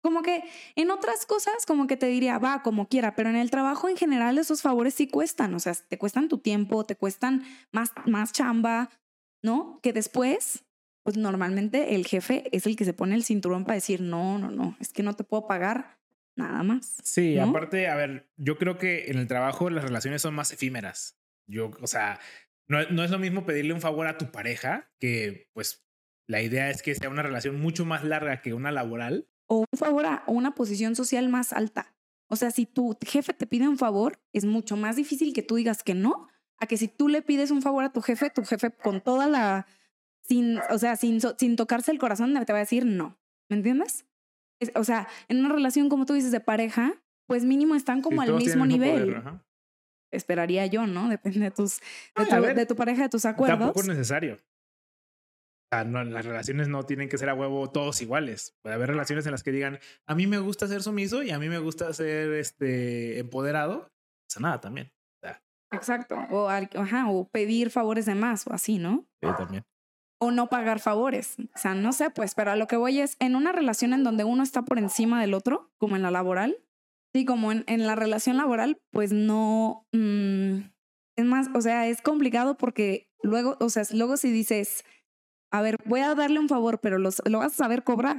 como 0.02 0.22
que 0.22 0.44
en 0.76 0.90
otras 0.90 1.26
cosas, 1.26 1.66
como 1.66 1.86
que 1.86 1.98
te 1.98 2.08
diría, 2.08 2.40
va, 2.40 2.64
como 2.64 2.88
quiera, 2.88 3.16
pero 3.16 3.30
en 3.30 3.36
el 3.36 3.52
trabajo 3.52 3.90
en 3.90 3.98
general 3.98 4.38
esos 4.38 4.62
favores 4.62 4.94
sí 4.94 5.08
cuestan, 5.08 5.54
o 5.54 5.60
sea, 5.60 5.74
te 5.74 5.98
cuestan 5.98 6.30
tu 6.30 6.40
tiempo, 6.40 6.86
te 6.86 6.96
cuestan 6.96 7.44
más, 7.72 7.92
más 8.06 8.32
chamba, 8.32 8.90
¿no? 9.44 9.80
Que 9.84 9.94
después, 9.94 10.66
pues 11.04 11.18
normalmente 11.18 11.96
el 11.96 12.06
jefe 12.08 12.50
es 12.52 12.66
el 12.66 12.76
que 12.76 12.86
se 12.86 12.94
pone 12.94 13.16
el 13.16 13.24
cinturón 13.24 13.66
para 13.66 13.76
decir, 13.76 14.02
no, 14.02 14.40
no, 14.40 14.50
no, 14.50 14.78
es 14.80 14.94
que 14.94 15.04
no 15.04 15.16
te 15.16 15.24
puedo 15.24 15.48
pagar 15.48 16.00
nada 16.38 16.64
más. 16.64 16.98
Sí, 17.04 17.38
aparte, 17.38 17.88
a 17.88 17.96
ver, 17.96 18.30
yo 18.38 18.58
creo 18.58 18.78
que 18.78 19.12
en 19.12 19.18
el 19.18 19.28
trabajo 19.28 19.70
las 19.70 19.84
relaciones 19.84 20.22
son 20.22 20.36
más 20.36 20.52
efímeras. 20.52 21.20
Yo, 21.48 21.72
o 21.82 21.88
sea, 21.88 22.20
no, 22.68 22.84
no, 22.90 23.04
es 23.04 23.12
lo 23.12 23.20
mismo 23.20 23.46
pedirle 23.46 23.74
un 23.74 23.82
favor 23.82 24.08
a 24.08 24.18
tu 24.18 24.32
pareja, 24.32 24.92
que 25.00 25.50
pues 25.54 25.86
la 26.28 26.42
idea 26.42 26.70
es 26.70 26.82
que 26.82 26.96
sea 26.96 27.10
una 27.10 27.24
relación 27.24 27.60
mucho 27.60 27.86
más 27.86 28.04
larga 28.04 28.42
que 28.42 28.54
una 28.54 28.72
laboral. 28.72 29.30
O 29.48 29.60
un 29.60 29.80
favor 29.80 30.06
a 30.06 30.24
una 30.28 30.56
posición 30.56 30.96
social 30.96 31.30
más 31.30 31.54
alta. 31.54 31.96
O 32.28 32.36
sea, 32.36 32.52
si 32.52 32.66
tu 32.66 32.98
jefe 33.06 33.34
te 33.34 33.48
pide 33.48 33.68
un 33.68 33.78
favor, 33.78 34.22
es 34.34 34.44
mucho 34.44 34.76
más 34.76 34.98
difícil 34.98 35.34
que 35.34 35.44
tú 35.44 35.56
digas 35.56 35.84
que 35.84 35.94
no, 35.94 36.28
a 36.58 36.66
que 36.66 36.76
si 36.76 36.90
tú 36.90 37.08
le 37.08 37.22
pides 37.22 37.52
un 37.52 37.62
favor 37.62 37.86
a 37.86 37.94
tu 37.94 38.02
jefe, 38.02 38.30
tu 38.30 38.44
jefe 38.44 38.72
con 38.72 39.00
toda 39.00 39.28
la, 39.28 39.66
sin, 40.22 40.60
o 40.70 40.78
sea, 40.78 40.98
sin, 40.98 41.22
sin 41.38 41.56
tocarse 41.56 41.92
el 41.92 42.00
corazón, 42.00 42.34
te 42.46 42.54
va 42.54 42.60
a 42.60 42.62
decir 42.62 42.86
no. 42.86 43.18
¿Me 43.50 43.56
entiendes? 43.56 44.06
o 44.74 44.84
sea, 44.84 45.08
en 45.28 45.40
una 45.40 45.54
relación, 45.54 45.88
como 45.88 46.08
tú 46.08 46.14
dices, 46.14 46.32
de 46.32 46.40
pareja, 46.40 46.96
pues 47.28 47.46
mínimo 47.46 47.76
están 47.76 48.02
como 48.02 48.22
al 48.22 48.34
mismo 48.34 48.66
nivel 48.66 49.22
esperaría 50.18 50.66
yo, 50.66 50.88
¿no? 50.88 51.10
Depende 51.10 51.40
de 51.40 51.52
tus 51.52 51.80
de, 52.16 52.26
tu, 52.26 52.42
de, 52.42 52.66
tu, 52.66 52.76
pareja, 52.76 53.04
de 53.04 53.10
tus 53.10 53.26
acuerdos. 53.26 53.60
Tampoco 53.60 53.82
es 53.82 53.88
necesario. 53.88 54.36
O 54.36 55.76
sea, 55.76 55.84
no, 55.84 56.04
las 56.04 56.26
relaciones 56.26 56.68
no 56.70 56.84
tienen 56.84 57.10
que 57.10 57.18
ser 57.18 57.30
a 57.30 57.34
huevo 57.34 57.70
todos 57.70 58.02
iguales. 58.02 58.58
Puede 58.62 58.76
haber 58.76 58.90
relaciones 58.90 59.26
en 59.26 59.32
las 59.32 59.44
que 59.44 59.52
digan, 59.52 59.80
a 60.06 60.16
mí 60.16 60.28
me 60.28 60.40
gusta 60.40 60.68
ser 60.68 60.82
sumiso 60.82 61.24
y 61.24 61.32
a 61.32 61.40
mí 61.40 61.50
me 61.50 61.60
gusta 61.60 61.92
ser 61.94 62.34
este 62.34 63.20
empoderado. 63.20 63.80
O 63.80 64.30
sea, 64.30 64.42
nada 64.42 64.62
también. 64.62 64.92
Exacto. 65.72 66.16
O, 66.32 66.50
ajá, 66.50 67.10
o 67.10 67.28
pedir 67.30 67.70
favores 67.70 68.06
de 68.06 68.16
más 68.16 68.48
o 68.48 68.54
así, 68.54 68.78
¿no? 68.78 69.06
Sí, 69.22 69.30
también. 69.38 69.66
O 70.20 70.32
no 70.32 70.48
pagar 70.48 70.80
favores. 70.80 71.36
O 71.54 71.58
sea, 71.58 71.76
no 71.76 71.94
sé, 71.94 72.10
pues, 72.10 72.34
pero 72.34 72.52
a 72.52 72.56
lo 72.56 72.68
que 72.68 72.78
voy 72.78 73.00
es, 73.00 73.18
en 73.20 73.36
una 73.36 73.52
relación 73.52 73.94
en 73.94 74.04
donde 74.04 74.24
uno 74.24 74.44
está 74.44 74.64
por 74.64 74.80
encima 74.80 75.22
del 75.22 75.34
otro, 75.34 75.72
como 75.78 75.96
en 75.96 76.02
la 76.02 76.12
laboral, 76.12 76.58
Sí, 77.18 77.26
como 77.26 77.52
en, 77.52 77.64
en 77.66 77.88
la 77.88 77.96
relación 77.96 78.38
laboral, 78.38 78.78
pues 78.92 79.12
no, 79.12 79.88
mm, 79.92 80.58
es 81.18 81.26
más, 81.26 81.48
o 81.56 81.62
sea, 81.62 81.88
es 81.88 82.04
complicado 82.04 82.58
porque 82.58 83.08
luego, 83.24 83.58
o 83.60 83.70
sea, 83.70 83.82
luego 83.92 84.18
si 84.18 84.32
dices, 84.32 84.86
a 85.52 85.64
ver, 85.64 85.78
voy 85.86 86.02
a 86.02 86.14
darle 86.14 86.40
un 86.40 86.48
favor, 86.48 86.80
pero 86.80 87.00
los, 87.00 87.24
lo 87.26 87.40
vas 87.40 87.54
a 87.54 87.58
saber 87.58 87.84
cobrar. 87.84 88.18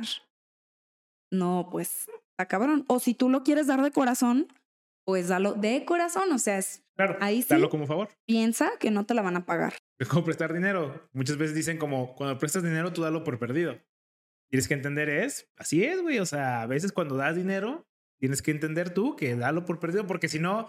No, 1.30 1.68
pues, 1.70 2.10
cabrón. 2.48 2.84
O 2.88 2.98
si 2.98 3.14
tú 3.14 3.28
lo 3.28 3.44
quieres 3.44 3.68
dar 3.68 3.82
de 3.82 3.92
corazón, 3.92 4.48
pues 5.06 5.28
dalo 5.28 5.52
de 5.52 5.84
corazón, 5.84 6.32
o 6.32 6.38
sea, 6.38 6.58
es 6.58 6.82
Claro, 6.96 7.16
ahí 7.20 7.42
sí. 7.42 7.50
Dalo 7.50 7.70
como 7.70 7.86
favor. 7.86 8.08
Piensa 8.26 8.72
que 8.80 8.90
no 8.90 9.06
te 9.06 9.14
la 9.14 9.22
van 9.22 9.36
a 9.36 9.46
pagar. 9.46 9.74
Es 10.00 10.08
como 10.08 10.24
prestar 10.24 10.52
dinero. 10.52 11.08
Muchas 11.12 11.36
veces 11.36 11.54
dicen 11.54 11.78
como 11.78 12.16
cuando 12.16 12.36
prestas 12.38 12.64
dinero, 12.64 12.92
tú 12.92 13.02
dalo 13.02 13.22
por 13.22 13.38
perdido. 13.38 13.78
Tienes 14.50 14.66
que 14.66 14.74
entender 14.74 15.08
es, 15.08 15.48
así 15.56 15.84
es, 15.84 16.02
güey. 16.02 16.18
O 16.18 16.26
sea, 16.26 16.62
a 16.62 16.66
veces 16.66 16.90
cuando 16.90 17.16
das 17.16 17.36
dinero, 17.36 17.86
tienes 18.18 18.42
que 18.42 18.50
entender 18.50 18.92
tú 18.92 19.16
que 19.16 19.34
dalo 19.36 19.64
por 19.64 19.78
perdido, 19.78 20.06
porque 20.06 20.28
si 20.28 20.38
no, 20.38 20.68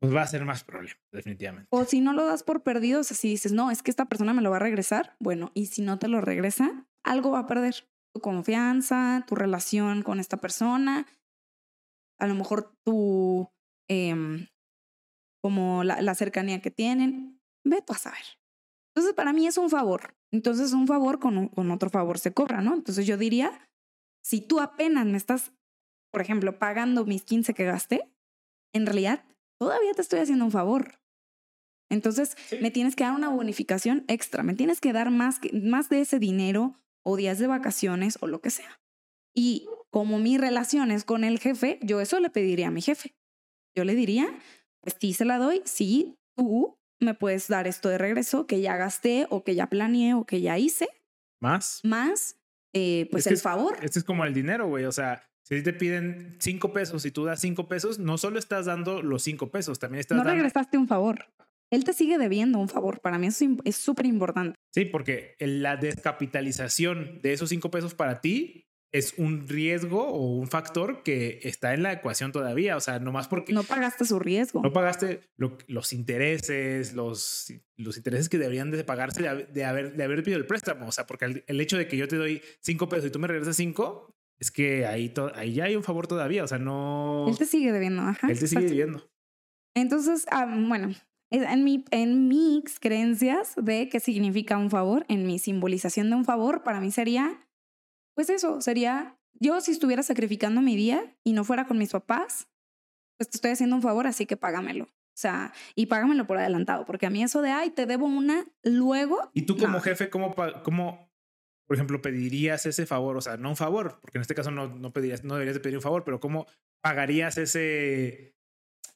pues 0.00 0.14
va 0.14 0.22
a 0.22 0.26
ser 0.26 0.44
más 0.44 0.64
problema, 0.64 0.98
definitivamente. 1.12 1.68
O 1.70 1.84
si 1.84 2.00
no 2.00 2.12
lo 2.12 2.26
das 2.26 2.42
por 2.42 2.62
perdido, 2.62 3.00
o 3.00 3.04
sea, 3.04 3.16
si 3.16 3.28
dices, 3.28 3.52
no, 3.52 3.70
es 3.70 3.82
que 3.82 3.90
esta 3.90 4.06
persona 4.06 4.32
me 4.32 4.42
lo 4.42 4.50
va 4.50 4.56
a 4.56 4.60
regresar, 4.60 5.16
bueno, 5.20 5.52
y 5.54 5.66
si 5.66 5.82
no 5.82 5.98
te 5.98 6.08
lo 6.08 6.20
regresa, 6.20 6.86
algo 7.04 7.30
va 7.32 7.40
a 7.40 7.46
perder. 7.46 7.86
Tu 8.14 8.20
confianza, 8.20 9.24
tu 9.28 9.36
relación 9.36 10.02
con 10.02 10.18
esta 10.18 10.38
persona, 10.38 11.06
a 12.18 12.26
lo 12.26 12.34
mejor 12.34 12.74
tu, 12.84 13.50
eh, 13.88 14.46
como 15.42 15.84
la, 15.84 16.02
la 16.02 16.14
cercanía 16.14 16.60
que 16.60 16.70
tienen, 16.70 17.40
ve 17.64 17.82
tú 17.82 17.92
a 17.92 17.98
saber. 17.98 18.24
Entonces, 18.94 19.14
para 19.14 19.32
mí 19.32 19.46
es 19.46 19.56
un 19.56 19.70
favor. 19.70 20.14
Entonces, 20.32 20.72
un 20.72 20.86
favor 20.86 21.18
con, 21.18 21.48
con 21.48 21.70
otro 21.70 21.90
favor 21.90 22.18
se 22.18 22.32
cobra, 22.32 22.60
¿no? 22.60 22.74
Entonces, 22.74 23.06
yo 23.06 23.16
diría, 23.16 23.68
si 24.24 24.40
tú 24.40 24.60
apenas 24.60 25.06
me 25.06 25.16
estás 25.16 25.52
por 26.10 26.20
ejemplo, 26.20 26.58
pagando 26.58 27.04
mis 27.04 27.22
15 27.22 27.54
que 27.54 27.64
gasté, 27.64 28.08
en 28.74 28.86
realidad 28.86 29.24
todavía 29.58 29.92
te 29.94 30.02
estoy 30.02 30.20
haciendo 30.20 30.44
un 30.44 30.50
favor. 30.50 31.00
Entonces, 31.90 32.36
me 32.60 32.70
tienes 32.70 32.94
que 32.94 33.04
dar 33.04 33.14
una 33.14 33.28
bonificación 33.28 34.04
extra, 34.06 34.42
me 34.42 34.54
tienes 34.54 34.80
que 34.80 34.92
dar 34.92 35.10
más, 35.10 35.40
más 35.52 35.88
de 35.88 36.00
ese 36.02 36.18
dinero 36.18 36.80
o 37.04 37.16
días 37.16 37.38
de 37.38 37.48
vacaciones 37.48 38.18
o 38.20 38.26
lo 38.26 38.40
que 38.40 38.50
sea. 38.50 38.80
Y 39.34 39.68
como 39.90 40.18
mi 40.18 40.38
relación 40.38 40.92
es 40.92 41.04
con 41.04 41.24
el 41.24 41.40
jefe, 41.40 41.78
yo 41.82 42.00
eso 42.00 42.20
le 42.20 42.30
pediría 42.30 42.68
a 42.68 42.70
mi 42.70 42.80
jefe. 42.80 43.14
Yo 43.76 43.84
le 43.84 43.94
diría, 43.94 44.28
pues 44.80 44.96
sí 45.00 45.12
se 45.12 45.24
la 45.24 45.38
doy, 45.38 45.62
sí, 45.64 46.16
tú 46.36 46.78
me 47.00 47.14
puedes 47.14 47.48
dar 47.48 47.66
esto 47.66 47.88
de 47.88 47.98
regreso 47.98 48.46
que 48.46 48.60
ya 48.60 48.76
gasté 48.76 49.26
o 49.30 49.42
que 49.42 49.54
ya 49.54 49.68
planeé 49.68 50.14
o 50.14 50.24
que 50.24 50.40
ya 50.40 50.58
hice. 50.58 50.88
Más. 51.40 51.80
Más, 51.82 52.36
eh, 52.72 53.08
pues 53.10 53.26
el 53.26 53.38
favor. 53.38 53.78
Este 53.82 53.98
es 53.98 54.04
como 54.04 54.24
el 54.24 54.34
dinero, 54.34 54.68
güey. 54.68 54.84
O 54.84 54.92
sea, 54.92 55.29
si 55.58 55.62
te 55.62 55.72
piden 55.72 56.36
cinco 56.38 56.72
pesos 56.72 57.04
y 57.04 57.10
tú 57.10 57.24
das 57.24 57.40
cinco 57.40 57.68
pesos, 57.68 57.98
no 57.98 58.18
solo 58.18 58.38
estás 58.38 58.66
dando 58.66 59.02
los 59.02 59.22
cinco 59.22 59.50
pesos, 59.50 59.78
también 59.78 60.00
estás 60.00 60.18
no 60.18 60.24
regresaste 60.24 60.78
un 60.78 60.88
favor. 60.88 61.26
Él 61.70 61.84
te 61.84 61.92
sigue 61.92 62.18
debiendo 62.18 62.58
un 62.58 62.68
favor. 62.68 63.00
Para 63.00 63.18
mí 63.18 63.28
eso 63.28 63.44
es 63.64 63.76
súper 63.76 64.06
importante. 64.06 64.56
Sí, 64.74 64.84
porque 64.84 65.36
la 65.38 65.76
descapitalización 65.76 67.20
de 67.22 67.32
esos 67.32 67.48
cinco 67.48 67.70
pesos 67.70 67.94
para 67.94 68.20
ti 68.20 68.66
es 68.92 69.14
un 69.18 69.46
riesgo 69.46 70.08
o 70.08 70.34
un 70.36 70.48
factor 70.48 71.04
que 71.04 71.38
está 71.44 71.74
en 71.74 71.84
la 71.84 71.92
ecuación 71.92 72.32
todavía. 72.32 72.76
O 72.76 72.80
sea, 72.80 72.98
no 72.98 73.12
más 73.12 73.28
porque... 73.28 73.52
No 73.52 73.62
pagaste 73.62 74.04
su 74.04 74.18
riesgo. 74.18 74.62
No 74.62 74.72
pagaste 74.72 75.20
los 75.36 75.92
intereses, 75.92 76.92
los, 76.94 77.52
los 77.76 77.96
intereses 77.96 78.28
que 78.28 78.38
deberían 78.38 78.72
de 78.72 78.82
pagarse 78.82 79.22
de, 79.22 79.64
haber, 79.64 79.96
de 79.96 80.04
haber 80.04 80.24
pedido 80.24 80.38
el 80.38 80.46
préstamo. 80.46 80.88
O 80.88 80.92
sea, 80.92 81.06
porque 81.06 81.44
el, 81.46 81.60
hecho 81.60 81.78
de 81.78 81.86
que 81.86 81.96
yo 81.96 82.08
te 82.08 82.16
doy 82.16 82.42
cinco 82.60 82.88
pesos 82.88 83.06
y 83.06 83.10
tú 83.10 83.20
me 83.20 83.28
regresas 83.28 83.56
cinco, 83.56 84.16
es 84.40 84.50
que 84.50 84.86
ahí, 84.86 85.12
ahí 85.34 85.54
ya 85.54 85.64
hay 85.64 85.76
un 85.76 85.84
favor 85.84 86.06
todavía. 86.06 86.42
O 86.42 86.48
sea, 86.48 86.58
no... 86.58 87.26
Él 87.28 87.38
te 87.38 87.46
sigue 87.46 87.70
debiendo, 87.70 88.02
ajá. 88.02 88.28
Él 88.28 88.38
te 88.38 88.48
sigue 88.48 88.66
debiendo. 88.66 89.08
Entonces, 89.76 90.26
ah, 90.32 90.46
bueno, 90.46 90.92
en, 91.30 91.64
mi, 91.64 91.84
en 91.92 92.26
mis 92.26 92.80
creencias 92.80 93.54
de 93.56 93.88
qué 93.88 94.00
significa 94.00 94.58
un 94.58 94.70
favor, 94.70 95.04
en 95.08 95.26
mi 95.26 95.38
simbolización 95.38 96.10
de 96.10 96.16
un 96.16 96.24
favor, 96.24 96.64
para 96.64 96.80
mí 96.80 96.90
sería 96.90 97.46
pues 98.20 98.28
eso, 98.28 98.60
sería, 98.60 99.18
yo 99.32 99.62
si 99.62 99.70
estuviera 99.70 100.02
sacrificando 100.02 100.60
mi 100.60 100.76
día 100.76 101.16
y 101.24 101.32
no 101.32 101.42
fuera 101.42 101.66
con 101.66 101.78
mis 101.78 101.90
papás, 101.90 102.48
pues 103.18 103.30
te 103.30 103.38
estoy 103.38 103.52
haciendo 103.52 103.76
un 103.76 103.80
favor, 103.80 104.06
así 104.06 104.26
que 104.26 104.36
págamelo. 104.36 104.84
O 104.84 105.18
sea, 105.20 105.54
y 105.74 105.86
págamelo 105.86 106.26
por 106.26 106.36
adelantado, 106.36 106.84
porque 106.84 107.06
a 107.06 107.10
mí 107.10 107.22
eso 107.22 107.40
de, 107.42 107.50
ay, 107.50 107.70
te 107.70 107.86
debo 107.86 108.04
una, 108.04 108.44
luego... 108.62 109.30
¿Y 109.32 109.42
tú 109.42 109.56
como 109.56 109.80
jefe, 109.80 110.10
cómo, 110.10 110.34
cómo, 110.62 111.09
por 111.70 111.76
ejemplo, 111.76 112.02
pedirías 112.02 112.66
ese 112.66 112.84
favor? 112.84 113.16
O 113.16 113.20
sea, 113.20 113.36
no 113.36 113.50
un 113.50 113.56
favor, 113.56 114.00
porque 114.00 114.18
en 114.18 114.22
este 114.22 114.34
caso 114.34 114.50
no, 114.50 114.66
no, 114.66 114.92
pedirías, 114.92 115.22
no 115.22 115.34
deberías 115.34 115.54
de 115.54 115.60
pedir 115.60 115.76
un 115.76 115.82
favor, 115.82 116.02
pero 116.02 116.18
¿cómo 116.18 116.48
pagarías 116.82 117.38
ese, 117.38 118.34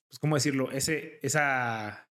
pues, 0.09 0.19
¿cómo 0.19 0.35
decirlo? 0.35 0.73
Ese, 0.73 1.21
esa... 1.23 2.11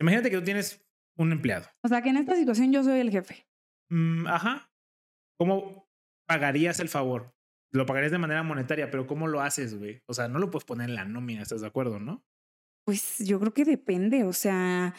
Imagínate 0.00 0.30
que 0.30 0.36
tú 0.36 0.44
tienes 0.44 0.86
un 1.18 1.32
empleado. 1.32 1.66
O 1.82 1.88
sea, 1.88 2.00
que 2.00 2.10
en 2.10 2.18
esta 2.18 2.36
situación 2.36 2.72
yo 2.72 2.84
soy 2.84 3.00
el 3.00 3.10
jefe. 3.10 3.44
Mm, 3.90 4.28
ajá. 4.28 4.70
¿Cómo, 5.36 5.90
pagarías 6.28 6.78
el 6.78 6.88
favor? 6.88 7.34
Lo 7.72 7.86
pagarías 7.86 8.12
de 8.12 8.18
manera 8.18 8.44
monetaria, 8.44 8.88
pero 8.88 9.08
¿cómo 9.08 9.26
lo 9.26 9.40
haces, 9.40 9.76
güey? 9.76 10.00
O 10.06 10.14
sea, 10.14 10.28
no 10.28 10.38
lo 10.38 10.52
puedes 10.52 10.64
poner 10.64 10.90
en 10.90 10.94
la 10.94 11.04
nómina, 11.04 11.42
¿estás 11.42 11.62
de 11.62 11.66
acuerdo, 11.66 11.98
no? 11.98 12.24
Pues 12.86 13.18
yo 13.18 13.40
creo 13.40 13.52
que 13.52 13.64
depende, 13.64 14.22
o 14.22 14.32
sea, 14.32 14.94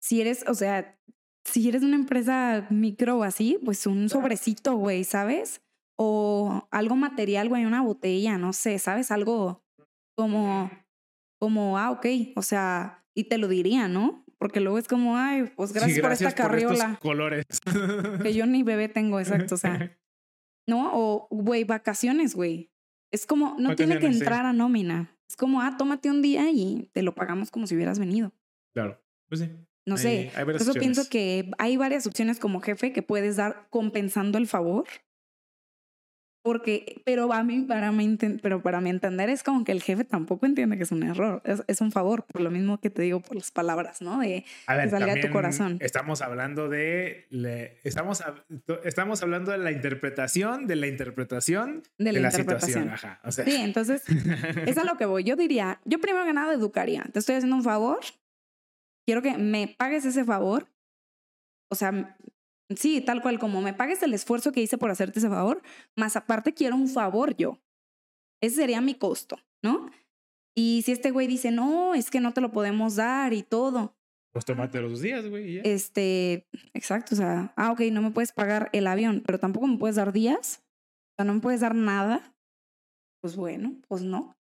si 0.00 0.20
eres, 0.20 0.44
o 0.48 0.54
sea, 0.54 0.98
si 1.44 1.68
eres 1.68 1.82
una 1.82 1.96
empresa 1.96 2.66
micro 2.70 3.18
o 3.18 3.22
así, 3.22 3.58
pues 3.64 3.86
un 3.86 4.08
sobrecito, 4.08 4.76
güey, 4.76 5.04
¿sabes? 5.04 5.62
O 5.96 6.68
algo 6.70 6.96
material, 6.96 7.48
güey, 7.48 7.64
una 7.64 7.82
botella, 7.82 8.38
no 8.38 8.52
sé, 8.52 8.78
¿sabes? 8.78 9.10
Algo 9.10 9.62
como, 10.16 10.70
como, 11.38 11.78
ah, 11.78 11.90
ok, 11.90 12.06
o 12.36 12.42
sea, 12.42 13.04
y 13.14 13.24
te 13.24 13.38
lo 13.38 13.48
diría, 13.48 13.88
¿no? 13.88 14.24
Porque 14.38 14.60
luego 14.60 14.78
es 14.78 14.88
como, 14.88 15.16
ay, 15.16 15.52
pues 15.56 15.72
gracias, 15.72 16.00
por 16.00 16.12
esta 16.12 16.34
carriola. 16.34 16.98
colores. 17.00 17.44
Que 18.22 18.34
yo 18.34 18.46
ni 18.46 18.62
bebé 18.62 18.88
tengo, 18.88 19.20
exacto, 19.20 19.54
o 19.54 19.58
sea. 19.58 19.96
¿no? 20.66 20.90
O, 20.94 21.28
güey, 21.30 21.64
vacaciones, 21.64 22.34
güey. 22.34 22.70
Es 23.10 23.26
como, 23.26 23.56
no 23.58 23.76
tiene 23.76 23.98
que 23.98 24.06
entrar 24.06 24.46
a 24.46 24.52
nómina. 24.52 25.14
Es 25.28 25.36
como, 25.36 25.60
ah, 25.60 25.76
tómate 25.76 26.10
un 26.10 26.22
día 26.22 26.50
y 26.50 26.90
te 26.92 27.02
lo 27.02 27.14
pagamos 27.14 27.50
como 27.50 27.66
si 27.66 27.74
hubieras 27.74 27.98
venido. 27.98 28.32
Claro, 28.74 29.02
pues 29.28 29.40
sí. 29.40 29.50
No 29.86 29.96
sé, 29.96 30.30
por 30.34 30.56
eso 30.56 30.74
pienso 30.74 31.08
que 31.08 31.50
hay 31.58 31.76
varias 31.76 32.06
opciones 32.06 32.38
como 32.38 32.60
jefe 32.60 32.92
que 32.92 33.02
puedes 33.02 33.36
dar 33.36 33.66
compensando 33.70 34.38
el 34.38 34.46
favor 34.46 34.84
porque, 36.42 37.02
pero 37.04 37.32
a 37.32 37.44
mí, 37.44 37.60
para 37.60 37.92
pero 38.42 38.62
para 38.62 38.80
mi 38.80 38.90
entender 38.90 39.30
es 39.30 39.44
como 39.44 39.62
que 39.62 39.70
el 39.70 39.80
jefe 39.80 40.04
tampoco 40.04 40.44
entiende 40.44 40.76
que 40.76 40.82
es 40.82 40.90
un 40.90 41.04
error, 41.04 41.40
es, 41.44 41.80
un 41.80 41.92
favor, 41.92 42.24
por 42.24 42.40
lo 42.40 42.50
mismo 42.50 42.80
que 42.80 42.90
te 42.90 43.02
digo 43.02 43.20
por 43.20 43.36
las 43.36 43.52
palabras, 43.52 44.02
¿no? 44.02 44.18
De 44.18 44.44
a 44.66 44.76
que 44.76 45.20
tu 45.20 45.32
corazón. 45.32 45.78
Estamos 45.80 46.20
hablando 46.20 46.68
de, 46.68 47.28
estamos, 47.84 48.24
estamos 48.82 49.22
hablando 49.22 49.52
de 49.52 49.58
la 49.58 49.70
interpretación, 49.70 50.66
de 50.66 50.76
la 50.76 50.88
interpretación 50.88 51.84
de 51.98 52.12
la, 52.12 52.30
situación. 52.32 52.88
Ajá, 52.88 53.20
Sí, 53.30 53.56
entonces, 53.56 54.02
es 54.66 54.76
a 54.78 54.84
lo 54.84 54.96
que 54.96 55.06
voy. 55.06 55.22
Yo 55.22 55.36
diría, 55.36 55.80
yo 55.84 56.00
primero 56.00 56.24
que 56.24 56.32
nada 56.32 56.52
educaría, 56.54 57.04
te 57.12 57.20
estoy 57.20 57.36
haciendo 57.36 57.54
un 57.54 57.62
favor, 57.62 58.00
quiero 59.06 59.22
que 59.22 59.36
me 59.38 59.68
pagues 59.68 60.04
ese 60.04 60.24
favor, 60.24 60.68
o 61.70 61.74
sea, 61.74 62.16
Sí, 62.76 63.00
tal 63.00 63.22
cual, 63.22 63.38
como 63.38 63.60
me 63.60 63.74
pagues 63.74 64.02
el 64.02 64.14
esfuerzo 64.14 64.52
que 64.52 64.62
hice 64.62 64.78
por 64.78 64.90
hacerte 64.90 65.18
ese 65.18 65.28
favor, 65.28 65.62
más 65.96 66.16
aparte 66.16 66.54
quiero 66.54 66.76
un 66.76 66.88
favor 66.88 67.36
yo. 67.36 67.60
Ese 68.42 68.56
sería 68.56 68.80
mi 68.80 68.94
costo, 68.94 69.36
¿no? 69.62 69.90
Y 70.56 70.82
si 70.84 70.92
este 70.92 71.10
güey 71.10 71.26
dice, 71.26 71.50
no, 71.50 71.94
es 71.94 72.10
que 72.10 72.20
no 72.20 72.32
te 72.32 72.40
lo 72.40 72.50
podemos 72.50 72.96
dar 72.96 73.32
y 73.32 73.42
todo. 73.42 73.96
Pues 74.32 74.44
tómate 74.44 74.80
los 74.80 75.00
días, 75.00 75.26
güey. 75.28 75.60
Este, 75.64 76.46
exacto, 76.74 77.14
o 77.14 77.18
sea, 77.18 77.52
ah, 77.56 77.72
ok, 77.72 77.80
no 77.92 78.02
me 78.02 78.10
puedes 78.10 78.32
pagar 78.32 78.70
el 78.72 78.86
avión, 78.86 79.22
pero 79.24 79.38
tampoco 79.38 79.66
me 79.66 79.78
puedes 79.78 79.96
dar 79.96 80.12
días. 80.12 80.62
O 81.12 81.14
sea, 81.16 81.24
no 81.26 81.34
me 81.34 81.40
puedes 81.40 81.60
dar 81.60 81.74
nada. 81.74 82.34
Pues 83.20 83.36
bueno, 83.36 83.76
pues 83.88 84.02
no. 84.02 84.34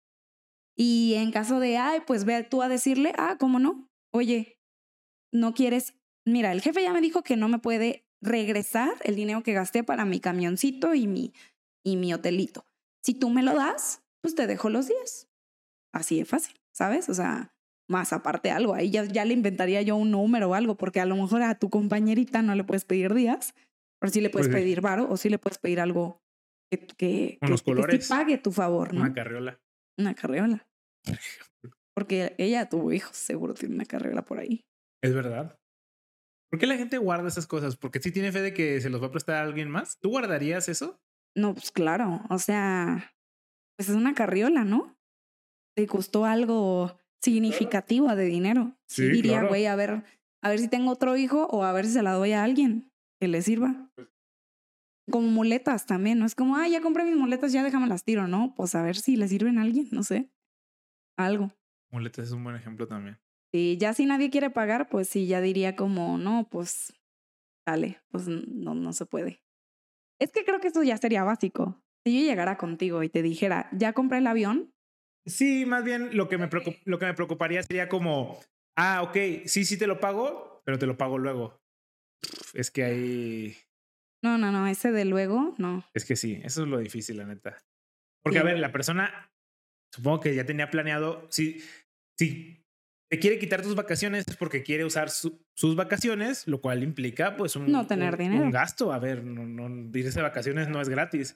Y 0.75 1.13
en 1.15 1.31
caso 1.31 1.59
de, 1.59 1.77
ay, 1.77 1.99
pues 2.07 2.25
ve 2.25 2.43
tú 2.43 2.61
a 2.61 2.69
decirle, 2.69 3.13
ah, 3.17 3.35
¿cómo 3.39 3.59
no? 3.59 3.90
Oye, 4.13 4.59
no 5.33 5.53
quieres, 5.53 5.95
mira, 6.25 6.51
el 6.51 6.61
jefe 6.61 6.83
ya 6.83 6.93
me 6.93 7.01
dijo 7.01 7.23
que 7.23 7.37
no 7.37 7.47
me 7.47 7.59
puede 7.59 8.05
regresar 8.21 8.93
el 9.03 9.15
dinero 9.15 9.43
que 9.43 9.53
gasté 9.53 9.83
para 9.83 10.05
mi 10.05 10.19
camioncito 10.19 10.93
y 10.93 11.07
mi, 11.07 11.33
y 11.83 11.97
mi 11.97 12.13
hotelito. 12.13 12.65
Si 13.03 13.13
tú 13.13 13.29
me 13.29 13.43
lo 13.43 13.55
das, 13.55 14.03
pues 14.21 14.35
te 14.35 14.47
dejo 14.47 14.69
los 14.69 14.87
días. 14.87 15.27
Así 15.93 16.19
de 16.19 16.25
fácil, 16.25 16.59
¿sabes? 16.71 17.09
O 17.09 17.13
sea, 17.13 17.53
más 17.89 18.13
aparte 18.13 18.51
algo, 18.51 18.73
ahí 18.73 18.89
ya, 18.89 19.03
ya 19.05 19.25
le 19.25 19.33
inventaría 19.33 19.81
yo 19.81 19.95
un 19.95 20.11
número 20.11 20.49
o 20.49 20.53
algo, 20.53 20.75
porque 20.75 20.99
a 20.99 21.05
lo 21.05 21.15
mejor 21.15 21.43
a 21.43 21.55
tu 21.55 21.69
compañerita 21.69 22.41
no 22.41 22.55
le 22.55 22.63
puedes 22.63 22.85
pedir 22.85 23.13
días, 23.13 23.53
pero 23.99 24.11
sí 24.11 24.21
le 24.21 24.29
puedes 24.29 24.47
pues 24.47 24.61
pedir 24.61 24.81
varo 24.81 25.09
o 25.09 25.17
sí 25.17 25.29
le 25.29 25.37
puedes 25.37 25.57
pedir 25.57 25.79
algo 25.79 26.21
que, 26.71 26.79
que, 26.79 27.39
que, 27.39 27.99
pague 28.07 28.37
tu 28.37 28.51
favor, 28.51 28.93
¿no? 28.93 29.01
Una 29.01 29.13
carriola. 29.13 29.59
Una 29.97 30.15
carriola. 30.15 30.67
Porque 31.95 32.35
ella 32.37 32.69
tuvo 32.69 32.91
hijos, 32.91 33.15
seguro 33.15 33.53
tiene 33.53 33.75
una 33.75 33.85
carriola 33.85 34.23
por 34.23 34.39
ahí. 34.39 34.61
Es 35.03 35.13
verdad. 35.13 35.57
¿Por 36.49 36.59
qué 36.59 36.67
la 36.67 36.77
gente 36.77 36.97
guarda 36.97 37.27
esas 37.27 37.47
cosas? 37.47 37.77
Porque 37.77 37.99
si 37.99 38.11
tiene 38.11 38.31
fe 38.31 38.41
de 38.41 38.53
que 38.53 38.81
se 38.81 38.89
los 38.89 39.01
va 39.01 39.07
a 39.07 39.11
prestar 39.11 39.35
a 39.35 39.41
alguien 39.43 39.69
más. 39.69 39.97
¿Tú 39.99 40.09
guardarías 40.09 40.67
eso? 40.69 40.99
No, 41.35 41.53
pues 41.53 41.71
claro. 41.71 42.21
O 42.29 42.39
sea, 42.39 43.13
pues 43.77 43.89
es 43.89 43.95
una 43.95 44.13
carriola, 44.13 44.65
¿no? 44.65 44.97
Te 45.75 45.87
costó 45.87 46.25
algo 46.25 46.97
significativo 47.21 48.13
de 48.15 48.25
dinero. 48.25 48.75
Sí, 48.89 49.09
diría, 49.09 49.43
güey, 49.43 49.65
a 49.65 49.75
ver, 49.75 50.03
a 50.43 50.49
ver 50.49 50.59
si 50.59 50.67
tengo 50.67 50.91
otro 50.91 51.15
hijo 51.15 51.45
o 51.47 51.63
a 51.63 51.71
ver 51.71 51.85
si 51.85 51.93
se 51.93 52.03
la 52.03 52.13
doy 52.13 52.33
a 52.33 52.43
alguien 52.43 52.91
que 53.19 53.27
le 53.27 53.41
sirva. 53.41 53.89
Pues 53.95 54.09
como 55.11 55.27
muletas 55.27 55.85
también, 55.85 56.17
¿no? 56.17 56.25
Es 56.25 56.33
como, 56.33 56.55
ah, 56.55 56.67
ya 56.67 56.81
compré 56.81 57.03
mis 57.03 57.15
muletas, 57.15 57.51
ya 57.51 57.63
déjame 57.63 57.87
las 57.87 58.03
tiro, 58.03 58.27
¿no? 58.27 58.53
Pues 58.55 58.73
a 58.73 58.81
ver 58.81 58.95
si 58.95 59.15
le 59.15 59.27
sirven 59.27 59.59
a 59.59 59.61
alguien, 59.61 59.87
no 59.91 60.03
sé. 60.03 60.31
Algo. 61.17 61.51
Muletas 61.91 62.27
es 62.27 62.31
un 62.31 62.43
buen 62.43 62.55
ejemplo 62.55 62.87
también. 62.87 63.19
Y 63.53 63.77
ya 63.77 63.93
si 63.93 64.05
nadie 64.05 64.29
quiere 64.29 64.49
pagar, 64.49 64.89
pues 64.89 65.09
sí, 65.09 65.27
ya 65.27 65.41
diría 65.41 65.75
como, 65.75 66.17
no, 66.17 66.47
pues 66.49 66.93
dale, 67.65 68.01
pues 68.09 68.27
no, 68.27 68.73
no 68.75 68.93
se 68.93 69.05
puede. 69.05 69.43
Es 70.19 70.31
que 70.31 70.45
creo 70.45 70.59
que 70.59 70.69
eso 70.69 70.83
ya 70.83 70.97
sería 70.97 71.23
básico. 71.23 71.81
Si 72.05 72.19
yo 72.19 72.27
llegara 72.27 72.57
contigo 72.57 73.03
y 73.03 73.09
te 73.09 73.21
dijera, 73.21 73.69
ya 73.71 73.93
compré 73.93 74.19
el 74.19 74.27
avión. 74.27 74.73
Sí, 75.25 75.65
más 75.65 75.83
bien 75.83 76.15
lo 76.15 76.29
que 76.29 76.37
me, 76.37 76.49
lo 76.85 76.99
que 76.99 77.05
me 77.05 77.13
preocuparía 77.13 77.61
sería 77.61 77.89
como, 77.89 78.39
ah, 78.77 79.03
ok, 79.03 79.45
sí, 79.45 79.65
sí 79.65 79.77
te 79.77 79.87
lo 79.87 79.99
pago, 79.99 80.61
pero 80.65 80.79
te 80.79 80.87
lo 80.87 80.97
pago 80.97 81.17
luego. 81.17 81.61
Es 82.53 82.71
que 82.71 82.83
hay... 82.83 83.57
No, 84.23 84.37
no, 84.37 84.51
no, 84.51 84.67
ese 84.67 84.91
de 84.91 85.05
luego, 85.05 85.55
no. 85.57 85.83
Es 85.93 86.05
que 86.05 86.15
sí, 86.15 86.39
eso 86.43 86.63
es 86.63 86.69
lo 86.69 86.77
difícil, 86.77 87.17
la 87.17 87.25
neta. 87.25 87.57
Porque, 88.23 88.39
a 88.39 88.43
ver, 88.43 88.59
la 88.59 88.71
persona, 88.71 89.31
supongo 89.91 90.19
que 90.19 90.35
ya 90.35 90.45
tenía 90.45 90.69
planeado, 90.69 91.27
sí, 91.31 91.63
sí, 92.21 92.63
te 93.09 93.17
quiere 93.17 93.39
quitar 93.39 93.63
tus 93.63 93.73
vacaciones 93.73 94.25
porque 94.37 94.61
quiere 94.61 94.85
usar 94.85 95.09
sus 95.09 95.75
vacaciones, 95.75 96.47
lo 96.47 96.61
cual 96.61 96.83
implica 96.83 97.35
pues 97.35 97.55
un, 97.55 97.71
no 97.71 97.87
tener 97.87 98.15
dinero. 98.15 98.43
un 98.43 98.51
gasto. 98.51 98.93
A 98.93 98.99
ver, 98.99 99.23
no, 99.23 99.43
no, 99.43 99.97
irse 99.97 100.19
de 100.19 100.21
vacaciones 100.21 100.69
no 100.69 100.79
es 100.79 100.87
gratis. 100.87 101.35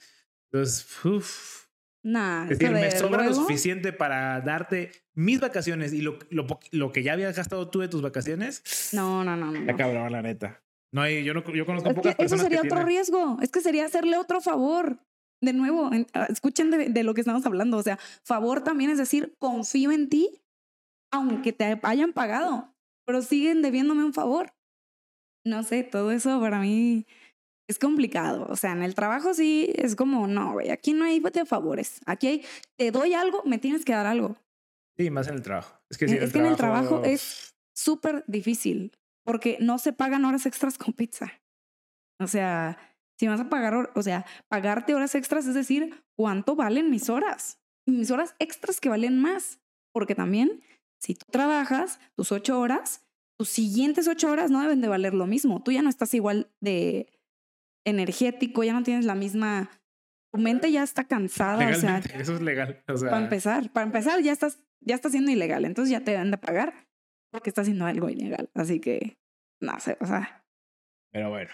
Entonces, 0.52 1.06
uff. 1.06 1.66
Nah, 2.04 2.44
es 2.44 2.60
decir, 2.60 2.70
me 2.70 2.92
sobra 2.92 3.26
lo 3.26 3.34
suficiente 3.34 3.92
para 3.92 4.40
darte 4.42 4.92
mis 5.16 5.40
vacaciones 5.40 5.92
y 5.92 6.02
lo, 6.02 6.20
lo, 6.30 6.46
lo, 6.72 6.92
que 6.92 7.02
ya 7.02 7.14
habías 7.14 7.36
gastado 7.36 7.68
tú 7.72 7.80
de 7.80 7.88
tus 7.88 8.04
vacaciones. 8.04 8.62
No, 8.94 9.24
no, 9.24 9.36
no. 9.36 9.52
no. 9.52 9.76
cabrón, 9.76 10.12
la 10.12 10.22
neta. 10.22 10.64
No 10.92 11.02
hay, 11.02 11.24
yo, 11.24 11.34
no, 11.34 11.44
yo 11.52 11.66
conozco 11.66 11.90
es 11.90 11.96
pocas 11.96 12.16
personas. 12.16 12.46
Eso 12.46 12.56
sería 12.56 12.62
otro 12.62 12.86
riesgo. 12.86 13.40
Es 13.42 13.50
que 13.50 13.62
sería 13.62 13.86
hacerle 13.86 14.18
otro 14.18 14.40
favor. 14.40 15.00
De 15.42 15.52
nuevo, 15.52 15.90
ah, 16.14 16.28
escuchen 16.30 16.70
de, 16.70 16.90
de, 16.90 17.04
lo 17.04 17.16
que 17.16 17.22
estamos 17.22 17.44
hablando. 17.46 17.78
O 17.78 17.84
sea, 17.84 17.98
favor 18.24 18.64
también 18.64 18.92
es 18.92 19.00
decir, 19.00 19.34
confío 19.40 19.92
en 19.92 20.08
ti, 20.08 20.45
aunque 21.16 21.54
te 21.54 21.80
hayan 21.84 22.14
pagado, 22.14 22.74
pero 23.06 23.22
siguen 23.22 23.62
debiéndome 23.62 24.04
un 24.04 24.14
favor. 24.14 24.54
No 25.46 25.64
sé, 25.64 25.84
todo 25.84 26.12
eso 26.12 26.40
para 26.40 26.60
mí 26.60 27.06
es 27.68 27.80
complicado. 27.80 28.48
O 28.50 28.56
sea, 28.56 28.72
en 28.72 28.84
el 28.84 28.96
trabajo 28.96 29.34
sí 29.34 29.72
es 29.76 29.96
como, 29.96 30.28
no, 30.28 30.54
güey, 30.54 30.72
aquí 30.72 30.94
no 30.94 31.06
hay 31.06 31.20
de 31.20 31.46
favores. 31.46 32.02
Aquí 32.06 32.28
hay, 32.28 32.46
te 32.78 32.92
doy 32.92 33.14
algo, 33.14 33.44
me 33.46 33.58
tienes 33.58 33.86
que 33.86 33.94
dar 33.94 34.06
algo. 34.06 34.38
Sí, 34.98 35.10
más 35.10 35.28
en 35.28 35.36
el 35.36 35.42
trabajo. 35.42 35.80
Es 35.90 35.98
que, 35.98 36.06
es, 36.06 36.32
que 36.32 36.40
en 36.40 36.46
el 36.46 36.56
trabajo 36.56 37.04
es 37.04 37.56
súper 37.76 38.24
difícil 38.28 38.98
porque 39.26 39.58
no 39.60 39.78
se 39.78 39.94
pagan 39.94 40.26
horas 40.26 40.46
extras 40.46 40.78
con 40.78 40.94
pizza. 40.94 41.32
O 42.20 42.28
sea, 42.28 42.78
si 43.20 43.28
vas 43.28 43.42
a 43.42 43.50
pagar, 43.50 43.92
o 43.94 44.02
sea, 44.02 44.26
pagarte 44.48 44.96
horas 44.96 45.16
extras 45.16 45.46
es 45.46 45.54
decir, 45.54 46.04
¿cuánto 46.16 46.56
valen 46.56 46.90
mis 46.90 47.10
horas? 47.10 47.60
mis 47.88 48.12
horas 48.12 48.36
extras 48.40 48.80
que 48.80 48.90
valen 48.90 49.20
más. 49.20 49.60
Porque 49.94 50.16
también, 50.16 50.62
si 51.06 51.14
tú 51.14 51.26
trabajas 51.30 52.00
tus 52.16 52.32
ocho 52.32 52.60
horas, 52.60 53.06
tus 53.38 53.50
siguientes 53.50 54.08
ocho 54.08 54.32
horas 54.32 54.50
no 54.50 54.60
deben 54.62 54.82
de 54.82 54.88
valer 54.88 55.14
lo 55.14 55.28
mismo. 55.28 55.62
Tú 55.62 55.72
ya 55.72 55.84
no 55.84 55.90
estás 55.90 56.16
igual 56.16 56.50
de 56.62 57.14
energético, 57.86 58.64
ya 58.64 58.74
no 58.74 58.82
tienes 58.82 59.06
la 59.06 59.14
misma... 59.14 59.70
Tu 60.34 60.42
mente 60.42 60.72
ya 60.72 60.82
está 60.82 61.04
cansada. 61.04 61.70
o 61.70 61.74
sea, 61.76 62.00
eso 62.00 62.34
es 62.34 62.42
legal. 62.42 62.84
Para 62.88 63.20
empezar, 63.20 63.72
para 63.72 63.86
empezar 63.86 64.22
ya 64.22 64.34
estás, 64.34 64.60
ya 64.82 64.96
estás 64.96 65.12
siendo 65.12 65.32
ilegal, 65.32 65.64
entonces 65.64 65.92
ya 65.92 66.04
te 66.04 66.12
deben 66.12 66.32
de 66.32 66.38
pagar 66.38 66.74
porque 67.32 67.52
estás 67.52 67.64
haciendo 67.64 67.86
algo 67.86 68.10
ilegal. 68.10 68.50
Así 68.56 68.82
que, 68.82 69.18
no 69.62 69.80
sé, 69.80 69.98
o 70.02 70.08
sea. 70.08 70.44
Pero 71.12 71.30
bueno, 71.30 71.52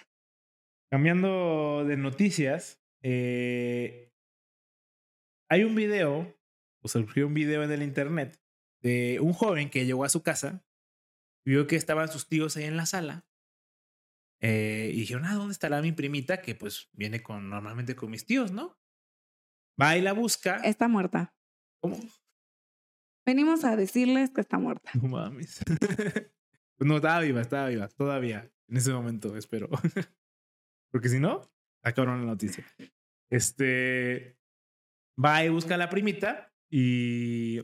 cambiando 0.89 1.83
de 1.85 1.97
noticias, 1.97 2.81
eh, 3.03 4.11
hay 5.49 5.63
un 5.65 5.75
video, 5.75 6.35
o 6.81 6.87
surgió 6.87 7.27
un 7.27 7.33
video 7.33 7.63
en 7.63 7.71
el 7.71 7.83
internet 7.83 8.40
de 8.81 9.19
un 9.21 9.33
joven 9.33 9.69
que 9.69 9.85
llegó 9.85 10.03
a 10.03 10.09
su 10.09 10.23
casa, 10.23 10.63
vio 11.45 11.67
que 11.67 11.75
estaban 11.75 12.09
sus 12.09 12.27
tíos 12.27 12.57
ahí 12.57 12.65
en 12.65 12.77
la 12.77 12.85
sala 12.85 13.25
eh, 14.41 14.89
y 14.93 15.01
dijeron, 15.01 15.25
ah, 15.25 15.35
¿dónde 15.35 15.53
estará 15.53 15.81
mi 15.81 15.91
primita? 15.91 16.41
Que 16.41 16.55
pues 16.55 16.89
viene 16.93 17.21
con 17.21 17.49
normalmente 17.49 17.95
con 17.95 18.09
mis 18.09 18.25
tíos, 18.25 18.51
¿no? 18.51 18.77
Va 19.79 19.95
y 19.97 20.01
la 20.01 20.13
busca. 20.13 20.57
Está 20.57 20.87
muerta. 20.87 21.35
¿Cómo? 21.79 21.99
Venimos 23.25 23.63
a 23.63 23.75
decirles 23.75 24.31
que 24.31 24.41
está 24.41 24.57
muerta. 24.57 24.91
No 24.95 25.09
mames. 25.09 25.61
no, 26.79 26.95
estaba 26.95 27.19
viva, 27.21 27.41
estaba 27.41 27.67
viva, 27.69 27.87
todavía. 27.87 28.51
En 28.67 28.77
ese 28.77 28.91
momento, 28.91 29.37
espero. 29.37 29.69
Porque 30.91 31.09
si 31.09 31.19
no, 31.19 31.41
acabaron 31.83 32.21
la 32.21 32.31
noticia. 32.31 32.65
Este. 33.29 34.39
Va 35.23 35.45
y 35.45 35.49
busca 35.49 35.75
a 35.75 35.77
la 35.77 35.89
primita 35.89 36.51
y 36.69 37.59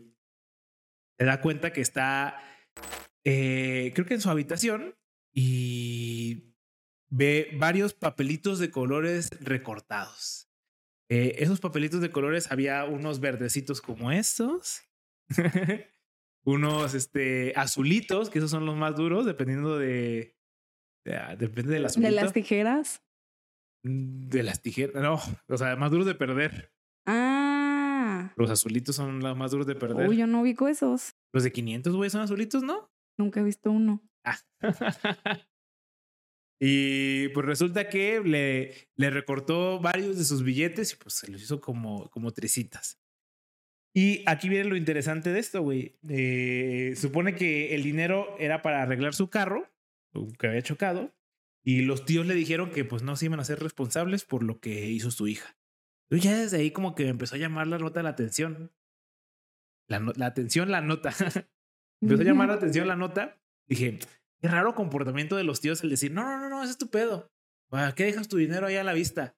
se 1.17 1.25
da 1.25 1.41
cuenta 1.41 1.73
que 1.73 1.81
está, 1.81 2.41
eh, 3.23 3.91
creo 3.95 4.05
que 4.05 4.13
en 4.13 4.21
su 4.21 4.29
habitación 4.29 4.95
y 5.33 6.55
ve 7.09 7.51
varios 7.57 7.93
papelitos 7.93 8.59
de 8.59 8.71
colores 8.71 9.29
recortados. 9.39 10.49
Eh, 11.09 11.35
esos 11.39 11.59
papelitos 11.59 12.01
de 12.01 12.09
colores 12.09 12.51
había 12.51 12.83
unos 12.85 13.19
verdecitos 13.19 13.81
como 13.81 14.11
estos, 14.11 14.81
unos 16.43 16.93
este, 16.93 17.53
azulitos, 17.55 18.29
que 18.29 18.39
esos 18.39 18.51
son 18.51 18.65
los 18.65 18.75
más 18.75 18.95
duros, 18.95 19.25
dependiendo 19.25 19.77
de. 19.77 20.35
depende 21.37 21.73
de 21.73 21.79
las 21.79 21.99
¿De 21.99 22.11
las 22.11 22.33
tijeras? 22.33 23.01
Mm, 23.83 24.27
de 24.27 24.43
las 24.43 24.61
tijeras, 24.61 25.01
no, 25.01 25.19
o 25.47 25.57
sea, 25.57 25.75
más 25.77 25.91
duros 25.91 26.05
de 26.05 26.15
perder. 26.15 26.73
Ah. 27.05 27.46
Los 28.37 28.51
azulitos 28.51 28.95
son 28.95 29.19
los 29.19 29.37
más 29.37 29.51
duros 29.51 29.67
de 29.67 29.75
perder. 29.75 30.07
Uy, 30.07 30.17
yo 30.17 30.27
no 30.27 30.41
ubico 30.41 30.67
esos. 30.67 31.15
Los 31.33 31.43
de 31.43 31.51
500, 31.51 31.95
güey, 31.95 32.09
son 32.09 32.21
azulitos, 32.21 32.63
¿no? 32.63 32.89
Nunca 33.17 33.39
he 33.39 33.43
visto 33.43 33.71
uno. 33.71 34.01
Ah. 34.23 34.37
Y 36.59 37.29
pues 37.29 37.45
resulta 37.45 37.87
que 37.87 38.19
le, 38.21 38.89
le 38.95 39.09
recortó 39.11 39.79
varios 39.79 40.17
de 40.17 40.23
sus 40.23 40.43
billetes 40.43 40.93
y 40.93 40.95
pues 40.95 41.13
se 41.13 41.31
los 41.31 41.41
hizo 41.41 41.61
como, 41.61 42.09
como 42.09 42.31
tresitas. 42.31 42.99
Y 43.93 44.23
aquí 44.25 44.49
viene 44.49 44.69
lo 44.69 44.75
interesante 44.75 45.31
de 45.31 45.39
esto, 45.39 45.61
güey. 45.61 45.97
Eh, 46.07 46.93
supone 46.95 47.35
que 47.35 47.75
el 47.75 47.83
dinero 47.83 48.35
era 48.39 48.61
para 48.61 48.81
arreglar 48.81 49.13
su 49.13 49.29
carro, 49.29 49.71
que 50.39 50.47
había 50.47 50.61
chocado, 50.61 51.13
y 51.63 51.81
los 51.81 52.05
tíos 52.05 52.25
le 52.25 52.33
dijeron 52.33 52.71
que 52.71 52.85
pues 52.85 53.03
no 53.03 53.15
se 53.15 53.25
iban 53.25 53.39
a 53.39 53.43
ser 53.43 53.59
responsables 53.59 54.23
por 54.23 54.43
lo 54.43 54.59
que 54.59 54.87
hizo 54.89 55.11
su 55.11 55.27
hija. 55.27 55.56
Entonces 56.09 56.31
ya 56.31 56.37
desde 56.37 56.57
ahí 56.57 56.71
como 56.71 56.95
que 56.95 57.03
me 57.03 57.09
empezó 57.09 57.35
a 57.35 57.39
llamar 57.39 57.67
la 57.67 57.77
nota 57.77 58.03
la 58.03 58.09
atención. 58.09 58.71
La, 59.87 59.99
la 59.99 60.25
atención, 60.25 60.71
la 60.71 60.81
nota. 60.81 61.09
empezó 62.01 62.21
a 62.21 62.25
llamar 62.25 62.47
la 62.49 62.53
atención 62.55 62.87
la 62.87 62.95
nota. 62.95 63.41
Dije, 63.67 63.99
Qué 64.41 64.47
raro 64.47 64.75
comportamiento 64.75 65.35
de 65.35 65.43
los 65.43 65.61
tíos 65.61 65.83
el 65.83 65.89
decir, 65.89 66.11
no, 66.11 66.23
no, 66.23 66.39
no, 66.39 66.49
no, 66.49 66.63
es 66.63 66.69
estupendo. 66.69 67.31
¿Para 67.69 67.93
qué 67.95 68.05
dejas 68.05 68.27
tu 68.27 68.37
dinero 68.37 68.67
ahí 68.67 68.75
a 68.75 68.83
la 68.83 68.93
vista? 68.93 69.35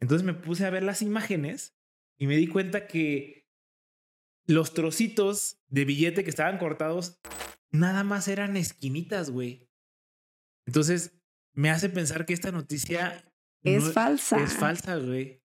Entonces 0.00 0.24
me 0.24 0.34
puse 0.34 0.64
a 0.64 0.70
ver 0.70 0.82
las 0.82 1.02
imágenes 1.02 1.76
y 2.16 2.26
me 2.26 2.36
di 2.36 2.46
cuenta 2.46 2.86
que 2.86 3.48
los 4.46 4.72
trocitos 4.72 5.60
de 5.68 5.84
billete 5.84 6.24
que 6.24 6.30
estaban 6.30 6.58
cortados 6.58 7.20
nada 7.70 8.04
más 8.04 8.28
eran 8.28 8.56
esquinitas, 8.56 9.30
güey. 9.30 9.68
Entonces 10.66 11.20
me 11.52 11.70
hace 11.70 11.88
pensar 11.88 12.24
que 12.24 12.32
esta 12.32 12.52
noticia 12.52 13.24
es 13.62 13.92
falsa. 13.92 14.42
Es 14.42 14.54
falsa, 14.54 14.96
güey. 14.96 15.39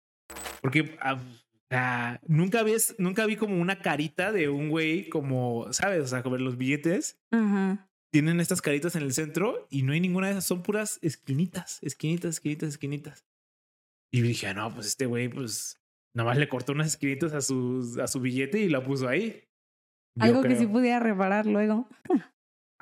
Porque 0.62 0.98
ah, 1.02 2.20
nunca, 2.28 2.64
ves, 2.64 2.96
nunca 2.98 3.26
vi 3.26 3.36
como 3.36 3.60
una 3.60 3.80
carita 3.80 4.32
de 4.32 4.50
un 4.50 4.70
güey 4.70 5.10
como, 5.10 5.72
¿sabes? 5.72 6.04
O 6.04 6.08
sea, 6.08 6.24
como 6.24 6.38
los 6.38 6.58
billetes. 6.58 7.20
Tienen 8.12 8.40
estas 8.40 8.62
caritas 8.62 8.96
en 8.96 9.04
el 9.04 9.14
centro 9.14 9.68
y 9.70 9.82
no 9.84 9.92
hay 9.92 10.00
ninguna 10.00 10.28
de 10.28 10.34
esas, 10.34 10.46
son 10.46 10.64
puras 10.64 11.00
esquinitas, 11.02 11.80
esquinitas, 11.82 12.36
esquinitas, 12.36 12.70
esquinitas. 12.70 13.26
Y 14.10 14.22
dije, 14.22 14.48
ah, 14.48 14.54
no, 14.54 14.74
pues 14.74 14.88
este 14.88 15.06
güey, 15.06 15.28
pues 15.28 15.82
nada 16.14 16.30
más 16.30 16.38
le 16.38 16.48
cortó 16.48 16.72
unas 16.72 16.88
esquinitas 16.88 17.34
a 17.34 17.42
su, 17.42 18.00
a 18.02 18.08
su 18.08 18.22
billete 18.22 18.60
y 18.60 18.70
la 18.70 18.84
puso 18.84 19.10
ahí. 19.10 19.44
Algo 20.18 20.42
que 20.44 20.56
sí 20.56 20.66
pudiera 20.66 21.00
reparar 21.00 21.46
luego. 21.46 21.90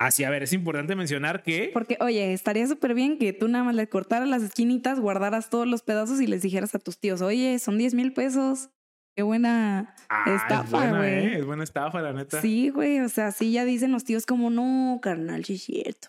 Así, 0.04 0.22
a 0.22 0.28
ver, 0.28 0.42
es 0.42 0.52
importante 0.52 0.94
mencionar 0.96 1.42
que. 1.42 1.70
Porque, 1.72 1.96
oye, 1.98 2.34
estaría 2.34 2.66
súper 2.66 2.92
bien 2.92 3.16
que 3.16 3.32
tú 3.32 3.48
nada 3.48 3.64
más 3.64 3.74
le 3.74 3.88
cortaras 3.88 4.28
las 4.28 4.42
esquinitas, 4.42 5.00
guardaras 5.00 5.48
todos 5.48 5.66
los 5.66 5.80
pedazos 5.80 6.20
y 6.20 6.26
les 6.26 6.42
dijeras 6.42 6.74
a 6.74 6.78
tus 6.78 6.98
tíos, 6.98 7.22
oye, 7.22 7.58
son 7.58 7.78
10 7.78 7.94
mil 7.94 8.12
pesos. 8.12 8.68
Qué 9.16 9.22
buena 9.22 9.94
ah, 10.10 10.24
estafa, 10.34 10.90
güey. 10.90 11.26
¿eh? 11.26 11.38
Es 11.38 11.46
buena 11.46 11.64
estafa, 11.64 12.02
la 12.02 12.12
neta. 12.12 12.42
Sí, 12.42 12.68
güey. 12.68 13.00
O 13.00 13.08
sea, 13.08 13.32
sí 13.32 13.52
ya 13.52 13.64
dicen 13.64 13.92
los 13.92 14.04
tíos 14.04 14.26
como, 14.26 14.50
no, 14.50 14.98
carnal, 15.00 15.42
sí 15.46 15.54
es 15.54 15.62
cierto. 15.62 16.08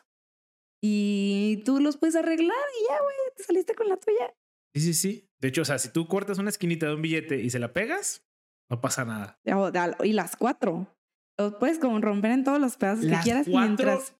Y 0.81 1.61
tú 1.63 1.79
los 1.79 1.95
puedes 1.95 2.17
arreglar 2.17 2.49
y 2.49 2.89
ya, 2.89 3.01
güey, 3.01 3.15
te 3.37 3.43
saliste 3.43 3.75
con 3.75 3.87
la 3.87 3.95
tuya. 3.95 4.33
Sí, 4.73 4.81
sí, 4.81 4.93
sí. 4.93 5.29
De 5.39 5.47
hecho, 5.47 5.61
o 5.61 5.65
sea, 5.65 5.79
si 5.79 5.87
tú 5.87 6.07
cortas 6.09 6.37
una 6.37 6.49
esquinita 6.49 6.87
de 6.87 6.95
un 6.95 7.01
billete 7.01 7.39
y 7.41 7.49
se 7.49 7.59
la 7.59 7.71
pegas, 7.71 8.27
no 8.69 8.81
pasa 8.81 9.05
nada. 9.05 9.39
Y 10.03 10.11
las 10.11 10.35
cuatro. 10.35 10.93
Los 11.37 11.55
puedes 11.55 11.79
como 11.79 11.99
romper 11.99 12.31
en 12.31 12.43
todos 12.43 12.59
los 12.59 12.77
pedazos 12.77 13.05
que 13.05 13.17
quieras 13.23 13.47
mientras. 13.47 14.15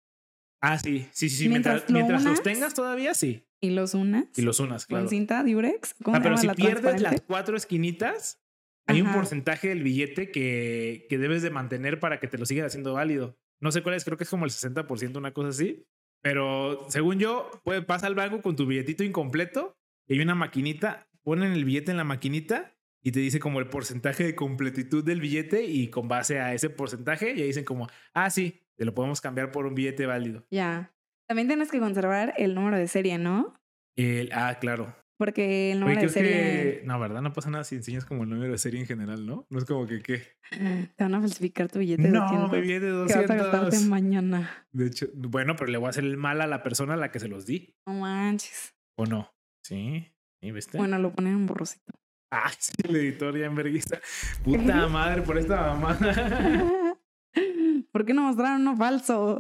Ah, 0.62 0.78
sí, 0.80 1.08
sí, 1.12 1.30
sí, 1.30 1.38
sí. 1.38 1.50
Mientras, 1.50 1.90
mientras, 1.90 2.24
los 2.24 2.42
tengas 2.42 2.74
todavía, 2.74 3.14
sí. 3.14 3.46
Y 3.62 3.70
los 3.70 3.94
unas. 3.94 4.26
Y 4.38 4.42
los 4.42 4.60
unas, 4.60 4.86
claro. 4.86 5.04
Con 5.04 5.10
cinta 5.10 5.44
Durex. 5.44 5.96
Ah, 6.06 6.20
pero 6.22 6.38
si 6.38 6.48
pierdes 6.50 7.02
las 7.02 7.22
cuatro 7.22 7.56
esquinitas, 7.56 8.42
hay 8.88 9.02
un 9.02 9.12
porcentaje 9.12 9.70
del 9.70 9.84
billete 9.84 10.32
que, 10.32 11.06
que 11.10 11.18
debes 11.18 11.42
de 11.42 11.50
mantener 11.50 12.00
para 12.00 12.20
que 12.20 12.28
te 12.28 12.38
lo 12.38 12.46
sigan 12.46 12.66
haciendo 12.66 12.94
válido. 12.94 13.38
No 13.60 13.72
sé 13.72 13.82
cuál 13.82 13.96
es, 13.96 14.04
creo 14.04 14.18
que 14.18 14.26
es 14.26 14.30
como 14.30 14.46
el 14.46 14.52
60%, 14.52 15.18
una 15.18 15.34
cosa 15.34 15.50
así. 15.50 15.88
Pero 16.22 16.86
según 16.90 17.20
yo, 17.20 17.50
puede, 17.64 17.82
pasa 17.82 18.08
al 18.08 18.16
banco 18.16 18.42
con 18.42 18.56
tu 18.56 18.66
billetito 18.66 19.04
incompleto 19.04 19.78
y 20.08 20.14
hay 20.14 20.20
una 20.22 20.36
maquinita, 20.36 21.08
ponen 21.24 21.52
el 21.54 21.66
billete 21.66 21.92
en 21.92 21.98
la 21.98 22.04
maquinita 22.04 22.75
y 23.06 23.12
te 23.12 23.20
dice 23.20 23.40
como 23.40 23.60
el 23.60 23.68
porcentaje 23.68 24.24
de 24.24 24.34
completitud 24.34 25.04
del 25.04 25.22
billete 25.22 25.64
y 25.64 25.90
con 25.90 26.08
base 26.08 26.40
a 26.40 26.56
ese 26.56 26.72
porcentaje 26.72 27.36
ya 27.36 27.46
dicen 27.46 27.64
como, 27.64 27.88
ah, 28.16 28.32
sí, 28.32 28.64
te 28.76 28.84
lo 28.84 28.96
podemos 28.96 29.22
cambiar 29.22 29.52
por 29.52 29.68
un 29.68 29.76
billete 29.76 30.08
válido. 30.08 30.44
Ya. 30.50 30.92
También 31.28 31.48
tienes 31.48 31.70
que 31.70 31.80
conservar 31.80 32.34
el 32.38 32.56
número 32.56 32.78
de 32.78 32.88
serie, 32.88 33.20
¿no? 33.20 33.54
El, 33.96 34.32
ah, 34.34 34.58
claro. 34.60 34.96
Porque 35.20 35.72
el 35.72 35.82
número 35.82 36.02
de 36.02 36.10
serie. 36.10 36.82
No, 36.84 37.00
¿verdad? 37.00 37.22
No 37.22 37.32
pasa 37.32 37.52
nada 37.52 37.64
si 37.64 37.76
enseñas 37.76 38.06
como 38.06 38.24
el 38.24 38.30
número 38.30 38.52
de 38.52 38.58
serie 38.58 38.80
en 38.80 38.88
general, 38.88 39.24
¿no? 39.28 39.46
No 39.52 39.60
es 39.60 39.66
como 39.66 39.86
que 39.86 40.02
qué. 40.02 40.24
Te 40.50 41.04
van 41.04 41.14
a 41.14 41.22
falsificar 41.22 41.70
tu 41.70 41.78
billete 41.78 42.02
de 42.02 42.10
no, 42.10 42.22
200. 42.22 42.50
No, 42.50 42.56
mi 42.56 42.62
billete 42.62 42.86
de 42.88 42.92
200. 42.92 43.36
Que 43.36 43.38
vas 43.38 43.84
a 43.84 43.88
mañana. 43.88 44.68
De 44.72 44.88
hecho, 44.88 45.06
bueno, 45.14 45.56
pero 45.56 45.70
le 45.72 45.78
voy 45.78 45.88
a 45.88 45.90
hacer 45.92 46.06
el 46.06 46.18
mal 46.18 46.42
a 46.42 46.48
la 46.48 46.64
persona 46.64 46.96
a 46.96 46.98
la 46.98 47.12
que 47.12 47.20
se 47.20 47.28
los 47.28 47.46
di. 47.46 47.76
No 47.86 47.94
manches. 47.94 48.76
¿O 48.98 49.06
no? 49.06 49.32
Sí. 49.64 50.12
¿Y 50.42 50.52
viste? 50.52 50.80
Bueno, 50.80 50.98
lo 50.98 51.14
ponen 51.14 51.34
en 51.34 51.46
borrosito. 51.46 51.94
Ah, 52.32 52.52
sí, 52.60 52.74
el 52.84 52.96
editor 52.96 53.38
ya 53.38 53.46
enverguista. 53.46 54.00
Puta 54.44 54.88
madre, 54.90 55.22
por 55.22 55.38
esta 55.38 55.74
mamada. 55.74 56.98
¿Por 57.92 58.06
qué 58.06 58.14
no 58.14 58.24
mostraron 58.24 58.62
uno 58.62 58.76
falso? 58.76 59.40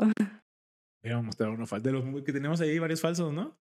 Voy 1.04 1.12
a 1.12 1.22
mostrar 1.22 1.50
uno 1.50 1.66
falso. 1.66 1.84
De 1.84 1.92
los 1.92 2.24
que 2.24 2.34
tenemos 2.34 2.62
ahí, 2.62 2.80
varios 2.80 3.02
falsos, 3.02 3.34
¿no? 3.34 3.58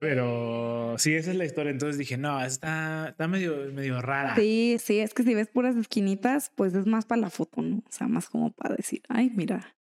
Pero 0.00 0.94
sí, 0.98 1.14
esa 1.14 1.30
es 1.30 1.36
la 1.36 1.44
historia. 1.44 1.70
Entonces 1.70 1.98
dije, 1.98 2.16
no, 2.16 2.42
está, 2.44 3.08
está 3.08 3.26
medio, 3.26 3.72
medio 3.72 4.00
rara. 4.00 4.34
Sí, 4.36 4.76
sí, 4.78 5.00
es 5.00 5.12
que 5.12 5.24
si 5.24 5.34
ves 5.34 5.48
puras 5.48 5.76
esquinitas, 5.76 6.52
pues 6.54 6.74
es 6.74 6.86
más 6.86 7.04
para 7.04 7.22
la 7.22 7.30
foto, 7.30 7.62
¿no? 7.62 7.78
O 7.78 7.90
sea, 7.90 8.06
más 8.06 8.28
como 8.28 8.52
para 8.52 8.76
decir, 8.76 9.02
ay, 9.08 9.32
mira, 9.34 9.76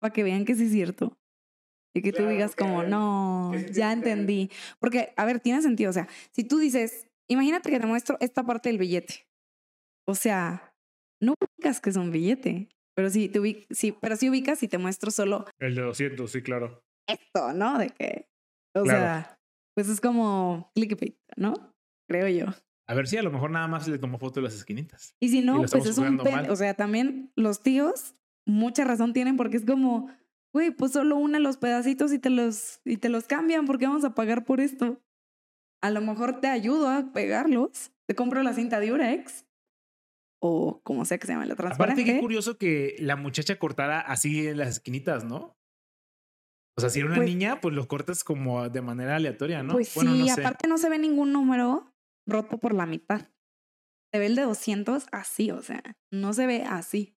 para 0.00 0.12
que 0.12 0.24
vean 0.24 0.44
que 0.44 0.56
sí 0.56 0.64
es 0.64 0.72
cierto. 0.72 1.16
Y 1.94 2.02
que 2.02 2.12
tú 2.12 2.26
digas 2.26 2.54
como, 2.54 2.82
no, 2.82 3.54
ya 3.72 3.92
entendí. 3.92 4.50
Porque, 4.78 5.14
a 5.16 5.24
ver, 5.24 5.40
tiene 5.40 5.62
sentido. 5.62 5.88
O 5.88 5.94
sea, 5.94 6.08
si 6.32 6.44
tú 6.44 6.58
dices, 6.58 7.06
imagínate 7.28 7.70
que 7.70 7.80
te 7.80 7.86
muestro 7.86 8.16
esta 8.20 8.44
parte 8.44 8.68
del 8.68 8.78
billete. 8.78 9.26
O 10.06 10.14
sea, 10.14 10.74
no 11.20 11.34
ubicas 11.40 11.80
que 11.80 11.90
es 11.90 11.96
un 11.96 12.10
billete. 12.10 12.68
Pero 12.94 13.10
sí, 13.10 13.28
te 13.28 13.66
sí, 13.70 13.94
pero 14.00 14.16
sí 14.16 14.30
ubicas 14.30 14.62
y 14.62 14.68
te 14.68 14.78
muestro 14.78 15.10
solo. 15.10 15.44
El 15.58 15.74
de 15.74 15.82
200, 15.82 16.30
sí, 16.30 16.42
claro. 16.42 16.82
Esto, 17.06 17.52
¿no? 17.52 17.78
De 17.78 17.90
que. 17.90 18.28
O 18.74 18.84
sea, 18.84 19.38
pues 19.74 19.88
es 19.88 20.00
como 20.00 20.70
clickbait, 20.74 21.16
¿no? 21.36 21.54
Creo 22.08 22.28
yo. 22.28 22.46
A 22.88 22.94
ver 22.94 23.06
si 23.06 23.16
a 23.16 23.22
lo 23.22 23.30
mejor 23.30 23.50
nada 23.50 23.66
más 23.68 23.88
le 23.88 23.98
tomó 23.98 24.18
foto 24.18 24.40
de 24.40 24.44
las 24.44 24.54
esquinitas. 24.54 25.14
Y 25.20 25.28
si 25.28 25.42
no, 25.42 25.62
pues 25.62 25.86
es 25.86 25.98
un 25.98 26.18
pen. 26.18 26.50
O 26.50 26.56
sea, 26.56 26.74
también 26.74 27.32
los 27.36 27.62
tíos, 27.62 28.14
mucha 28.46 28.84
razón 28.84 29.12
tienen 29.12 29.36
porque 29.36 29.56
es 29.56 29.64
como 29.64 30.08
güey, 30.56 30.70
pues 30.70 30.92
solo 30.92 31.16
una 31.16 31.38
los 31.38 31.58
pedacitos 31.58 32.14
y 32.14 32.18
te 32.18 32.30
los, 32.30 32.80
y 32.86 32.96
te 32.96 33.10
los 33.10 33.24
cambian 33.24 33.66
porque 33.66 33.86
vamos 33.86 34.06
a 34.06 34.14
pagar 34.14 34.46
por 34.46 34.60
esto. 34.60 34.98
A 35.82 35.90
lo 35.90 36.00
mejor 36.00 36.40
te 36.40 36.48
ayudo 36.48 36.88
a 36.88 37.12
pegarlos. 37.12 37.92
Te 38.08 38.14
compro 38.14 38.42
la 38.42 38.54
cinta 38.54 38.80
de 38.80 38.92
Urex. 38.92 39.46
O 40.40 40.80
como 40.82 41.04
sea 41.04 41.18
que 41.18 41.26
se 41.26 41.32
llame 41.32 41.46
la 41.46 41.56
transparente. 41.56 42.02
Aparte, 42.02 42.14
qué 42.14 42.20
curioso 42.20 42.58
que 42.58 42.96
la 42.98 43.16
muchacha 43.16 43.58
cortara 43.58 44.00
así 44.00 44.46
en 44.46 44.58
las 44.58 44.68
esquinitas, 44.68 45.24
¿no? 45.24 45.56
O 46.76 46.80
sea, 46.80 46.90
si 46.90 46.98
era 46.98 47.08
una 47.08 47.16
pues 47.16 47.28
niña, 47.28 47.60
pues 47.60 47.74
los 47.74 47.86
cortas 47.86 48.22
como 48.22 48.68
de 48.68 48.82
manera 48.82 49.16
aleatoria, 49.16 49.62
¿no? 49.62 49.72
Pues 49.72 49.88
sí, 49.88 50.28
aparte 50.28 50.68
no 50.68 50.76
se 50.76 50.90
ve 50.90 50.98
ningún 50.98 51.32
número 51.32 51.94
roto 52.26 52.58
por 52.58 52.74
la 52.74 52.84
mitad. 52.84 53.30
Se 54.12 54.18
ve 54.18 54.26
el 54.26 54.36
de 54.36 54.42
200 54.42 55.06
así, 55.10 55.50
o 55.50 55.62
sea, 55.62 55.82
no 56.12 56.34
se 56.34 56.46
ve 56.46 56.64
así. 56.64 57.16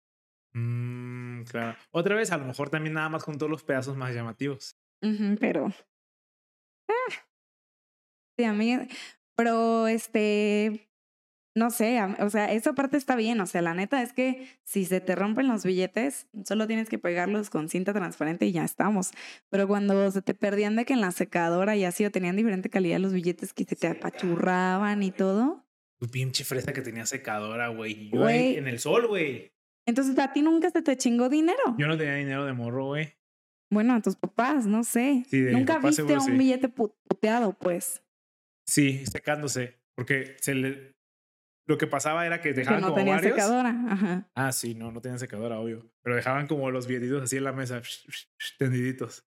Mm, 0.53 1.43
claro. 1.43 1.77
Otra 1.91 2.15
vez, 2.15 2.31
a 2.31 2.37
lo 2.37 2.45
mejor 2.45 2.69
también 2.69 2.93
nada 2.93 3.09
más 3.09 3.23
con 3.23 3.37
todos 3.37 3.49
los 3.49 3.63
pedazos 3.63 3.97
más 3.97 4.13
llamativos. 4.13 4.77
pero. 5.39 5.73
Sí, 8.39 8.45
a 8.45 8.53
mí. 8.53 8.77
Pero 9.35 9.87
este. 9.87 10.87
No 11.55 11.71
sé, 11.71 11.99
o 12.19 12.29
sea, 12.29 12.53
esa 12.53 12.71
parte 12.71 12.95
está 12.95 13.17
bien. 13.17 13.41
O 13.41 13.45
sea, 13.45 13.61
la 13.61 13.73
neta 13.73 14.01
es 14.01 14.13
que 14.13 14.47
si 14.63 14.85
se 14.85 15.01
te 15.01 15.13
rompen 15.13 15.49
los 15.49 15.65
billetes, 15.65 16.27
solo 16.45 16.67
tienes 16.67 16.87
que 16.87 16.99
pegarlos 16.99 17.49
con 17.49 17.67
cinta 17.67 17.91
transparente 17.91 18.45
y 18.45 18.53
ya 18.53 18.63
estamos. 18.63 19.11
Pero 19.49 19.67
cuando 19.67 20.09
se 20.11 20.21
te 20.21 20.33
perdían 20.33 20.77
de 20.77 20.85
que 20.85 20.93
en 20.93 21.01
la 21.01 21.11
secadora 21.11 21.75
y 21.75 21.83
así 21.83 22.05
o 22.05 22.11
tenían 22.11 22.37
diferente 22.37 22.69
calidad 22.69 22.99
los 22.99 23.11
billetes 23.11 23.51
que 23.51 23.65
se 23.65 23.75
te 23.75 23.87
apachurraban 23.87 25.03
y 25.03 25.11
todo. 25.11 25.65
Tu 25.99 26.07
pinche 26.07 26.45
fresa 26.45 26.71
que 26.71 26.81
tenía 26.81 27.05
secadora, 27.05 27.67
güey. 27.67 28.09
Yo 28.09 28.29
en 28.29 28.67
el 28.67 28.79
sol, 28.79 29.07
güey. 29.07 29.51
Entonces, 29.85 30.17
¿a 30.17 30.31
ti 30.31 30.41
nunca 30.41 30.69
se 30.69 30.81
te 30.81 30.95
chingó 30.95 31.27
dinero? 31.27 31.75
Yo 31.77 31.87
no 31.87 31.97
tenía 31.97 32.15
dinero 32.15 32.45
de 32.45 32.53
morro, 32.53 32.85
güey. 32.85 33.15
Bueno, 33.69 33.95
a 33.95 34.01
tus 34.01 34.15
papás, 34.15 34.65
no 34.65 34.83
sé. 34.85 35.25
nunca 35.31 35.79
viste 35.79 36.17
un 36.17 36.37
billete 36.37 36.69
puteado, 36.69 37.51
pues. 37.53 38.01
Sí, 38.69 39.05
secándose. 39.07 39.79
Porque 39.95 40.37
se 40.39 40.53
le... 40.53 40.93
lo 41.67 41.77
que 41.77 41.87
pasaba 41.87 42.25
era 42.25 42.39
que 42.39 42.53
dejaban 42.53 42.81
que 42.81 42.87
no 42.87 42.93
tenía 42.93 43.19
secadora. 43.19 43.69
Ajá. 43.89 44.29
Ah, 44.35 44.51
sí, 44.51 44.75
no, 44.75 44.91
no 44.91 45.01
tenían 45.01 45.19
secadora, 45.19 45.59
obvio. 45.59 45.91
Pero 46.03 46.15
dejaban 46.15 46.47
como 46.47 46.69
los 46.69 46.85
billetitos 46.85 47.23
así 47.23 47.37
en 47.37 47.45
la 47.45 47.51
mesa, 47.51 47.81
tendiditos. 48.59 49.25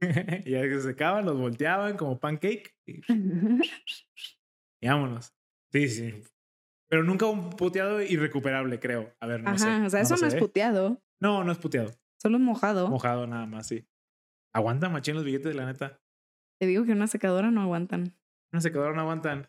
y 0.44 0.50
ya 0.50 0.62
que 0.62 0.74
se 0.76 0.82
secaban, 0.82 1.24
los 1.24 1.38
volteaban 1.38 1.96
como 1.96 2.20
pancake. 2.20 2.76
Y, 2.86 3.00
y 4.82 4.88
vámonos. 4.88 5.34
Sí, 5.72 5.88
sí. 5.88 6.22
Pero 6.88 7.02
nunca 7.02 7.26
un 7.26 7.50
puteado 7.50 8.02
irrecuperable, 8.02 8.78
creo. 8.78 9.14
A 9.20 9.26
ver, 9.26 9.42
no 9.42 9.56
sé. 9.56 9.68
Ajá, 9.68 9.86
o 9.86 9.90
sea, 9.90 10.00
eso 10.02 10.16
no, 10.16 10.26
es 10.26 10.34
puteado. 10.34 11.02
No, 11.20 11.44
no 11.44 11.52
es 11.52 11.58
puteado. 11.58 11.92
Solo 12.20 12.36
es 12.36 12.42
mojado. 12.42 12.88
Mojado 12.88 13.26
nada 13.26 13.46
más, 13.46 13.68
sí. 13.68 13.86
Aguanta 14.52 14.88
machín 14.90 15.14
los 15.14 15.24
billetes, 15.24 15.54
la 15.54 15.66
neta. 15.66 16.00
Te 16.60 16.66
digo 16.66 16.84
que 16.84 16.92
una 16.92 17.06
secadora 17.06 17.50
no 17.50 17.62
aguantan. 17.62 18.19
Una 18.52 18.60
secadora 18.60 18.94
no 18.94 19.02
aguantan. 19.02 19.48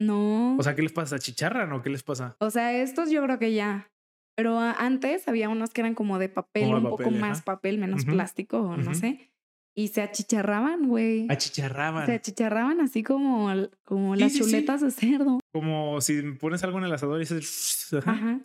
No. 0.00 0.56
O 0.56 0.62
sea, 0.62 0.74
¿qué 0.74 0.82
les 0.82 0.92
pasa? 0.92 1.18
¿Chicharran 1.18 1.72
o 1.72 1.82
qué 1.82 1.90
les 1.90 2.02
pasa? 2.02 2.36
O 2.40 2.50
sea, 2.50 2.72
estos 2.72 3.10
yo 3.10 3.22
creo 3.22 3.38
que 3.38 3.54
ya. 3.54 3.90
Pero 4.36 4.58
antes 4.58 5.26
había 5.28 5.48
unos 5.48 5.70
que 5.70 5.80
eran 5.80 5.94
como 5.94 6.18
de 6.18 6.28
papel, 6.28 6.74
un 6.74 6.90
poco 6.90 7.10
más 7.10 7.42
papel, 7.42 7.78
menos 7.78 8.04
plástico, 8.04 8.76
no 8.76 8.94
sé 8.94 9.30
y 9.78 9.88
se 9.88 10.00
achicharraban, 10.00 10.88
güey. 10.88 11.26
Achicharraban. 11.28 12.06
Se 12.06 12.14
achicharraban 12.14 12.80
así 12.80 13.02
como, 13.02 13.50
como 13.84 14.16
las 14.16 14.34
chuletas 14.34 14.80
de 14.80 14.90
cerdo. 14.90 15.38
Como 15.52 16.00
si 16.00 16.22
pones 16.32 16.64
algo 16.64 16.78
en 16.78 16.84
el 16.84 16.92
asador 16.92 17.18
y 17.18 17.20
dices... 17.20 17.92
Ajá. 18.06 18.40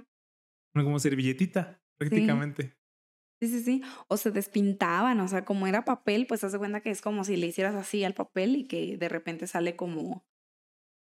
Como 0.74 1.00
servilletita, 1.00 1.82
prácticamente. 1.98 2.76
Sí. 3.42 3.48
sí, 3.48 3.64
sí, 3.64 3.82
O 4.08 4.18
se 4.18 4.32
despintaban, 4.32 5.20
o 5.20 5.28
sea, 5.28 5.44
como 5.44 5.68
era 5.68 5.84
papel, 5.84 6.28
pues 6.28 6.44
haz 6.44 6.52
de 6.52 6.60
cuenta 6.60 6.82
que 6.82 6.92
es 6.92 7.02
como 7.02 7.24
si 7.24 7.36
le 7.38 7.48
hicieras 7.48 7.76
así 7.76 8.04
al 8.04 8.14
papel 8.14 8.56
y 8.56 8.68
que 8.68 8.98
de 8.98 9.10
repente 9.10 9.48
sale 9.48 9.76
como... 9.76 10.24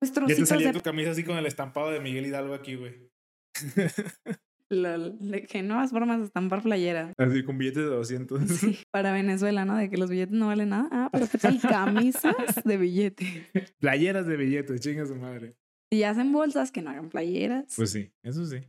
Pues 0.01 0.13
ya 0.13 0.35
te 0.35 0.47
salía 0.47 0.73
tu 0.73 0.81
camisa 0.81 1.11
así 1.13 1.23
con 1.23 1.37
el 1.37 1.47
estampado 1.47 1.91
de 1.91 2.01
Miguel 2.01 2.27
Hidalgo 2.27 2.55
aquí, 2.55 2.75
güey. 2.75 3.13
de 4.73 5.47
que 5.49 5.63
nuevas 5.63 5.91
formas 5.91 6.21
de 6.21 6.27
estampar 6.27 6.63
playeras. 6.63 7.13
Así 7.19 7.45
con 7.45 7.59
billetes 7.59 7.85
de 7.85 7.91
200. 7.91 8.43
Sí, 8.49 8.79
para 8.91 9.13
Venezuela, 9.13 9.65
¿no? 9.65 9.77
De 9.77 9.91
que 9.91 9.97
los 9.97 10.11
billetes 10.11 10.35
no 10.35 10.47
valen 10.47 10.71
nada. 10.71 10.89
Ah, 10.91 11.09
pero 11.13 11.27
¿qué 11.31 11.39
tal 11.39 11.61
camisas 11.61 12.35
de 12.65 12.77
billete? 12.77 13.51
Playeras 13.79 14.27
de 14.27 14.37
billetes, 14.37 14.81
chinga 14.81 15.07
su 15.07 15.17
madre. 15.17 15.55
Y 15.91 16.05
hacen 16.05 16.33
bolsas 16.33 16.73
que 16.73 16.81
no 16.81 16.91
hagan 16.91 17.11
playeras. 17.11 17.75
Pues 17.77 17.91
sí, 17.91 18.11
eso 18.23 18.47
sí. 18.47 18.61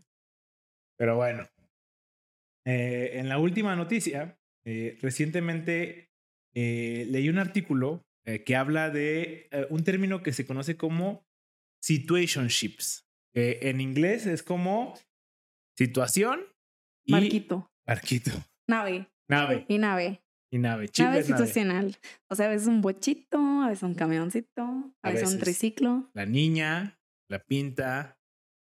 Pero 0.98 1.16
bueno. 1.16 1.48
Eh, 2.66 3.20
en 3.20 3.30
la 3.30 3.40
última 3.40 3.76
noticia, 3.76 4.40
eh, 4.66 4.98
recientemente 5.02 6.12
eh, 6.54 7.08
leí 7.10 7.30
un 7.30 7.40
artículo 7.40 8.06
que 8.46 8.56
habla 8.56 8.90
de 8.90 9.50
un 9.70 9.84
término 9.84 10.24
que 10.24 10.32
se 10.32 10.46
conoce 10.46 10.78
como 10.78 11.26
situationships. 11.82 13.06
en 13.34 13.82
inglés 13.82 14.28
es 14.28 14.44
como 14.44 14.96
Situación. 15.78 16.42
Y 17.06 17.12
Barquito. 17.12 17.72
Barquito. 17.86 18.32
Nave. 18.68 19.10
Nave. 19.28 19.66
Y 19.68 19.78
nave. 19.78 20.24
Y 20.52 20.60
nave. 20.60 20.90
nave 21.00 21.24
situacional. 21.24 21.98
O 22.30 22.36
sea, 22.36 22.46
a 22.46 22.50
veces 22.50 22.68
un 22.68 22.82
bochito, 22.82 23.38
a 23.64 23.70
veces 23.70 23.84
un 23.84 23.96
camioncito, 23.96 24.94
a, 25.02 25.12
veces, 25.12 25.34
un 25.34 25.40
triciclo. 25.40 26.10
La 26.14 26.26
niña, 26.26 27.00
la 27.28 27.40
pinta, 27.40 28.20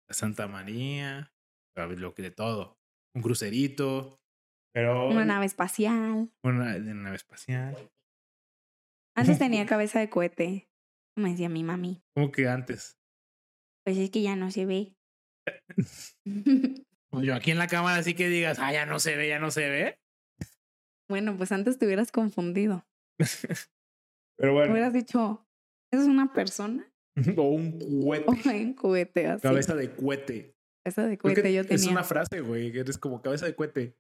la 0.07 0.13
Santa 0.13 0.47
María, 0.47 1.31
lo 1.75 2.13
que 2.13 2.21
de 2.21 2.31
todo. 2.31 2.78
Un 3.19 3.23
crucerito. 3.23 4.17
Pero. 4.73 5.09
Una 5.09 5.25
nave 5.25 5.45
espacial. 5.45 6.31
Una, 6.41 6.79
nave 6.79 7.17
espacial. 7.17 7.75
Antes 9.13 9.37
tenía 9.39 9.65
cabeza 9.65 9.99
de 9.99 10.09
cohete. 10.09 10.69
Me 11.17 11.31
decía 11.31 11.49
mi 11.49 11.65
mami. 11.65 12.01
¿Cómo 12.15 12.31
que 12.31 12.47
antes? 12.47 12.97
Pues 13.83 13.97
es 13.97 14.09
que 14.09 14.21
ya 14.21 14.37
no 14.37 14.51
se 14.51 14.65
ve. 14.65 14.95
Pues 17.11 17.25
yo 17.25 17.33
aquí 17.33 17.49
en 17.49 17.57
la 17.57 17.65
cámara 17.65 17.97
así 17.97 18.13
que 18.13 18.29
digas, 18.29 18.59
ah, 18.59 18.71
ya 18.71 18.85
no 18.85 18.99
se 18.99 19.15
ve, 19.15 19.27
ya 19.27 19.39
no 19.39 19.49
se 19.49 19.67
ve. 19.67 19.99
Bueno, 21.09 21.35
pues 21.35 21.51
antes 21.51 21.79
te 21.79 21.87
hubieras 21.87 22.11
confundido. 22.11 22.85
Pero 24.37 24.53
bueno. 24.53 24.71
Hubieras 24.71 24.93
dicho, 24.93 25.43
¿es 25.91 26.01
una 26.01 26.33
persona? 26.33 26.93
o 27.35 27.41
un 27.49 27.79
cohete. 27.79 28.25
O 28.27 28.51
un 28.51 28.73
cohete, 28.75 29.25
así. 29.25 29.41
Cabeza 29.41 29.73
de 29.73 29.91
cohete. 29.95 30.53
Cabeza 30.83 31.07
de 31.07 31.17
cohete 31.17 31.53
yo 31.53 31.63
tenía. 31.63 31.75
Es 31.75 31.87
una 31.87 32.03
frase, 32.03 32.41
güey, 32.41 32.77
eres 32.77 32.97
como 32.97 33.21
cabeza 33.21 33.45
de 33.45 33.55
cohete. 33.55 33.97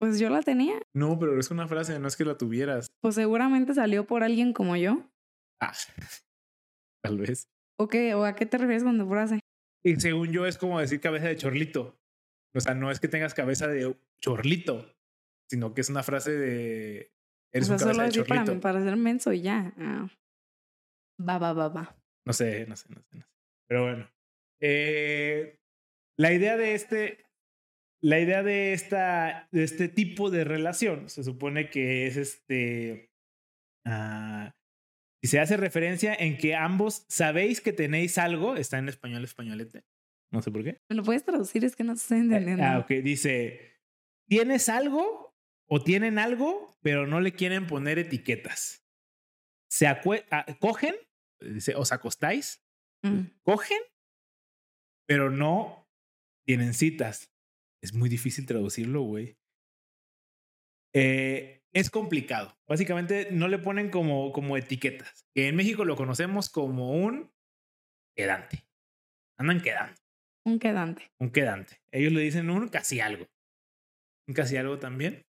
Pues 0.00 0.18
yo 0.18 0.28
la 0.28 0.42
tenía. 0.42 0.80
No, 0.94 1.18
pero 1.18 1.38
es 1.38 1.50
una 1.50 1.68
frase, 1.68 1.98
no 1.98 2.08
es 2.08 2.16
que 2.16 2.24
la 2.24 2.36
tuvieras. 2.36 2.88
Pues 3.00 3.14
seguramente 3.14 3.74
salió 3.74 4.06
por 4.06 4.22
alguien 4.22 4.52
como 4.52 4.76
yo. 4.76 5.10
Ah, 5.60 5.72
tal 7.04 7.18
vez. 7.18 7.48
¿O 7.78 7.88
qué? 7.88 8.14
¿O 8.14 8.24
a 8.24 8.34
qué 8.34 8.46
te 8.46 8.58
refieres 8.58 8.84
con 8.84 8.98
tu 8.98 9.08
frase? 9.08 9.40
Y 9.84 9.96
según 10.00 10.32
yo 10.32 10.46
es 10.46 10.58
como 10.58 10.80
decir 10.80 11.00
cabeza 11.00 11.28
de 11.28 11.36
chorlito. 11.36 11.98
O 12.54 12.60
sea, 12.60 12.74
no 12.74 12.90
es 12.90 13.00
que 13.00 13.08
tengas 13.08 13.34
cabeza 13.34 13.66
de 13.66 13.96
chorlito, 14.20 14.94
sino 15.50 15.74
que 15.74 15.80
es 15.80 15.90
una 15.90 16.02
frase 16.02 16.32
de... 16.32 17.12
Eres 17.52 17.68
un 17.68 17.78
cabeza 17.78 18.04
de 18.04 18.10
chorlito. 18.10 18.44
Para, 18.44 18.60
para 18.60 18.82
ser 18.82 18.96
menso 18.96 19.32
y 19.32 19.42
ya. 19.42 19.74
Ah. 19.76 20.08
Va, 21.20 21.38
va, 21.38 21.52
va, 21.52 21.68
va. 21.68 21.96
No 22.26 22.32
sé, 22.32 22.66
no 22.66 22.76
sé, 22.76 22.88
no 22.90 23.02
sé. 23.02 23.08
No 23.12 23.22
sé. 23.22 23.32
Pero 23.68 23.82
bueno. 23.82 24.10
Eh, 24.60 25.58
la 26.16 26.32
idea 26.32 26.56
de 26.56 26.74
este... 26.74 27.20
La 28.02 28.20
idea 28.20 28.42
de, 28.42 28.74
esta, 28.74 29.48
de 29.50 29.64
este 29.64 29.88
tipo 29.88 30.28
de 30.30 30.44
relación 30.44 31.08
se 31.08 31.24
supone 31.24 31.70
que 31.70 32.06
es 32.06 32.16
este... 32.18 33.10
Uh, 33.86 34.50
Y 35.22 35.28
se 35.28 35.40
hace 35.40 35.56
referencia 35.56 36.14
en 36.14 36.36
que 36.36 36.54
ambos 36.54 37.06
sabéis 37.08 37.62
que 37.62 37.72
tenéis 37.72 38.18
algo, 38.18 38.56
está 38.56 38.76
en 38.76 38.90
español 38.90 39.24
españolete, 39.24 39.84
no 40.30 40.42
sé 40.42 40.50
por 40.50 40.62
qué. 40.64 40.82
¿Me 40.90 40.96
lo 40.96 41.02
puedes 41.02 41.24
traducir? 41.24 41.64
Es 41.64 41.76
que 41.76 41.84
no 41.84 41.94
estoy 41.94 42.18
Eh, 42.18 42.20
entendiendo. 42.20 42.62
Ah, 42.62 42.78
ok, 42.80 42.88
dice, 43.02 43.80
tienes 44.28 44.68
algo 44.68 45.34
o 45.66 45.82
tienen 45.82 46.18
algo, 46.18 46.76
pero 46.82 47.06
no 47.06 47.20
le 47.20 47.32
quieren 47.32 47.66
poner 47.66 47.98
etiquetas. 47.98 48.84
Se 49.70 49.86
ah, 49.86 50.02
cogen, 50.60 50.94
dice, 51.40 51.74
os 51.74 51.90
acostáis, 51.90 52.60
Mm. 53.02 53.30
cogen, 53.44 53.80
pero 55.06 55.30
no 55.30 55.83
tienen 56.44 56.74
citas. 56.74 57.30
Es 57.82 57.94
muy 57.94 58.08
difícil 58.08 58.46
traducirlo, 58.46 59.02
güey. 59.02 59.36
Eh, 60.94 61.62
es 61.72 61.90
complicado. 61.90 62.56
Básicamente 62.68 63.28
no 63.32 63.48
le 63.48 63.58
ponen 63.58 63.90
como, 63.90 64.32
como 64.32 64.56
etiquetas. 64.56 65.26
Que 65.34 65.48
en 65.48 65.56
México 65.56 65.84
lo 65.84 65.96
conocemos 65.96 66.48
como 66.48 66.92
un 66.92 67.32
quedante. 68.16 68.64
Andan 69.36 69.60
quedando, 69.60 70.00
Un 70.46 70.58
quedante. 70.60 71.10
un 71.18 71.30
quedante. 71.30 71.82
Ellos 71.90 72.12
le 72.12 72.20
dicen 72.20 72.48
un 72.50 72.68
casi 72.68 73.00
algo. 73.00 73.26
Un 74.28 74.34
casi 74.34 74.56
algo 74.56 74.78
también. 74.78 75.26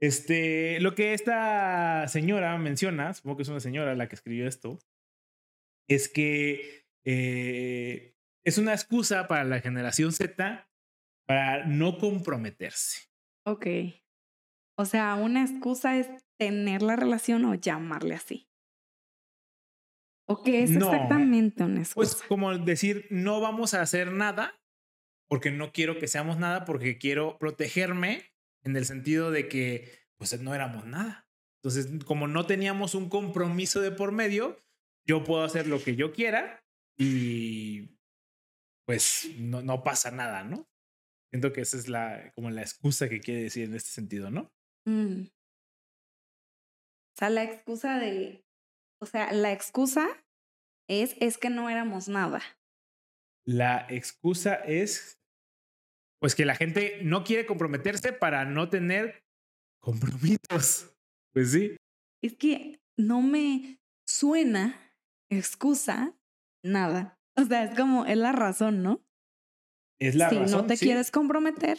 Este, 0.00 0.80
lo 0.80 0.94
que 0.94 1.12
esta 1.14 2.06
señora 2.08 2.56
menciona, 2.58 3.14
supongo 3.14 3.36
que 3.36 3.42
es 3.44 3.48
una 3.48 3.60
señora 3.60 3.94
la 3.94 4.08
que 4.08 4.16
escribió 4.16 4.46
esto, 4.46 4.78
es 5.88 6.08
que 6.08 6.84
eh, 7.04 8.14
es 8.48 8.58
una 8.58 8.72
excusa 8.74 9.28
para 9.28 9.44
la 9.44 9.60
generación 9.60 10.12
Z 10.12 10.68
para 11.26 11.66
no 11.66 11.98
comprometerse. 11.98 13.08
Ok. 13.44 13.66
O 14.76 14.84
sea, 14.84 15.14
una 15.16 15.42
excusa 15.42 15.98
es 15.98 16.08
tener 16.38 16.82
la 16.82 16.96
relación 16.96 17.44
o 17.44 17.54
llamarle 17.54 18.14
así. 18.14 18.48
¿O 20.26 20.42
qué 20.42 20.62
es 20.62 20.70
No. 20.70 20.86
exactamente 20.92 21.64
una 21.64 21.80
excusa? 21.80 21.94
Pues 21.94 22.28
como 22.28 22.56
decir, 22.58 23.06
no 23.10 23.40
vamos 23.40 23.74
a 23.74 23.82
hacer 23.82 24.12
nada 24.12 24.60
porque 25.28 25.50
no 25.50 25.72
quiero 25.72 25.98
que 25.98 26.08
seamos 26.08 26.38
nada, 26.38 26.64
porque 26.64 26.96
quiero 26.98 27.38
protegerme 27.38 28.24
en 28.62 28.76
el 28.76 28.86
sentido 28.86 29.30
de 29.30 29.48
que 29.48 29.90
pues 30.16 30.40
no 30.40 30.54
éramos 30.54 30.86
nada. 30.86 31.28
Entonces, 31.62 32.04
como 32.04 32.28
no 32.28 32.46
teníamos 32.46 32.94
un 32.94 33.08
compromiso 33.08 33.80
de 33.80 33.90
por 33.90 34.12
medio, 34.12 34.56
yo 35.06 35.24
puedo 35.24 35.44
hacer 35.44 35.66
lo 35.66 35.82
que 35.82 35.96
yo 35.96 36.12
quiera 36.12 36.64
y 36.96 37.97
pues 38.88 39.28
no, 39.36 39.60
no 39.60 39.84
pasa 39.84 40.10
nada, 40.10 40.44
¿no? 40.44 40.66
Siento 41.30 41.52
que 41.52 41.60
esa 41.60 41.76
es 41.76 41.88
la, 41.88 42.32
como 42.34 42.48
la 42.48 42.62
excusa 42.62 43.10
que 43.10 43.20
quiere 43.20 43.42
decir 43.42 43.64
en 43.64 43.74
este 43.74 43.90
sentido, 43.90 44.30
¿no? 44.30 44.50
Mm. 44.86 45.24
O 45.24 47.18
sea, 47.18 47.28
la 47.28 47.44
excusa 47.44 47.98
de. 47.98 48.46
O 49.02 49.04
sea, 49.04 49.30
la 49.32 49.52
excusa 49.52 50.08
es, 50.88 51.16
es 51.20 51.36
que 51.36 51.50
no 51.50 51.68
éramos 51.68 52.08
nada. 52.08 52.40
La 53.46 53.86
excusa 53.90 54.54
es, 54.54 55.18
pues 56.18 56.34
que 56.34 56.46
la 56.46 56.54
gente 56.54 57.02
no 57.02 57.24
quiere 57.24 57.44
comprometerse 57.44 58.14
para 58.14 58.46
no 58.46 58.70
tener 58.70 59.22
compromisos. 59.82 60.94
Pues 61.34 61.52
sí. 61.52 61.76
Es 62.24 62.36
que 62.36 62.80
no 62.96 63.20
me 63.20 63.78
suena 64.08 64.96
excusa 65.30 66.18
nada. 66.64 67.17
O 67.40 67.44
sea, 67.44 67.64
es 67.64 67.76
como, 67.76 68.04
es 68.06 68.16
la 68.16 68.32
razón, 68.32 68.82
¿no? 68.82 69.04
Es 70.00 70.14
la 70.14 70.28
si 70.30 70.36
razón. 70.38 70.60
no 70.60 70.66
te 70.66 70.76
sí, 70.76 70.86
quieres 70.86 71.10
comprometer, 71.10 71.78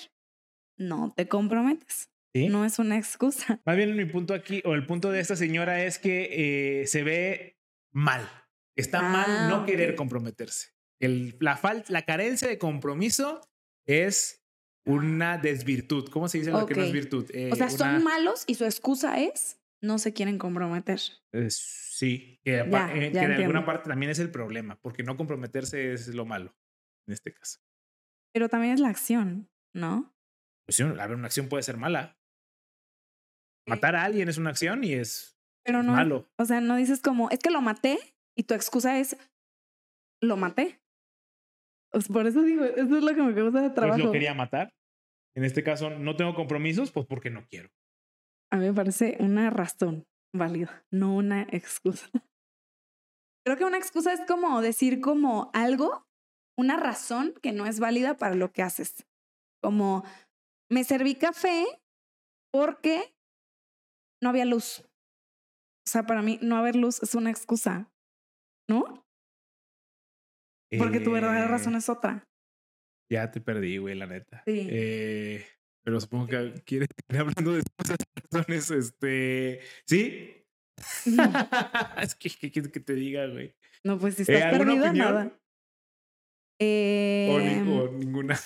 no 0.78 1.14
te 1.16 1.28
comprometes. 1.28 2.10
sí. 2.34 2.48
No 2.48 2.64
es 2.66 2.80
una 2.80 2.98
excusa. 2.98 3.62
Más 3.66 3.76
bien 3.78 3.96
mi 3.96 4.06
punto 4.06 4.34
aquí, 4.34 4.62
o 4.66 4.74
el 4.74 4.86
punto 4.86 5.12
de 5.12 5.20
esta 5.20 5.36
señora 5.36 5.84
es 5.84 6.00
que 6.00 6.82
eh, 6.82 6.88
se 6.88 7.04
ve 7.04 7.58
mal. 7.92 8.28
Está 8.76 9.00
Ah, 9.00 9.12
mal 9.12 9.50
no 9.50 9.62
ok. 9.62 9.66
querer 9.68 9.96
comprometerse. 9.96 10.70
El, 11.02 11.36
la, 11.40 11.58
falta, 11.58 11.92
la 11.92 12.04
carencia 12.04 12.48
de 12.48 12.58
compromiso 12.58 13.42
es 13.86 14.44
una 14.86 15.38
desvirtud. 15.38 16.10
¿Cómo 16.10 16.28
se 16.30 16.40
dice 16.40 16.52
lo 16.52 16.66
que 16.66 16.76
no 16.76 16.84
es 16.84 16.92
virtud? 16.92 17.30
Eh, 17.34 17.50
O 17.52 17.56
sea, 17.56 17.68
una- 17.68 17.78
son 17.78 18.04
malos 18.04 18.44
y 18.48 18.56
su 18.56 18.66
excusa 18.66 19.20
es 19.20 19.59
no 19.82 19.98
se 20.00 20.14
quieren 20.14 20.38
comprometer. 20.38 21.00
Eh, 21.32 21.48
sí, 21.50 22.40
que, 22.44 22.66
Ya, 22.70 22.94
eh, 22.96 23.12
ya 23.14 23.22
que 23.22 23.28
de 23.28 23.36
alguna 23.36 23.66
parte 23.66 23.90
también 23.90 24.12
es 24.12 24.20
el 24.20 24.32
problema, 24.32 24.80
porque 24.82 25.04
no 25.04 25.16
comprometerse 25.18 25.94
es 25.94 26.08
lo 26.10 26.26
malo 26.26 26.56
en 27.08 27.14
este 27.14 27.34
caso. 27.34 27.60
Pero 28.34 28.50
también 28.50 28.74
es 28.74 28.80
la 28.80 28.90
acción, 28.90 29.50
¿no? 29.74 30.16
Pues 30.66 30.76
sí, 30.76 30.84
a 30.84 30.88
ver, 31.08 31.16
una 31.16 31.26
acción 31.28 31.48
puede 31.50 31.64
ser 31.64 31.78
mala. 31.78 32.20
Matar 33.66 33.96
a 33.96 34.04
alguien 34.04 34.30
es 34.30 34.38
una 34.38 34.50
acción 34.52 34.84
y 34.84 34.94
es 34.94 35.40
Pero 35.64 35.84
no. 35.84 35.94
malo. 35.94 36.30
O 36.38 36.46
sea, 36.46 36.62
no 36.62 36.76
dices 36.76 37.02
como, 37.02 37.30
es 37.30 37.40
que 37.40 37.50
lo 37.52 37.62
maté 37.62 37.98
y 38.36 38.44
tu 38.44 38.54
excusa 38.54 39.00
es, 39.00 39.18
lo 40.22 40.38
maté. 40.38 40.80
Pues 41.92 42.08
por 42.08 42.28
eso 42.28 42.44
digo, 42.44 42.64
eso 42.64 42.98
es 42.98 43.04
lo 43.04 43.16
que 43.16 43.22
me 43.24 43.34
causa 43.34 43.62
de 43.62 43.70
Pues 43.70 43.76
trabajo. 43.76 43.98
lo 43.98 44.12
quería 44.12 44.34
matar. 44.34 44.74
En 45.36 45.44
este 45.44 45.64
caso, 45.64 45.90
no 45.90 46.16
tengo 46.16 46.36
compromisos, 46.36 46.92
pues 46.92 47.06
porque 47.08 47.30
no 47.30 47.46
quiero. 47.48 47.70
A 48.52 48.58
mí 48.58 48.66
me 48.66 48.74
parece 48.74 49.18
una 49.20 49.50
razón 49.50 50.06
válida, 50.34 50.84
no 50.92 51.16
una 51.16 51.44
excusa. 51.44 52.10
Creo 53.46 53.58
que 53.58 53.66
una 53.66 53.78
excusa 53.78 54.14
es 54.14 54.22
como 54.28 54.62
decir 54.62 55.02
como 55.02 55.50
algo, 55.54 56.06
una 56.58 56.78
razón 56.78 57.34
que 57.42 57.52
no 57.52 57.66
es 57.66 57.80
válida 57.80 58.18
para 58.18 58.36
lo 58.36 58.52
que 58.52 58.64
haces. 58.64 59.08
Como, 59.64 60.04
me 60.70 60.84
serví 60.84 61.16
café 61.16 61.66
porque 62.52 63.16
no 64.22 64.30
había 64.30 64.46
luz. 64.46 64.82
O 64.82 65.92
sea, 65.92 66.04
para 66.04 66.22
mí 66.22 66.40
no 66.42 66.58
haber 66.58 66.76
luz 66.76 67.02
es 67.02 67.16
una 67.16 67.30
excusa, 67.30 67.92
¿no? 68.70 69.06
Porque 70.78 71.00
tu 71.00 71.12
verdadera 71.12 71.46
Eh, 71.46 71.50
razón 71.50 71.76
es 71.76 71.90
otra. 71.90 72.24
Ya 73.12 73.32
te 73.32 73.42
perdí, 73.42 73.78
güey, 73.78 73.96
la 73.96 74.06
neta. 74.06 74.44
Sí. 74.46 74.68
Eh, 74.70 75.46
pero 75.84 76.00
supongo 76.00 76.28
que 76.28 76.62
quieres 76.66 76.88
seguir 77.08 77.22
hablando 77.22 77.54
de 77.54 77.60
excusas 77.62 77.98
y 78.00 78.36
razones. 78.38 78.72
Este. 78.72 79.62
¿Sí? 79.86 80.30
es 82.02 82.16
que, 82.16 82.30
¿qué 82.30 82.52
quieres 82.52 82.72
que 82.72 82.80
te 82.80 82.94
diga, 82.94 83.28
güey? 83.28 83.56
No, 83.84 83.98
pues 83.98 84.16
si 84.16 84.22
Eh, 84.24 84.26
estás 84.28 84.44
¿alguna 84.54 84.66
perdida, 84.72 84.88
opinión? 84.90 85.14
nada. 85.14 85.40
O, 86.62 86.62
Em, 86.62 87.78
o 87.80 87.88
ninguna. 87.90 88.38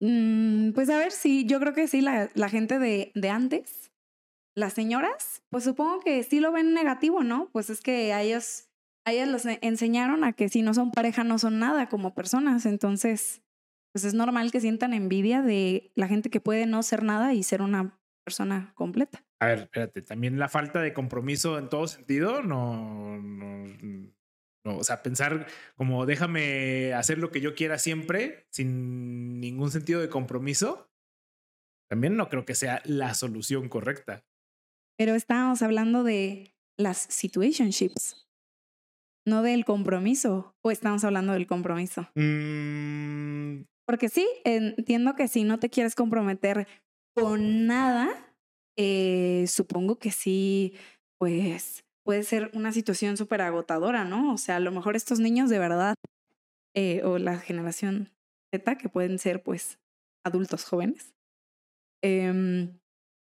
Mm, 0.00 0.72
pues 0.72 0.90
a 0.90 0.98
ver, 0.98 1.12
sí, 1.12 1.46
yo 1.46 1.60
creo 1.60 1.74
que 1.74 1.86
sí, 1.86 2.00
la, 2.00 2.28
la 2.34 2.48
gente 2.48 2.78
de, 2.80 3.12
de 3.14 3.30
antes, 3.30 3.92
las 4.56 4.72
señoras, 4.72 5.42
pues 5.50 5.64
supongo 5.64 6.00
que 6.00 6.22
sí 6.24 6.40
lo 6.40 6.50
ven 6.52 6.74
negativo, 6.74 7.22
¿no? 7.22 7.48
Pues 7.52 7.70
es 7.70 7.80
que 7.80 8.12
a 8.12 8.22
ellos, 8.22 8.68
a 9.06 9.12
ellas 9.12 9.28
los 9.28 9.46
e- 9.46 9.60
enseñaron 9.62 10.24
a 10.24 10.32
que 10.32 10.48
si 10.48 10.62
no 10.62 10.74
son 10.74 10.90
pareja 10.90 11.22
no 11.24 11.38
son 11.38 11.60
nada 11.60 11.88
como 11.88 12.14
personas, 12.14 12.66
entonces, 12.66 13.42
pues 13.92 14.04
es 14.04 14.14
normal 14.14 14.50
que 14.50 14.60
sientan 14.60 14.94
envidia 14.94 15.42
de 15.42 15.92
la 15.94 16.08
gente 16.08 16.30
que 16.30 16.40
puede 16.40 16.66
no 16.66 16.82
ser 16.82 17.02
nada 17.02 17.34
y 17.34 17.42
ser 17.42 17.62
una 17.62 18.00
persona 18.24 18.72
completa. 18.74 19.24
A 19.40 19.46
ver, 19.46 19.58
espérate, 19.60 20.02
también 20.02 20.38
la 20.38 20.48
falta 20.48 20.80
de 20.80 20.92
compromiso 20.92 21.58
en 21.58 21.68
todo 21.68 21.86
sentido, 21.88 22.42
no, 22.42 23.18
no, 23.18 23.64
no, 24.64 24.78
o 24.78 24.84
sea, 24.84 25.02
pensar 25.02 25.46
como 25.76 26.06
déjame 26.06 26.94
hacer 26.94 27.18
lo 27.18 27.30
que 27.30 27.40
yo 27.40 27.54
quiera 27.54 27.78
siempre 27.78 28.46
sin 28.50 29.40
ningún 29.40 29.70
sentido 29.70 30.00
de 30.00 30.08
compromiso, 30.08 30.90
también 31.90 32.16
no 32.16 32.28
creo 32.28 32.44
que 32.44 32.54
sea 32.54 32.80
la 32.84 33.14
solución 33.14 33.68
correcta. 33.68 34.24
Pero 34.96 35.14
estábamos 35.14 35.62
hablando 35.62 36.04
de 36.04 36.54
las 36.78 36.98
situationships, 36.98 38.28
no 39.26 39.42
del 39.42 39.64
compromiso, 39.64 40.56
o 40.62 40.70
estamos 40.70 41.04
hablando 41.04 41.32
del 41.32 41.46
compromiso. 41.46 42.08
Mm, 42.14 43.62
Porque 43.92 44.08
sí, 44.08 44.26
entiendo 44.44 45.14
que 45.16 45.28
si 45.28 45.44
no 45.44 45.58
te 45.58 45.68
quieres 45.68 45.94
comprometer 45.94 46.66
con 47.14 47.66
nada, 47.66 48.08
eh, 48.78 49.44
supongo 49.48 49.98
que 49.98 50.10
sí, 50.10 50.72
pues 51.18 51.84
puede 52.02 52.22
ser 52.22 52.50
una 52.54 52.72
situación 52.72 53.18
súper 53.18 53.42
agotadora, 53.42 54.06
¿no? 54.06 54.32
O 54.32 54.38
sea, 54.38 54.56
a 54.56 54.60
lo 54.60 54.72
mejor 54.72 54.96
estos 54.96 55.20
niños 55.20 55.50
de 55.50 55.58
verdad, 55.58 55.94
eh, 56.74 57.02
o 57.04 57.18
la 57.18 57.36
generación 57.36 58.08
Z, 58.50 58.78
que 58.78 58.88
pueden 58.88 59.18
ser 59.18 59.42
pues 59.42 59.78
adultos 60.24 60.64
jóvenes, 60.64 61.12
em, 62.02 62.78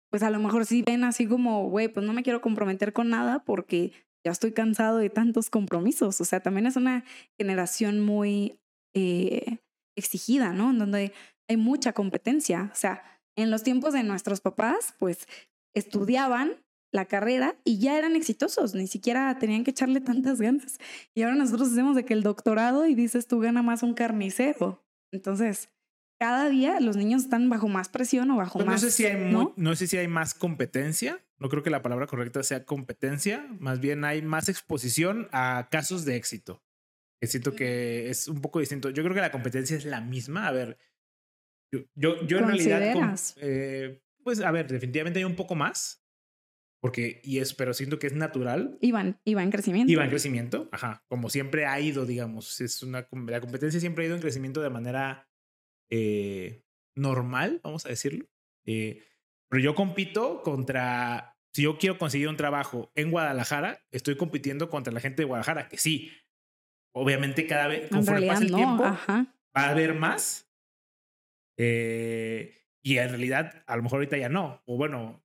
pues 0.09 0.23
a 0.23 0.29
lo 0.29 0.39
mejor 0.39 0.65
sí 0.65 0.81
ven 0.81 1.03
así 1.03 1.27
como, 1.27 1.67
güey, 1.67 1.89
pues 1.89 2.05
no 2.05 2.13
me 2.13 2.23
quiero 2.23 2.39
comprometer 2.39 2.93
con 2.93 3.09
nada 3.09 3.43
porque 3.43 3.91
ya 4.25 4.31
estoy 4.31 4.53
cansado 4.53 4.99
de 4.99 5.09
tantos 5.09 5.49
compromisos. 5.49 6.21
O 6.21 6.23
sea, 6.23 6.39
también 6.39 6.67
es 6.67 6.77
una 6.77 7.03
generación 7.37 7.99
muy 7.99 8.61
eh, 8.95 9.57
exigida, 9.95 10.53
¿no? 10.53 10.71
En 10.71 10.79
donde 10.79 11.13
hay 11.49 11.57
mucha 11.57 11.93
competencia. 11.93 12.69
O 12.71 12.75
sea, 12.75 13.03
en 13.35 13.51
los 13.51 13.63
tiempos 13.63 13.93
de 13.93 14.03
nuestros 14.03 14.41
papás, 14.41 14.93
pues 14.99 15.27
estudiaban 15.73 16.57
la 16.91 17.05
carrera 17.05 17.55
y 17.63 17.79
ya 17.79 17.97
eran 17.97 18.15
exitosos, 18.15 18.75
ni 18.75 18.85
siquiera 18.85 19.37
tenían 19.39 19.63
que 19.63 19.71
echarle 19.71 19.99
tantas 19.99 20.39
ganas. 20.39 20.77
Y 21.15 21.23
ahora 21.23 21.35
nosotros 21.35 21.71
hacemos 21.71 21.95
de 21.95 22.05
que 22.05 22.13
el 22.13 22.21
doctorado 22.21 22.85
y 22.85 22.93
dices 22.93 23.27
tú 23.27 23.39
gana 23.39 23.63
más 23.63 23.81
un 23.81 23.95
carnicero. 23.95 24.85
Entonces, 25.11 25.69
cada 26.19 26.49
día 26.49 26.79
los 26.79 26.95
niños 26.95 27.23
están 27.23 27.49
bajo 27.49 27.67
más 27.67 27.89
presión 27.89 28.29
o 28.31 28.37
bajo 28.37 28.59
más. 28.59 28.67
No 28.67 28.77
sé, 28.77 28.91
si 28.91 29.05
hay 29.05 29.31
¿no? 29.31 29.53
no 29.57 29.75
sé 29.75 29.87
si 29.87 29.97
hay 29.97 30.07
más 30.07 30.35
competencia. 30.35 31.19
No 31.39 31.49
creo 31.49 31.63
que 31.63 31.71
la 31.71 31.81
palabra 31.81 32.07
correcta 32.07 32.43
sea 32.43 32.63
competencia. 32.63 33.45
Más 33.59 33.79
bien 33.79 34.05
hay 34.05 34.21
más 34.21 34.47
exposición 34.47 35.27
a 35.31 35.67
casos 35.71 36.05
de 36.05 36.15
éxito. 36.15 36.61
Que 37.23 37.27
siento 37.27 37.55
que 37.55 38.09
es 38.09 38.27
un 38.27 38.41
poco 38.41 38.59
distinto. 38.59 38.89
Yo 38.89 39.01
creo 39.01 39.15
que 39.15 39.21
la 39.21 39.31
competencia 39.31 39.77
es 39.77 39.85
la 39.85 40.01
misma. 40.01 40.45
A 40.45 40.51
ver, 40.51 40.77
yo, 41.71 41.85
yo, 41.95 42.21
yo 42.27 42.39
en 42.39 42.47
realidad. 42.47 43.17
Eh, 43.37 44.01
pues 44.21 44.41
a 44.41 44.51
ver, 44.51 44.67
definitivamente 44.67 45.19
hay 45.19 45.23
un 45.23 45.37
poco 45.37 45.55
más. 45.55 46.03
Porque, 46.81 47.21
y 47.23 47.39
es, 47.39 47.53
pero 47.53 47.73
siento 47.73 47.97
que 47.97 48.07
es 48.07 48.13
natural. 48.13 48.77
Y 48.81 48.91
va, 48.91 49.15
en 49.23 49.51
crecimiento. 49.51 49.97
Va 49.97 50.03
en 50.03 50.09
crecimiento, 50.09 50.67
ajá. 50.73 51.05
Como 51.07 51.29
siempre 51.29 51.65
ha 51.65 51.79
ido, 51.79 52.05
digamos. 52.05 52.59
Es 52.59 52.83
una, 52.83 53.07
la 53.27 53.39
competencia 53.39 53.79
siempre 53.79 54.03
ha 54.03 54.07
ido 54.07 54.15
en 54.17 54.21
crecimiento 54.21 54.61
de 54.61 54.69
manera 54.69 55.29
eh, 55.89 56.65
normal, 56.93 57.61
vamos 57.63 57.85
a 57.85 57.89
decirlo. 57.89 58.25
Eh, 58.65 59.01
pero 59.47 59.63
yo 59.63 59.75
compito 59.75 60.41
contra, 60.41 61.37
si 61.53 61.61
yo 61.61 61.77
quiero 61.77 61.97
conseguir 61.97 62.27
un 62.27 62.35
trabajo 62.35 62.91
en 62.95 63.11
Guadalajara, 63.11 63.81
estoy 63.91 64.17
compitiendo 64.17 64.69
contra 64.69 64.91
la 64.91 64.99
gente 64.99 65.21
de 65.21 65.27
Guadalajara, 65.27 65.69
que 65.69 65.77
sí, 65.77 66.11
obviamente 66.93 67.45
cada 67.45 67.67
vez, 67.67 67.89
conforme 67.89 68.27
pasa 68.27 68.43
el 68.43 68.53
tiempo, 68.53 68.83
va 68.83 69.27
a 69.53 69.69
haber 69.69 69.93
más. 69.93 70.49
Eh, 71.57 72.65
y 72.81 72.97
en 72.97 73.09
realidad, 73.09 73.63
a 73.67 73.75
lo 73.75 73.83
mejor 73.83 73.97
ahorita 73.97 74.17
ya 74.17 74.29
no. 74.29 74.61
O 74.65 74.77
bueno, 74.77 75.23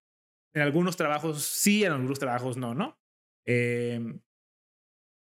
en 0.55 0.63
algunos 0.63 0.97
trabajos 0.97 1.43
sí, 1.43 1.85
en 1.85 1.93
algunos 1.93 2.19
trabajos 2.19 2.57
no, 2.57 2.75
¿no? 2.75 2.99
Em, 3.47 4.21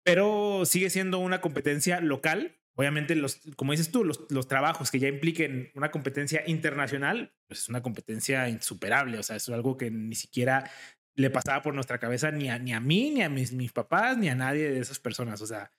pero 0.05 0.65
sigue 0.65 0.91
siendo 0.91 1.19
una 1.19 1.41
competencia 1.41 2.01
local 2.01 2.57
Obviamente, 2.79 3.17
los, 3.17 3.41
como 3.57 3.73
dices 3.73 3.91
tú, 3.91 4.05
los, 4.05 4.27
los 4.31 4.49
trabajos 4.49 4.91
que 4.91 4.99
ya 4.99 5.09
impliquen 5.09 5.71
una 5.75 5.91
competencia 5.91 6.43
internacional, 6.47 7.35
pues 7.49 7.61
es 7.61 7.69
una 7.71 7.83
competencia 7.83 8.51
insuperable. 8.51 9.19
O 9.19 9.23
sea, 9.23 9.37
es 9.37 9.49
algo 9.49 9.79
que 9.79 9.91
ni 9.91 10.15
siquiera 10.15 10.71
le 11.15 11.31
pasaba 11.31 11.63
por 11.63 11.75
nuestra 11.75 11.99
cabeza 11.99 12.31
ni 12.31 12.51
a, 12.51 12.59
ni 12.59 12.75
a 12.75 12.81
mí, 12.81 13.11
ni 13.11 13.23
a 13.23 13.31
mis, 13.31 13.53
mis 13.55 13.73
papás, 13.73 14.19
ni 14.19 14.29
a 14.29 14.35
nadie 14.35 14.71
de 14.71 14.79
esas 14.79 15.01
personas. 15.01 15.41
O 15.41 15.47
sea, 15.47 15.73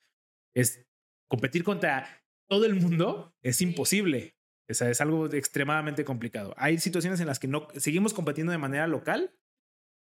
es 0.55 0.85
competir 1.29 1.63
contra 1.63 2.23
todo 2.49 2.65
el 2.65 2.75
mundo 2.75 3.35
es 3.41 3.61
imposible. 3.61 4.35
O 4.69 4.73
sea, 4.73 4.89
es 4.89 4.99
algo 4.99 5.27
extremadamente 5.27 6.03
complicado. 6.03 6.53
Hay 6.57 6.77
situaciones 6.77 7.19
en 7.19 7.27
las 7.27 7.39
que 7.39 7.47
no 7.47 7.67
seguimos 7.75 8.13
compitiendo 8.13 8.51
de 8.51 8.57
manera 8.57 8.87
local, 8.87 9.33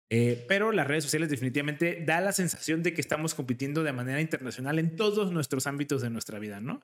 eh, 0.09 0.45
pero 0.47 0.71
las 0.71 0.87
redes 0.87 1.03
sociales 1.03 1.29
definitivamente 1.29 2.03
da 2.05 2.21
la 2.21 2.31
sensación 2.31 2.83
de 2.83 2.93
que 2.93 3.01
estamos 3.01 3.33
compitiendo 3.33 3.83
de 3.83 3.91
manera 3.91 4.21
internacional 4.21 4.79
en 4.79 4.95
todos 4.95 5.31
nuestros 5.31 5.67
ámbitos 5.67 6.01
de 6.01 6.09
nuestra 6.09 6.39
vida, 6.39 6.61
¿no? 6.61 6.81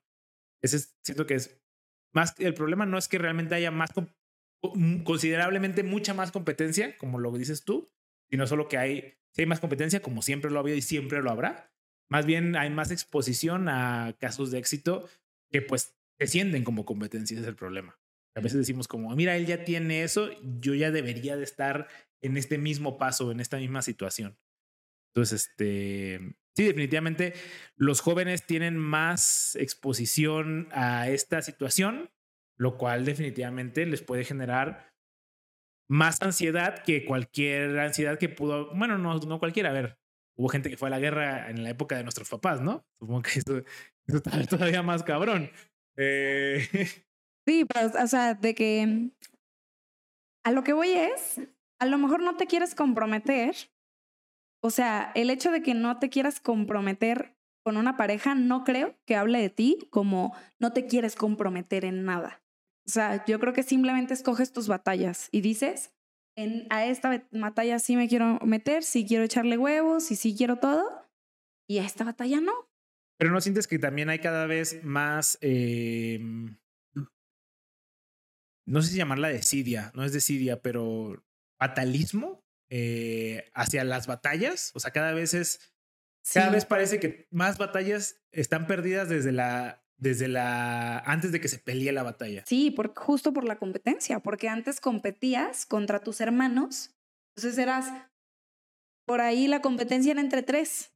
Ese 0.61 0.77
es, 0.77 0.97
siento 1.03 1.25
que 1.27 1.35
es 1.35 1.61
más, 2.13 2.35
el 2.39 2.53
problema 2.53 2.85
no 2.85 2.97
es 2.97 3.07
que 3.07 3.19
realmente 3.19 3.55
haya 3.55 3.71
más, 3.71 3.91
considerablemente 5.05 5.83
mucha 5.83 6.13
más 6.13 6.31
competencia, 6.31 6.97
como 6.97 7.19
lo 7.19 7.31
dices 7.31 7.63
tú, 7.63 7.89
sino 8.29 8.47
solo 8.47 8.67
que 8.67 8.77
hay, 8.77 9.13
si 9.33 9.43
hay 9.43 9.45
más 9.45 9.59
competencia, 9.59 10.01
como 10.01 10.21
siempre 10.21 10.51
lo 10.51 10.57
ha 10.57 10.61
habido 10.61 10.77
y 10.77 10.81
siempre 10.81 11.21
lo 11.21 11.31
habrá, 11.31 11.70
más 12.11 12.25
bien 12.25 12.57
hay 12.57 12.69
más 12.69 12.91
exposición 12.91 13.69
a 13.69 14.13
casos 14.19 14.51
de 14.51 14.59
éxito 14.59 15.07
que 15.49 15.61
pues 15.61 15.95
descienden 16.19 16.65
como 16.65 16.83
competencia, 16.83 17.35
ese 17.35 17.43
es 17.43 17.47
el 17.47 17.55
problema. 17.55 17.97
A 18.35 18.41
veces 18.41 18.59
decimos 18.59 18.89
como, 18.89 19.15
mira, 19.15 19.37
él 19.37 19.45
ya 19.45 19.63
tiene 19.63 20.03
eso, 20.03 20.29
yo 20.59 20.73
ya 20.73 20.91
debería 20.91 21.37
de 21.37 21.45
estar 21.45 21.87
en 22.21 22.35
este 22.35 22.57
mismo 22.57 22.97
paso, 22.97 23.31
en 23.31 23.39
esta 23.39 23.57
misma 23.57 23.81
situación. 23.81 24.37
Entonces, 25.13 25.47
este, 25.47 26.35
sí, 26.53 26.65
definitivamente 26.65 27.33
los 27.77 28.01
jóvenes 28.01 28.45
tienen 28.45 28.77
más 28.77 29.55
exposición 29.55 30.67
a 30.71 31.09
esta 31.09 31.41
situación, 31.41 32.11
lo 32.57 32.77
cual 32.77 33.05
definitivamente 33.05 33.85
les 33.85 34.01
puede 34.01 34.25
generar 34.25 34.93
más 35.89 36.21
ansiedad 36.21 36.83
que 36.83 37.05
cualquier 37.05 37.79
ansiedad 37.79 38.19
que 38.19 38.27
pudo, 38.27 38.75
bueno, 38.75 38.97
no, 38.97 39.17
no 39.17 39.39
cualquiera, 39.39 39.69
a 39.69 39.73
ver, 39.73 40.00
hubo 40.35 40.49
gente 40.49 40.69
que 40.69 40.77
fue 40.77 40.87
a 40.87 40.91
la 40.91 40.99
guerra 40.99 41.49
en 41.49 41.63
la 41.63 41.69
época 41.69 41.97
de 41.97 42.03
nuestros 42.03 42.29
papás, 42.29 42.61
¿no? 42.61 42.85
Supongo 42.99 43.21
que 43.21 43.39
eso, 43.39 43.63
está 44.07 44.31
todavía 44.49 44.83
más 44.83 45.03
cabrón. 45.03 45.51
Eh, 45.97 46.67
sí, 47.47 47.65
pero, 47.65 47.91
o 48.03 48.07
sea, 48.07 48.33
de 48.33 48.55
que 48.55 49.11
a 50.43 50.51
lo 50.51 50.63
que 50.63 50.73
voy 50.73 50.89
es 50.89 51.39
a 51.81 51.87
lo 51.87 51.97
mejor 51.97 52.21
no 52.21 52.37
te 52.37 52.45
quieres 52.45 52.75
comprometer. 52.75 53.55
O 54.63 54.69
sea, 54.69 55.11
el 55.15 55.31
hecho 55.31 55.49
de 55.49 55.63
que 55.63 55.73
no 55.73 55.97
te 55.97 56.09
quieras 56.09 56.39
comprometer 56.39 57.35
con 57.63 57.75
una 57.75 57.97
pareja 57.97 58.35
no 58.35 58.63
creo 58.63 58.95
que 59.05 59.15
hable 59.15 59.41
de 59.41 59.49
ti 59.49 59.79
como 59.89 60.35
no 60.59 60.73
te 60.73 60.85
quieres 60.85 61.15
comprometer 61.15 61.83
en 61.83 62.05
nada. 62.05 62.43
O 62.85 62.89
sea, 62.91 63.25
yo 63.25 63.39
creo 63.39 63.53
que 63.53 63.63
simplemente 63.63 64.13
escoges 64.13 64.53
tus 64.53 64.67
batallas 64.67 65.27
y 65.31 65.41
dices, 65.41 65.91
en, 66.35 66.67
a 66.69 66.85
esta 66.85 67.27
batalla 67.31 67.79
sí 67.79 67.95
me 67.95 68.07
quiero 68.07 68.39
meter, 68.45 68.83
sí 68.83 69.05
quiero 69.05 69.23
echarle 69.23 69.57
huevos 69.57 70.11
y 70.11 70.15
sí 70.15 70.35
quiero 70.35 70.57
todo, 70.57 71.07
y 71.67 71.79
a 71.79 71.85
esta 71.85 72.03
batalla 72.03 72.41
no. 72.41 72.53
Pero 73.17 73.31
no 73.31 73.41
sientes 73.41 73.67
que 73.67 73.79
también 73.79 74.09
hay 74.09 74.19
cada 74.19 74.47
vez 74.47 74.83
más, 74.83 75.37
em, 75.41 76.57
no 78.65 78.81
sé 78.81 78.91
si 78.91 78.97
llamarla 78.97 79.29
desidia, 79.29 79.91
no 79.95 80.03
es 80.03 80.13
desidia, 80.13 80.61
pero 80.61 81.23
fatalismo 81.59 82.43
eh, 82.73 83.51
hacia 83.53 83.83
las 83.83 84.07
batallas. 84.07 84.71
O 84.73 84.79
sea, 84.79 84.91
cada 84.91 85.11
vez 85.13 85.33
es. 85.33 85.75
Cada 86.33 86.51
vez 86.51 86.65
parece 86.65 86.99
que 86.99 87.27
más 87.31 87.57
batallas 87.57 88.21
están 88.31 88.65
perdidas 88.65 89.09
desde 89.09 89.31
la. 89.33 89.80
Desde 90.01 90.27
la. 90.27 90.99
antes 90.99 91.31
de 91.31 91.39
que 91.39 91.47
se 91.47 91.59
pelee 91.59 91.91
la 91.91 92.03
batalla. 92.03 92.43
Sí, 92.47 92.71
por, 92.71 92.93
justo 92.95 93.31
por 93.31 93.45
la 93.45 93.57
competencia. 93.57 94.19
Porque 94.19 94.49
antes 94.49 94.81
competías 94.81 95.65
contra 95.65 95.99
tus 95.99 96.19
hermanos. 96.19 96.91
Entonces 97.35 97.57
eras. 97.57 97.93
Por 99.05 99.21
ahí 99.21 99.47
la 99.47 99.61
competencia 99.61 100.11
era 100.11 100.21
entre 100.21 100.43
tres. 100.43 100.91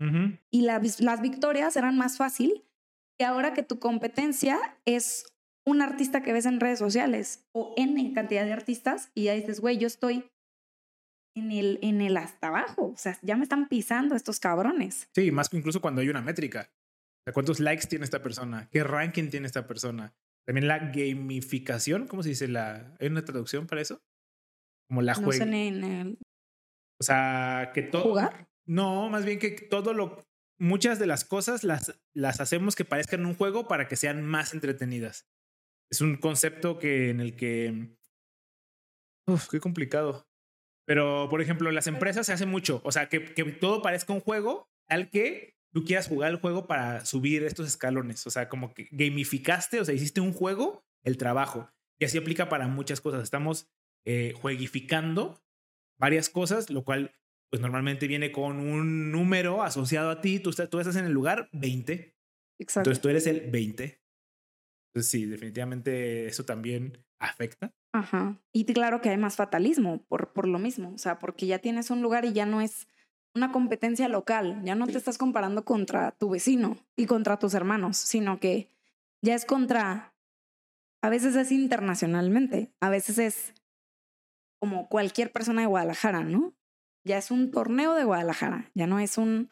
Y 0.52 0.62
las 0.62 1.22
victorias 1.22 1.76
eran 1.76 1.98
más 1.98 2.18
fácil 2.18 2.66
que 3.18 3.26
ahora 3.26 3.54
que 3.54 3.64
tu 3.64 3.80
competencia 3.80 4.60
es 4.86 5.26
un 5.66 5.82
artista 5.82 6.22
que 6.22 6.34
ves 6.34 6.46
en 6.46 6.60
redes 6.60 6.80
sociales 6.80 7.46
o 7.52 7.74
N 7.78 8.14
cantidad 8.14 8.46
de 8.46 8.54
artistas 8.54 9.12
y 9.16 9.24
ya 9.24 9.34
dices, 9.34 9.60
güey, 9.60 9.78
yo 9.78 9.88
estoy 9.88 10.30
en 11.36 11.52
el, 11.52 11.80
en 11.82 12.02
el 12.02 12.18
hasta 12.18 12.48
abajo. 12.48 12.92
O 12.94 12.98
sea, 12.98 13.18
ya 13.22 13.36
me 13.36 13.44
están 13.44 13.68
pisando 13.68 14.16
estos 14.16 14.40
cabrones. 14.40 15.10
Sí, 15.14 15.32
más 15.32 15.50
que 15.50 15.58
incluso 15.58 15.82
cuando 15.82 16.02
hay 16.02 16.10
una 16.10 16.22
métrica. 16.22 16.72
¿Cuántos 17.34 17.60
likes 17.60 17.88
tiene 17.88 18.06
esta 18.06 18.22
persona? 18.22 18.70
¿Qué 18.72 18.84
ranking 18.84 19.30
tiene 19.30 19.48
esta 19.48 19.66
persona? 19.68 20.14
También 20.46 20.68
la 20.68 20.78
gamificación, 20.78 22.08
¿cómo 22.08 22.22
se 22.22 22.30
dice? 22.30 22.48
La, 22.48 22.96
¿Hay 23.00 23.08
una 23.08 23.26
traducción 23.26 23.66
para 23.66 23.82
eso? 23.82 24.04
Como 24.88 25.02
la 25.02 25.16
juega. 25.16 25.44
el... 25.46 26.20
O 27.00 27.04
sea, 27.04 27.72
que 27.74 27.82
todo. 27.82 28.04
¿Jugar? 28.04 28.48
No, 28.66 29.10
más 29.10 29.26
bien 29.26 29.40
que 29.40 29.52
todo 29.52 29.94
lo. 29.94 30.24
Muchas 30.58 31.00
de 31.00 31.08
las 31.08 31.26
cosas 31.26 31.64
las, 31.64 32.00
las 32.14 32.40
hacemos 32.40 32.76
que 32.76 32.86
parezcan 32.86 33.26
un 33.26 33.36
juego 33.36 33.68
para 33.68 33.88
que 33.88 33.96
sean 33.96 34.24
más 34.24 34.54
entretenidas. 34.54 35.28
Es 35.92 36.02
un 36.02 36.16
concepto 36.18 36.78
que 36.78 37.10
en 37.10 37.20
el 37.20 37.36
que. 37.36 37.98
Uf, 39.28 39.50
qué 39.50 39.60
complicado. 39.60 40.30
Pero, 40.86 41.28
por 41.30 41.42
ejemplo, 41.42 41.68
en 41.68 41.76
las 41.76 41.88
empresas 41.88 42.28
se 42.28 42.34
hace 42.34 42.46
mucho. 42.46 42.82
O 42.86 42.92
sea, 42.92 43.10
que, 43.10 43.34
que 43.34 43.44
todo 43.46 43.82
parezca 43.82 44.14
un 44.14 44.22
juego 44.22 44.70
al 44.88 45.10
que 45.10 45.55
tú 45.76 45.84
quieras 45.84 46.08
jugar 46.08 46.32
el 46.32 46.40
juego 46.40 46.68
para 46.68 47.06
subir 47.06 47.44
estos 47.44 47.68
escalones. 47.68 48.26
O 48.26 48.30
sea, 48.30 48.48
como 48.48 48.74
que 48.74 48.88
gamificaste, 48.92 49.82
o 49.82 49.84
sea, 49.84 49.94
hiciste 49.94 50.22
un 50.22 50.32
juego, 50.32 50.86
el 51.04 51.18
trabajo. 51.18 51.70
Y 52.00 52.06
así 52.06 52.18
aplica 52.18 52.48
para 52.48 52.70
muchas 52.70 53.02
cosas. 53.02 53.22
Estamos 53.24 53.68
eh, 54.06 54.34
jueguificando 54.40 55.44
varias 56.00 56.30
cosas, 56.30 56.70
lo 56.70 56.86
cual, 56.86 57.14
pues 57.50 57.62
normalmente 57.62 58.08
viene 58.08 58.32
con 58.32 58.58
un 58.58 59.12
número 59.12 59.64
asociado 59.64 60.12
a 60.12 60.22
ti. 60.22 60.40
Tú, 60.40 60.52
estás, 60.52 60.70
tú 60.70 60.80
estás 60.80 60.96
en 60.96 61.08
el 61.08 61.12
lugar 61.12 61.50
20. 61.52 62.16
Exacto. 62.58 62.80
Entonces 62.80 63.02
tú 63.02 63.10
eres 63.10 63.28
el 63.28 63.52
20. 63.52 64.02
Entonces 64.94 65.12
sí, 65.12 65.26
definitivamente 65.26 66.26
eso 66.26 66.46
también 66.46 67.04
afecta. 67.20 67.76
Ajá. 67.92 68.42
Y 68.54 68.64
claro 68.64 69.02
que 69.02 69.10
hay 69.10 69.18
más 69.18 69.36
fatalismo 69.36 70.06
por, 70.06 70.32
por 70.32 70.48
lo 70.48 70.58
mismo, 70.58 70.94
o 70.94 70.98
sea, 70.98 71.20
porque 71.20 71.48
ya 71.48 71.60
tienes 71.60 71.90
un 71.90 72.02
lugar 72.02 72.24
y 72.24 72.32
ya 72.32 72.46
no 72.46 72.62
es 72.62 72.88
una 73.36 73.52
competencia 73.52 74.08
local, 74.08 74.62
ya 74.64 74.76
no 74.76 74.88
te 74.88 74.98
estás 74.98 75.18
comparando 75.18 75.66
contra 75.66 76.12
tu 76.12 76.30
vecino 76.30 76.78
y 76.96 77.06
contra 77.06 77.38
tus 77.38 77.54
hermanos, 77.54 77.98
sino 77.98 78.40
que 78.40 78.70
ya 79.22 79.36
es 79.36 79.46
contra, 79.46 80.14
a 81.02 81.10
veces 81.10 81.36
es 81.36 81.52
internacionalmente, 81.52 82.72
a 82.80 82.90
veces 82.90 83.18
es 83.18 83.54
como 84.60 84.88
cualquier 84.88 85.32
persona 85.32 85.62
de 85.62 85.68
Guadalajara, 85.68 86.24
¿no? 86.24 86.54
Ya 87.04 87.18
es 87.18 87.30
un 87.30 87.52
torneo 87.52 87.94
de 87.94 88.06
Guadalajara, 88.06 88.72
ya 88.74 88.88
no 88.88 89.00
es 89.00 89.18
un... 89.18 89.52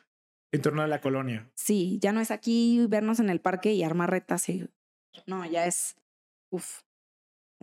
En 0.52 0.62
torno 0.62 0.82
a 0.82 0.88
la 0.88 1.02
colonia. 1.02 1.52
Sí, 1.56 2.00
ya 2.02 2.14
no 2.14 2.22
es 2.22 2.32
aquí 2.32 2.86
vernos 2.88 3.20
en 3.20 3.30
el 3.30 3.42
parque 3.42 3.74
y 3.74 3.84
armar 3.84 4.10
retas 4.10 4.48
y... 4.50 4.70
No, 5.28 5.46
ya 5.46 5.66
es... 5.66 5.98
Uf, 6.50 6.82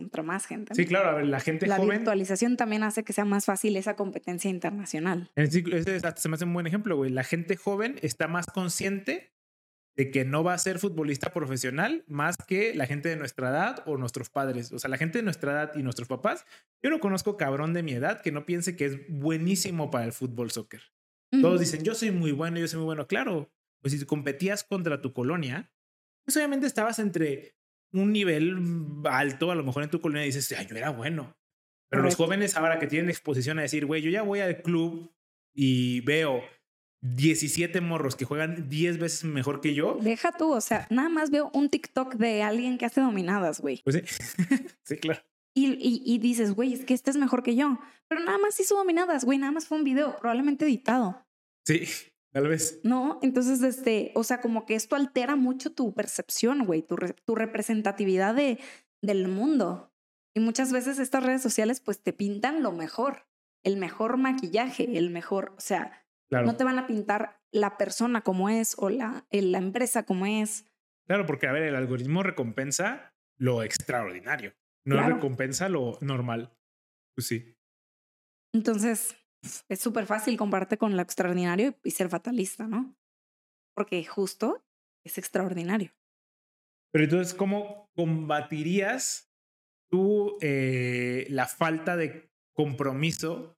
contra 0.01 0.23
más 0.23 0.45
gente. 0.45 0.73
Sí, 0.73 0.85
claro, 0.85 1.09
a 1.09 1.13
ver, 1.13 1.27
la 1.27 1.39
gente 1.39 1.67
la 1.67 1.75
joven. 1.75 1.89
La 1.89 1.95
virtualización 1.97 2.57
también 2.57 2.83
hace 2.83 3.03
que 3.03 3.13
sea 3.13 3.25
más 3.25 3.45
fácil 3.45 3.75
esa 3.77 3.95
competencia 3.95 4.49
internacional. 4.49 5.31
Ese 5.35 5.63
se 6.15 6.29
me 6.29 6.35
hace 6.35 6.45
un 6.45 6.53
buen 6.53 6.67
ejemplo, 6.67 6.95
güey. 6.95 7.11
La 7.11 7.23
gente 7.23 7.55
joven 7.55 7.97
está 8.01 8.27
más 8.27 8.47
consciente 8.47 9.33
de 9.95 10.09
que 10.09 10.23
no 10.25 10.43
va 10.43 10.53
a 10.53 10.57
ser 10.57 10.79
futbolista 10.79 11.33
profesional 11.33 12.03
más 12.07 12.37
que 12.37 12.73
la 12.73 12.85
gente 12.85 13.09
de 13.09 13.17
nuestra 13.17 13.49
edad 13.49 13.83
o 13.85 13.97
nuestros 13.97 14.29
padres. 14.29 14.71
O 14.71 14.79
sea, 14.79 14.89
la 14.89 14.97
gente 14.97 15.19
de 15.19 15.23
nuestra 15.23 15.51
edad 15.51 15.71
y 15.75 15.83
nuestros 15.83 16.07
papás. 16.07 16.45
Yo 16.81 16.89
no 16.89 16.99
conozco 16.99 17.37
cabrón 17.37 17.73
de 17.73 17.83
mi 17.83 17.93
edad 17.93 18.21
que 18.21 18.31
no 18.31 18.45
piense 18.45 18.75
que 18.75 18.85
es 18.85 18.97
buenísimo 19.09 19.91
para 19.91 20.05
el 20.05 20.13
fútbol 20.13 20.51
soccer. 20.51 20.81
Todos 21.41 21.61
dicen, 21.61 21.83
yo 21.83 21.95
soy 21.95 22.11
muy 22.11 22.33
bueno, 22.33 22.59
yo 22.59 22.67
soy 22.67 22.79
muy 22.79 22.85
bueno. 22.85 23.07
Claro, 23.07 23.49
pues 23.81 23.93
si 23.93 24.05
competías 24.05 24.65
contra 24.65 25.01
tu 25.01 25.13
colonia, 25.13 25.71
pues 26.25 26.35
obviamente 26.35 26.67
estabas 26.67 26.99
entre 26.99 27.55
un 27.93 28.11
nivel 28.11 28.57
alto, 29.05 29.51
a 29.51 29.55
lo 29.55 29.63
mejor 29.63 29.83
en 29.83 29.89
tu 29.89 30.01
colonia 30.01 30.23
dices, 30.23 30.53
ay, 30.57 30.67
yo 30.67 30.75
era 30.75 30.89
bueno. 30.89 31.35
Pero 31.89 32.03
los 32.03 32.15
jóvenes 32.15 32.55
ahora 32.55 32.79
que 32.79 32.87
tienen 32.87 33.09
exposición 33.09 33.59
a 33.59 33.63
decir, 33.63 33.85
güey, 33.85 34.01
yo 34.01 34.09
ya 34.09 34.21
voy 34.21 34.39
al 34.39 34.61
club 34.61 35.11
y 35.53 35.99
veo 36.01 36.41
17 37.01 37.81
morros 37.81 38.15
que 38.15 38.25
juegan 38.25 38.69
10 38.69 38.97
veces 38.97 39.23
mejor 39.25 39.59
que 39.59 39.73
yo. 39.73 39.97
Deja 40.01 40.31
tú, 40.31 40.53
o 40.53 40.61
sea, 40.61 40.87
nada 40.89 41.09
más 41.09 41.31
veo 41.31 41.51
un 41.53 41.69
TikTok 41.69 42.15
de 42.15 42.43
alguien 42.43 42.77
que 42.77 42.85
hace 42.85 43.01
dominadas, 43.01 43.59
güey. 43.59 43.81
Pues 43.83 43.97
sí, 43.97 44.23
sí, 44.85 44.97
claro. 44.97 45.21
Y, 45.53 45.77
y, 46.05 46.17
dices, 46.19 46.53
güey, 46.53 46.73
es 46.73 46.85
que 46.85 46.93
este 46.93 47.11
es 47.11 47.17
mejor 47.17 47.43
que 47.43 47.57
yo. 47.57 47.77
Pero 48.07 48.21
nada 48.23 48.37
más 48.37 48.57
hizo 48.61 48.75
dominadas, 48.75 49.25
güey, 49.25 49.37
nada 49.37 49.51
más 49.51 49.67
fue 49.67 49.77
un 49.77 49.83
video, 49.83 50.17
probablemente 50.17 50.63
editado. 50.63 51.25
Sí, 51.65 51.83
tal 52.31 52.47
vez. 52.47 52.79
No, 52.83 53.19
entonces, 53.21 53.61
este, 53.61 54.11
o 54.15 54.23
sea, 54.23 54.41
como 54.41 54.65
que 54.65 54.75
esto 54.75 54.95
altera 54.95 55.35
mucho 55.35 55.73
tu 55.73 55.93
percepción, 55.93 56.65
güey, 56.65 56.81
tu, 56.81 56.95
tu 57.25 57.35
representatividad 57.35 58.35
de, 58.35 58.59
del 59.01 59.27
mundo. 59.27 59.93
Y 60.33 60.39
muchas 60.39 60.71
veces 60.71 60.99
estas 60.99 61.23
redes 61.23 61.41
sociales, 61.41 61.81
pues 61.81 62.01
te 62.01 62.13
pintan 62.13 62.63
lo 62.63 62.71
mejor, 62.71 63.27
el 63.63 63.77
mejor 63.77 64.17
maquillaje, 64.17 64.97
el 64.97 65.09
mejor, 65.09 65.53
o 65.57 65.61
sea, 65.61 66.05
no 66.29 66.55
te 66.55 66.63
van 66.63 66.79
a 66.79 66.87
pintar 66.87 67.41
la 67.51 67.77
persona 67.77 68.21
como 68.21 68.47
es 68.49 68.75
o 68.77 68.89
la, 68.89 69.25
la 69.31 69.57
empresa 69.57 70.03
como 70.03 70.25
es. 70.25 70.65
Claro, 71.05 71.25
porque 71.25 71.47
a 71.47 71.51
ver, 71.51 71.63
el 71.63 71.75
algoritmo 71.75 72.23
recompensa 72.23 73.13
lo 73.37 73.63
extraordinario, 73.63 74.53
no 74.85 75.05
recompensa 75.05 75.67
lo 75.67 75.97
normal. 75.99 76.55
Pues 77.15 77.27
sí. 77.27 77.57
Entonces, 78.53 79.17
es 79.69 79.79
súper 79.79 80.05
fácil 80.05 80.37
compararte 80.37 80.77
con 80.77 80.95
lo 80.95 81.01
extraordinario 81.01 81.75
y 81.83 81.91
ser 81.91 82.09
fatalista, 82.09 82.67
¿no? 82.67 82.95
Porque 83.75 84.03
justo 84.05 84.63
es 85.03 85.17
extraordinario. 85.17 85.91
Pero 86.91 87.05
entonces, 87.05 87.33
¿cómo 87.33 87.89
combatirías 87.95 89.31
tú 89.89 90.37
eh, 90.41 91.25
la 91.29 91.47
falta 91.47 91.97
de 91.97 92.31
compromiso 92.53 93.57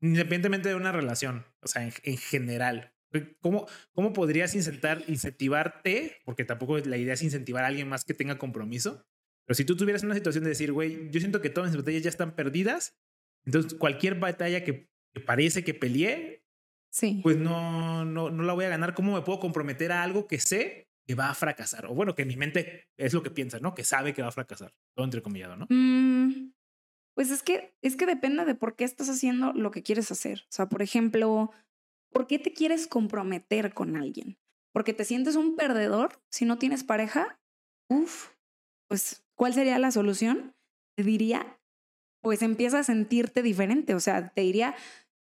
independientemente 0.00 0.68
de 0.68 0.74
una 0.74 0.92
relación, 0.92 1.44
o 1.62 1.68
sea, 1.68 1.84
en, 1.84 2.16
general. 2.16 2.94
¿Cómo, 3.40 3.66
¿Cómo 3.92 4.12
podrías 4.12 4.54
incentivar, 4.54 5.02
incentivarte? 5.08 6.18
Porque 6.24 6.44
tampoco 6.44 6.78
la 6.78 6.96
idea 6.96 7.14
es 7.14 7.22
incentivar 7.22 7.64
a 7.64 7.66
alguien 7.68 7.88
más 7.88 8.04
que 8.04 8.14
tenga 8.14 8.38
compromiso. 8.38 9.04
Pero 9.46 9.56
si 9.56 9.64
tú 9.64 9.76
tuvieras 9.76 10.02
una 10.02 10.14
situación 10.14 10.44
de 10.44 10.50
decir, 10.50 10.72
güey, 10.72 11.10
yo 11.10 11.20
siento 11.20 11.40
que 11.40 11.50
todas 11.50 11.70
mis 11.70 11.78
batallas 11.78 12.02
ya 12.02 12.08
están 12.08 12.34
perdidas, 12.34 12.98
entonces 13.44 13.74
cualquier 13.74 14.14
batalla 14.18 14.64
que, 14.64 14.90
parece 15.18 15.64
que 15.64 15.74
peleé, 15.74 16.44
sí. 16.90 17.20
pues 17.22 17.36
no, 17.36 18.04
no, 18.04 18.30
no 18.30 18.42
la 18.44 18.52
voy 18.52 18.66
a 18.66 18.70
ganar. 18.70 18.94
¿Cómo 18.94 19.14
me 19.14 19.22
puedo 19.22 19.40
comprometer 19.40 19.90
a 19.90 20.02
algo 20.02 20.28
que 20.28 20.38
sé 20.38 20.88
que 21.06 21.16
va 21.16 21.30
a 21.30 21.34
fracasar? 21.34 21.86
O 21.86 21.94
bueno, 21.94 22.14
que 22.14 22.24
mi 22.24 22.36
mente 22.36 22.88
es 22.96 23.12
lo 23.12 23.22
que 23.22 23.30
piensa, 23.30 23.58
¿no? 23.58 23.74
Que 23.74 23.82
sabe 23.82 24.14
que 24.14 24.22
va 24.22 24.28
a 24.28 24.32
fracasar. 24.32 24.72
Todo 24.94 25.04
entrecomillado, 25.04 25.56
¿no? 25.56 25.66
Mm, 25.68 26.52
pues 27.14 27.30
es 27.30 27.42
que, 27.42 27.74
es 27.82 27.96
que 27.96 28.06
depende 28.06 28.44
de 28.44 28.54
por 28.54 28.76
qué 28.76 28.84
estás 28.84 29.08
haciendo 29.08 29.52
lo 29.52 29.70
que 29.70 29.82
quieres 29.82 30.10
hacer. 30.12 30.44
O 30.48 30.52
sea, 30.52 30.68
por 30.68 30.82
ejemplo, 30.82 31.50
¿por 32.12 32.26
qué 32.26 32.38
te 32.38 32.52
quieres 32.52 32.86
comprometer 32.86 33.74
con 33.74 33.96
alguien? 33.96 34.38
¿Porque 34.72 34.92
te 34.92 35.04
sientes 35.04 35.36
un 35.36 35.56
perdedor 35.56 36.22
si 36.30 36.44
no 36.44 36.58
tienes 36.58 36.84
pareja? 36.84 37.40
Uf, 37.88 38.30
pues, 38.88 39.24
¿cuál 39.34 39.52
sería 39.52 39.78
la 39.78 39.90
solución? 39.90 40.54
Te 40.96 41.02
diría, 41.02 41.59
pues 42.22 42.42
empieza 42.42 42.80
a 42.80 42.84
sentirte 42.84 43.42
diferente. 43.42 43.94
O 43.94 44.00
sea, 44.00 44.28
te 44.30 44.42
diría, 44.42 44.74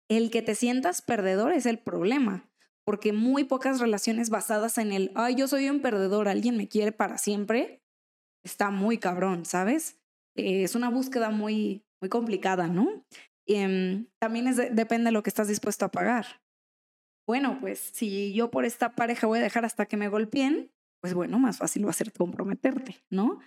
el 0.09 0.31
que 0.31 0.43
te 0.43 0.55
sientas 0.55 1.03
perdedor 1.03 1.53
es 1.53 1.67
el 1.67 1.79
problema. 1.79 2.51
Porque 2.85 3.13
muy 3.13 3.45
pocas 3.45 3.81
relaciones 3.81 4.31
basadas 4.31 4.79
en 4.79 4.93
el, 4.93 5.13
ay, 5.15 5.35
yo 5.35 5.47
soy 5.47 5.69
un 5.69 5.81
perdedor, 5.81 6.27
alguien 6.27 6.57
me 6.57 6.69
quiere 6.69 6.91
para 6.91 7.19
siempre, 7.19 7.83
está 8.43 8.71
muy 8.71 8.97
cabrón, 8.97 9.45
¿sabes? 9.45 10.01
Eh, 10.37 10.63
es 10.63 10.75
una 10.75 10.89
búsqueda 10.89 11.31
muy, 11.31 11.85
muy 12.01 12.09
complicada, 12.09 12.67
¿no? 12.67 13.05
Em, 13.47 14.07
también 14.19 14.47
es 14.47 14.57
depende 14.57 15.07
de 15.07 15.13
lo 15.13 15.23
que 15.23 15.31
estás 15.31 15.49
dispuesto 15.49 15.85
a 15.85 15.91
pagar. 15.91 16.41
Bueno, 17.27 17.59
pues 17.61 17.79
si 17.93 18.33
yo 18.33 18.51
por 18.51 18.65
esta 18.65 18.95
pareja 18.95 19.27
voy 19.27 19.39
a 19.39 19.43
dejar 19.43 19.67
hasta 19.67 19.85
que 19.85 19.99
me 19.99 20.09
golpeen, 20.09 20.71
pues 21.03 21.13
bueno, 21.13 21.39
más 21.39 21.59
fácil 21.59 21.87
va 21.87 21.91
a 21.91 21.95
ser 21.95 22.13
comprometerte, 22.13 22.97
¿no? 23.11 23.39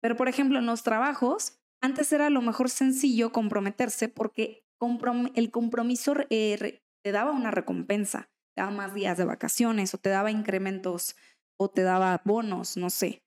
Pero 0.00 0.16
por 0.16 0.28
ejemplo, 0.28 0.58
en 0.58 0.66
los 0.66 0.82
trabajos, 0.84 1.60
antes 1.84 2.12
era 2.12 2.30
lo 2.30 2.40
mejor 2.40 2.70
sencillo 2.70 3.30
comprometerse 3.30 4.08
porque 4.08 4.64
el 5.34 5.50
compromiso 5.50 6.14
eh, 6.30 6.82
te 7.02 7.12
daba 7.12 7.30
una 7.32 7.50
recompensa, 7.50 8.30
te 8.54 8.62
daba 8.62 8.72
más 8.72 8.94
días 8.94 9.18
de 9.18 9.26
vacaciones 9.26 9.92
o 9.92 9.98
te 9.98 10.08
daba 10.08 10.30
incrementos 10.30 11.14
o 11.58 11.68
te 11.68 11.82
daba 11.82 12.22
bonos, 12.24 12.78
no 12.78 12.88
sé. 12.88 13.22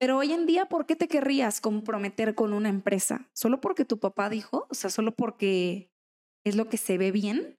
Pero 0.00 0.18
hoy 0.18 0.32
en 0.32 0.46
día, 0.46 0.66
¿por 0.66 0.84
qué 0.84 0.96
te 0.96 1.06
querrías 1.06 1.60
comprometer 1.60 2.34
con 2.34 2.52
una 2.52 2.68
empresa? 2.68 3.30
¿Solo 3.34 3.60
porque 3.60 3.84
tu 3.84 4.00
papá 4.00 4.28
dijo? 4.28 4.66
O 4.68 4.74
sea, 4.74 4.90
solo 4.90 5.14
porque 5.14 5.92
es 6.44 6.56
lo 6.56 6.68
que 6.68 6.78
se 6.78 6.98
ve 6.98 7.12
bien. 7.12 7.56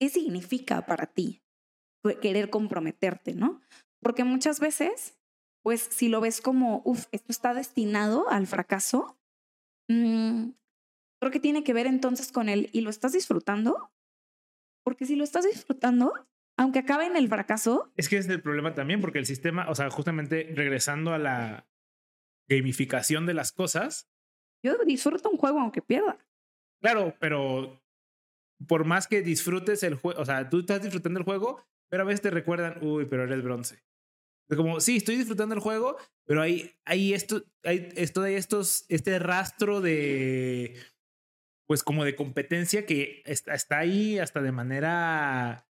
¿Qué 0.00 0.08
significa 0.08 0.86
para 0.86 1.06
ti 1.06 1.44
querer 2.20 2.50
comprometerte, 2.50 3.32
no? 3.32 3.60
Porque 4.02 4.24
muchas 4.24 4.58
veces, 4.58 5.16
pues 5.62 5.82
si 5.82 6.08
lo 6.08 6.20
ves 6.20 6.40
como, 6.40 6.82
uff, 6.84 7.06
esto 7.12 7.30
está 7.30 7.54
destinado 7.54 8.28
al 8.28 8.48
fracaso, 8.48 9.16
mm, 9.88 10.50
creo 11.20 11.32
que 11.32 11.40
tiene 11.40 11.64
que 11.64 11.72
ver 11.72 11.86
entonces 11.86 12.32
con 12.32 12.48
él 12.48 12.70
y 12.72 12.80
lo 12.80 12.90
estás 12.90 13.12
disfrutando. 13.12 13.90
Porque 14.84 15.06
si 15.06 15.16
lo 15.16 15.24
estás 15.24 15.44
disfrutando, 15.44 16.12
aunque 16.58 16.80
acabe 16.80 17.06
en 17.06 17.16
el 17.16 17.28
fracaso. 17.28 17.92
Es 17.96 18.08
que 18.08 18.18
es 18.18 18.28
el 18.28 18.42
problema 18.42 18.74
también, 18.74 19.00
porque 19.00 19.18
el 19.18 19.26
sistema, 19.26 19.66
o 19.70 19.74
sea, 19.74 19.88
justamente 19.90 20.52
regresando 20.54 21.14
a 21.14 21.18
la, 21.18 21.66
gamificación 22.48 23.26
de 23.26 23.34
las 23.34 23.52
cosas. 23.52 24.10
Yo 24.62 24.76
disfruto 24.86 25.30
un 25.30 25.38
juego 25.38 25.60
aunque 25.60 25.82
pierda. 25.82 26.18
Claro, 26.80 27.14
pero 27.20 27.82
por 28.66 28.84
más 28.84 29.06
que 29.06 29.22
disfrutes 29.22 29.82
el 29.82 29.94
juego, 29.94 30.20
o 30.20 30.24
sea, 30.24 30.48
tú 30.48 30.60
estás 30.60 30.82
disfrutando 30.82 31.18
el 31.18 31.24
juego, 31.24 31.62
pero 31.88 32.02
a 32.02 32.06
veces 32.06 32.22
te 32.22 32.30
recuerdan, 32.30 32.78
uy, 32.82 33.06
pero 33.06 33.24
eres 33.24 33.42
bronce. 33.42 33.82
Como, 34.48 34.80
sí, 34.80 34.96
estoy 34.96 35.16
disfrutando 35.16 35.54
el 35.54 35.60
juego, 35.60 35.96
pero 36.24 36.42
hay, 36.42 36.72
hay 36.84 37.14
esto, 37.14 37.44
hay 37.62 37.88
esto, 37.96 38.22
hay 38.22 38.34
estos, 38.34 38.84
este 38.88 39.18
rastro 39.18 39.80
de, 39.80 40.76
pues 41.66 41.82
como 41.82 42.04
de 42.04 42.14
competencia 42.14 42.86
que 42.86 43.22
está, 43.26 43.78
ahí 43.78 44.18
hasta 44.18 44.42
de 44.42 44.52
manera, 44.52 45.66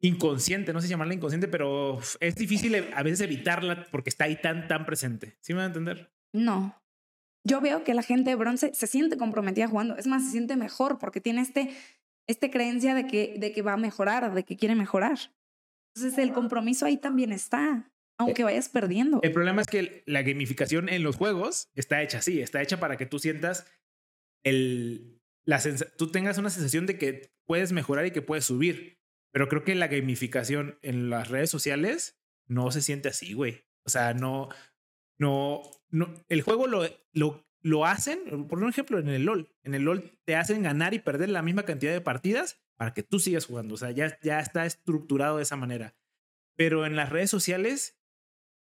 inconsciente, 0.00 0.72
no 0.72 0.80
sé 0.80 0.88
llamarla 0.88 1.14
inconsciente, 1.14 1.48
pero 1.48 2.00
es 2.20 2.34
difícil 2.34 2.74
e, 2.74 2.92
a 2.92 3.02
veces 3.02 3.20
evitarla 3.20 3.86
porque 3.90 4.10
está 4.10 4.24
ahí 4.24 4.40
tan, 4.40 4.66
tan 4.66 4.84
presente. 4.84 5.36
¿Sí 5.40 5.52
me 5.52 5.58
van 5.58 5.64
a 5.64 5.66
entender? 5.68 6.12
No. 6.32 6.82
Yo 7.44 7.60
veo 7.60 7.84
que 7.84 7.94
la 7.94 8.02
gente 8.02 8.30
de 8.30 8.36
bronce 8.36 8.74
se 8.74 8.86
siente 8.86 9.16
comprometida 9.16 9.68
jugando. 9.68 9.96
Es 9.96 10.06
más, 10.06 10.24
se 10.24 10.30
siente 10.32 10.56
mejor 10.56 10.98
porque 10.98 11.20
tiene 11.20 11.40
este, 11.40 11.74
este 12.26 12.50
creencia 12.50 12.94
de 12.94 13.06
que, 13.06 13.36
de 13.38 13.52
que 13.52 13.62
va 13.62 13.74
a 13.74 13.76
mejorar, 13.76 14.32
de 14.34 14.44
que 14.44 14.56
quiere 14.56 14.74
mejorar. 14.74 15.18
Entonces 15.94 16.18
el 16.18 16.32
compromiso 16.32 16.86
ahí 16.86 16.96
también 16.96 17.32
está, 17.32 17.92
aunque 18.18 18.44
vayas 18.44 18.68
perdiendo. 18.68 19.20
El 19.22 19.32
problema 19.32 19.62
es 19.62 19.68
que 19.68 20.02
la 20.06 20.22
gamificación 20.22 20.88
en 20.88 21.02
los 21.02 21.16
juegos 21.16 21.68
está 21.74 22.02
hecha 22.02 22.18
así, 22.18 22.40
está 22.40 22.62
hecha 22.62 22.80
para 22.80 22.96
que 22.96 23.06
tú 23.06 23.18
sientas 23.18 23.66
el, 24.44 25.20
la 25.44 25.60
tú 25.96 26.10
tengas 26.10 26.38
una 26.38 26.50
sensación 26.50 26.86
de 26.86 26.98
que 26.98 27.32
puedes 27.46 27.72
mejorar 27.72 28.06
y 28.06 28.10
que 28.10 28.22
puedes 28.22 28.44
subir. 28.44 29.00
Pero 29.32 29.48
creo 29.48 29.64
que 29.64 29.74
la 29.74 29.88
gamificación 29.88 30.78
en 30.82 31.08
las 31.08 31.28
redes 31.28 31.50
sociales 31.50 32.20
no 32.46 32.70
se 32.70 32.82
siente 32.82 33.08
así, 33.08 33.32
güey. 33.32 33.64
O 33.84 33.90
sea, 33.90 34.14
no, 34.14 34.48
no, 35.18 35.62
no. 35.90 36.14
El 36.28 36.42
juego 36.42 36.66
lo, 36.66 36.82
lo, 37.12 37.46
lo 37.62 37.86
hacen, 37.86 38.46
por 38.48 38.62
un 38.62 38.68
ejemplo, 38.68 38.98
en 38.98 39.08
el 39.08 39.24
LOL. 39.24 39.48
En 39.62 39.74
el 39.74 39.82
LOL 39.82 40.18
te 40.24 40.36
hacen 40.36 40.62
ganar 40.62 40.94
y 40.94 40.98
perder 40.98 41.28
la 41.28 41.42
misma 41.42 41.64
cantidad 41.64 41.92
de 41.92 42.00
partidas 42.00 42.60
para 42.76 42.92
que 42.92 43.02
tú 43.02 43.18
sigas 43.18 43.46
jugando. 43.46 43.74
O 43.74 43.78
sea, 43.78 43.92
ya, 43.92 44.18
ya 44.20 44.40
está 44.40 44.66
estructurado 44.66 45.36
de 45.36 45.44
esa 45.44 45.56
manera. 45.56 45.94
Pero 46.56 46.84
en 46.84 46.96
las 46.96 47.10
redes 47.10 47.30
sociales, 47.30 48.00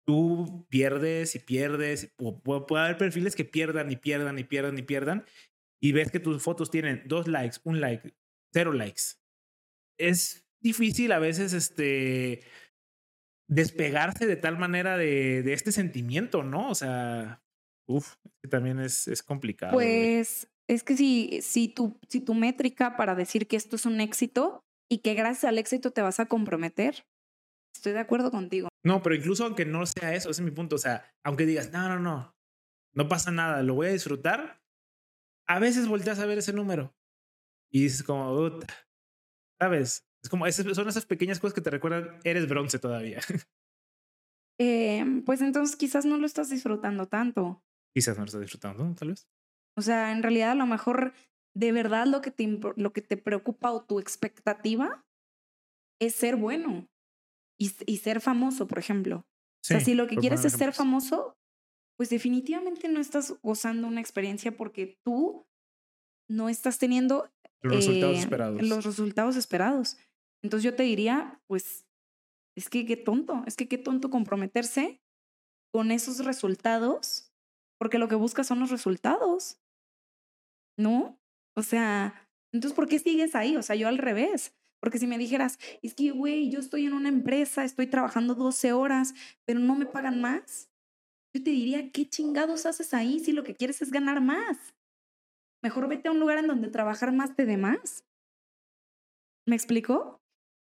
tú 0.06 0.66
pierdes 0.70 1.34
y 1.34 1.40
pierdes. 1.40 2.14
puede 2.44 2.82
haber 2.82 2.96
perfiles 2.96 3.36
que 3.36 3.44
pierdan 3.44 3.90
y 3.90 3.96
pierdan 3.96 4.38
y 4.38 4.44
pierdan 4.44 4.78
y 4.78 4.82
pierdan. 4.82 5.24
Y 5.80 5.92
ves 5.92 6.10
que 6.10 6.20
tus 6.20 6.42
fotos 6.42 6.70
tienen 6.70 7.02
dos 7.06 7.28
likes, 7.28 7.58
un 7.64 7.80
like, 7.80 8.14
cero 8.52 8.72
likes. 8.72 9.02
Es 9.98 10.48
difícil 10.60 11.12
a 11.12 11.18
veces 11.18 11.52
este 11.52 12.42
despegarse 13.48 14.26
de 14.26 14.36
tal 14.36 14.58
manera 14.58 14.96
de, 14.96 15.42
de 15.42 15.52
este 15.52 15.70
sentimiento, 15.70 16.42
¿no? 16.42 16.70
O 16.70 16.74
sea, 16.74 17.45
uff, 17.86 18.16
también 18.50 18.78
es, 18.80 19.08
es 19.08 19.22
complicado. 19.22 19.72
Pues 19.72 20.48
es 20.68 20.82
que 20.82 20.96
si, 20.96 21.40
si, 21.42 21.68
tu, 21.68 21.98
si 22.08 22.20
tu 22.20 22.34
métrica 22.34 22.96
para 22.96 23.14
decir 23.14 23.46
que 23.46 23.56
esto 23.56 23.76
es 23.76 23.86
un 23.86 24.00
éxito 24.00 24.64
y 24.90 24.98
que 24.98 25.14
gracias 25.14 25.44
al 25.44 25.58
éxito 25.58 25.92
te 25.92 26.02
vas 26.02 26.20
a 26.20 26.26
comprometer, 26.26 27.06
estoy 27.74 27.92
de 27.92 28.00
acuerdo 28.00 28.30
contigo. 28.30 28.68
No, 28.84 29.02
pero 29.02 29.14
incluso 29.14 29.44
aunque 29.44 29.64
no 29.64 29.84
sea 29.86 30.14
eso, 30.14 30.30
ese 30.30 30.42
es 30.42 30.44
mi 30.44 30.50
punto. 30.50 30.76
O 30.76 30.78
sea, 30.78 31.12
aunque 31.24 31.46
digas, 31.46 31.72
no, 31.72 31.88
no, 31.88 31.98
no, 31.98 32.36
no 32.94 33.08
pasa 33.08 33.30
nada, 33.30 33.62
lo 33.62 33.74
voy 33.74 33.88
a 33.88 33.92
disfrutar, 33.92 34.62
a 35.48 35.58
veces 35.58 35.88
volteas 35.88 36.18
a 36.18 36.26
ver 36.26 36.38
ese 36.38 36.52
número 36.52 36.94
y 37.70 37.82
dices 37.82 38.02
como, 38.02 38.60
¿sabes? 39.60 40.06
Es 40.22 40.30
como, 40.30 40.50
son 40.50 40.88
esas 40.88 41.06
pequeñas 41.06 41.38
cosas 41.38 41.54
que 41.54 41.60
te 41.60 41.70
recuerdan, 41.70 42.18
eres 42.24 42.48
bronce 42.48 42.78
todavía. 42.78 43.20
Em, 44.58 45.22
pues 45.22 45.42
entonces 45.42 45.76
quizás 45.76 46.06
no 46.06 46.16
lo 46.16 46.24
estás 46.24 46.48
disfrutando 46.48 47.06
tanto. 47.06 47.62
Quizás 47.96 48.14
no 48.18 48.24
lo 48.24 48.26
estás 48.26 48.42
disfrutando, 48.42 48.94
tal 48.94 49.08
vez. 49.08 49.26
O 49.74 49.80
sea, 49.80 50.12
en 50.12 50.22
realidad 50.22 50.50
a 50.50 50.54
lo 50.54 50.66
mejor 50.66 51.14
de 51.56 51.72
verdad 51.72 52.06
lo 52.06 52.20
que 52.20 52.30
te, 52.30 52.46
lo 52.76 52.92
que 52.92 53.00
te 53.00 53.16
preocupa 53.16 53.72
o 53.72 53.86
tu 53.86 53.98
expectativa 54.00 55.02
es 55.98 56.14
ser 56.14 56.36
bueno 56.36 56.90
y, 57.58 57.72
y 57.86 57.96
ser 57.96 58.20
famoso, 58.20 58.66
por 58.66 58.78
ejemplo. 58.78 59.20
o 59.20 59.24
sea, 59.62 59.80
si 59.80 59.94
lo 59.94 60.08
que 60.08 60.16
quieres 60.16 60.44
es 60.44 60.52
ser 60.52 60.74
famoso, 60.74 61.38
pues 61.96 62.10
definitivamente 62.10 62.90
no 62.90 63.00
estás 63.00 63.32
gozando 63.40 63.88
una 63.88 64.02
experiencia 64.02 64.54
porque 64.54 64.98
tú 65.02 65.46
no 66.28 66.50
estás 66.50 66.78
teniendo 66.78 67.32
los 67.62 67.76
resultados 67.76 68.16
eh, 68.16 68.20
esperados. 68.20 68.62
Los 68.62 68.84
resultados 68.84 69.36
esperados. 69.36 69.96
Entonces 70.44 70.64
yo 70.64 70.76
te 70.76 70.82
diría, 70.82 71.40
pues, 71.46 71.86
es 72.58 72.68
que 72.68 72.84
qué 72.84 72.98
tonto, 72.98 73.42
es 73.46 73.56
que 73.56 73.68
qué 73.68 73.78
tonto 73.78 74.10
comprometerse 74.10 75.00
con 75.72 75.90
esos 75.90 76.26
resultados, 76.26 77.25
porque 77.78 77.98
lo 77.98 78.08
que 78.08 78.14
buscas 78.14 78.46
son 78.46 78.60
los 78.60 78.70
resultados, 78.70 79.60
¿no? 80.78 81.18
O 81.56 81.62
sea, 81.62 82.28
entonces, 82.52 82.76
¿por 82.76 82.88
qué 82.88 82.98
sigues 82.98 83.34
ahí? 83.34 83.56
O 83.56 83.62
sea, 83.62 83.76
yo 83.76 83.88
al 83.88 83.98
revés. 83.98 84.54
Porque 84.80 84.98
si 84.98 85.06
me 85.06 85.18
dijeras, 85.18 85.58
es 85.82 85.94
que, 85.94 86.10
güey, 86.10 86.50
yo 86.50 86.60
estoy 86.60 86.86
en 86.86 86.92
una 86.92 87.08
empresa, 87.08 87.64
estoy 87.64 87.86
trabajando 87.86 88.34
12 88.34 88.72
horas, 88.72 89.14
pero 89.44 89.58
no 89.58 89.74
me 89.74 89.86
pagan 89.86 90.20
más, 90.20 90.70
yo 91.34 91.42
te 91.42 91.50
diría, 91.50 91.90
¿qué 91.92 92.08
chingados 92.08 92.66
haces 92.66 92.94
ahí 92.94 93.20
si 93.20 93.32
lo 93.32 93.42
que 93.42 93.54
quieres 93.54 93.82
es 93.82 93.90
ganar 93.90 94.20
más? 94.20 94.74
Mejor 95.62 95.88
vete 95.88 96.08
a 96.08 96.12
un 96.12 96.20
lugar 96.20 96.38
en 96.38 96.46
donde 96.46 96.68
trabajar 96.68 97.12
más 97.12 97.34
te 97.34 97.46
dé 97.46 97.56
más. 97.56 98.04
¿Me 99.46 99.54
explico? 99.54 100.22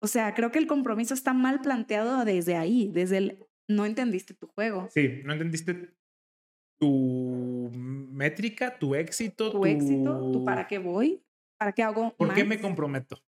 O 0.02 0.06
sea, 0.06 0.34
creo 0.34 0.50
que 0.50 0.58
el 0.58 0.66
compromiso 0.66 1.14
está 1.14 1.32
mal 1.32 1.60
planteado 1.60 2.24
desde 2.24 2.56
ahí, 2.56 2.90
desde 2.92 3.18
el 3.18 3.46
no 3.68 3.86
entendiste 3.86 4.34
tu 4.34 4.46
juego. 4.46 4.88
Sí, 4.90 5.22
no 5.24 5.32
entendiste 5.32 5.95
tu 6.78 7.70
métrica, 7.72 8.78
tu 8.78 8.94
éxito. 8.94 9.50
Tu, 9.50 9.66
éxito, 9.66 10.30
tu 10.32 10.44
para 10.44 10.66
qué 10.66 10.78
voy, 10.78 11.22
para 11.58 11.72
qué 11.72 11.82
hago. 11.82 12.14
¿Por 12.16 12.34
qué 12.34 12.44
me 12.44 12.60
comprometo? 12.60 13.22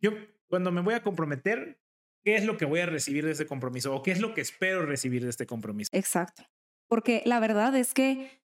Yo, 0.00 0.12
cuando 0.48 0.70
me 0.70 0.80
voy 0.80 0.94
a 0.94 1.02
comprometer, 1.02 1.80
¿qué 2.24 2.36
es 2.36 2.44
lo 2.44 2.56
que 2.56 2.64
voy 2.64 2.80
a 2.80 2.86
recibir 2.86 3.24
de 3.24 3.32
ese 3.32 3.46
compromiso? 3.46 3.94
¿O 3.94 4.02
qué 4.02 4.12
es 4.12 4.20
lo 4.20 4.34
que 4.34 4.40
espero 4.40 4.86
recibir 4.86 5.24
de 5.24 5.30
este 5.30 5.46
compromiso? 5.46 5.90
Exacto. 5.92 6.44
Porque 6.88 7.22
la 7.24 7.40
verdad 7.40 7.74
es 7.74 7.94
que, 7.94 8.42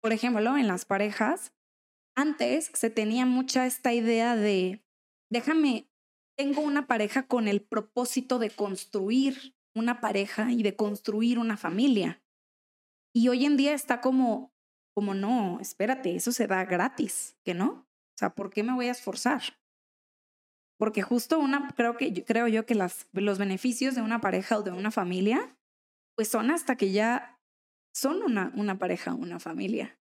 por 0.00 0.12
ejemplo, 0.12 0.56
en 0.56 0.68
las 0.68 0.84
parejas, 0.84 1.52
antes 2.16 2.70
se 2.74 2.90
tenía 2.90 3.26
mucha 3.26 3.66
esta 3.66 3.92
idea 3.92 4.36
de, 4.36 4.84
déjame, 5.30 5.88
tengo 6.36 6.62
una 6.62 6.86
pareja 6.86 7.26
con 7.26 7.48
el 7.48 7.62
propósito 7.62 8.38
de 8.38 8.50
construir 8.50 9.54
una 9.74 10.00
pareja 10.00 10.52
y 10.52 10.62
de 10.62 10.76
construir 10.76 11.38
una 11.38 11.56
familia. 11.56 12.21
Y 13.14 13.28
hoy 13.28 13.44
en 13.44 13.56
día 13.56 13.74
está 13.74 14.00
como, 14.00 14.52
como 14.94 15.14
no, 15.14 15.58
espérate, 15.60 16.16
eso 16.16 16.32
se 16.32 16.46
da 16.46 16.64
gratis, 16.64 17.36
¿que 17.44 17.54
no? 17.54 17.70
O 17.70 18.18
sea, 18.18 18.34
¿por 18.34 18.50
qué 18.50 18.62
me 18.62 18.74
voy 18.74 18.88
a 18.88 18.92
esforzar? 18.92 19.42
Porque 20.78 21.02
justo 21.02 21.38
una, 21.38 21.68
creo 21.76 21.96
que 21.96 22.24
creo 22.24 22.48
yo 22.48 22.66
que 22.66 22.74
las, 22.74 23.08
los 23.12 23.38
beneficios 23.38 23.94
de 23.94 24.02
una 24.02 24.20
pareja 24.20 24.58
o 24.58 24.62
de 24.62 24.72
una 24.72 24.90
familia, 24.90 25.56
pues 26.16 26.28
son 26.28 26.50
hasta 26.50 26.76
que 26.76 26.92
ya 26.92 27.40
son 27.94 28.22
una, 28.22 28.52
una 28.56 28.78
pareja, 28.78 29.14
una 29.14 29.38
familia. 29.38 29.98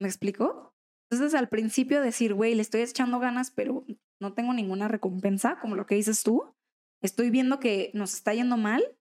¿Me 0.00 0.08
explico? 0.08 0.74
Entonces 1.10 1.34
al 1.38 1.48
principio 1.48 2.00
decir, 2.00 2.34
güey, 2.34 2.54
le 2.54 2.62
estoy 2.62 2.82
echando 2.82 3.18
ganas, 3.18 3.50
pero 3.50 3.84
no 4.20 4.34
tengo 4.34 4.54
ninguna 4.54 4.88
recompensa, 4.88 5.58
como 5.60 5.76
lo 5.76 5.86
que 5.86 5.94
dices 5.94 6.22
tú. 6.22 6.54
Estoy 7.02 7.30
viendo 7.30 7.58
que 7.58 7.90
nos 7.94 8.14
está 8.14 8.32
yendo 8.34 8.56
mal, 8.56 8.96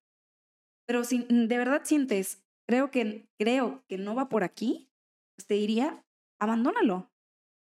pero 0.87 1.03
si 1.03 1.25
de 1.29 1.57
verdad 1.57 1.81
sientes, 1.83 2.43
creo 2.71 2.89
que, 2.89 3.27
creo 3.37 3.83
que 3.89 3.97
no 3.97 4.15
va 4.15 4.29
por 4.29 4.45
aquí, 4.45 4.89
pues 5.35 5.45
te 5.45 5.55
diría, 5.55 6.05
abandónalo. 6.39 7.11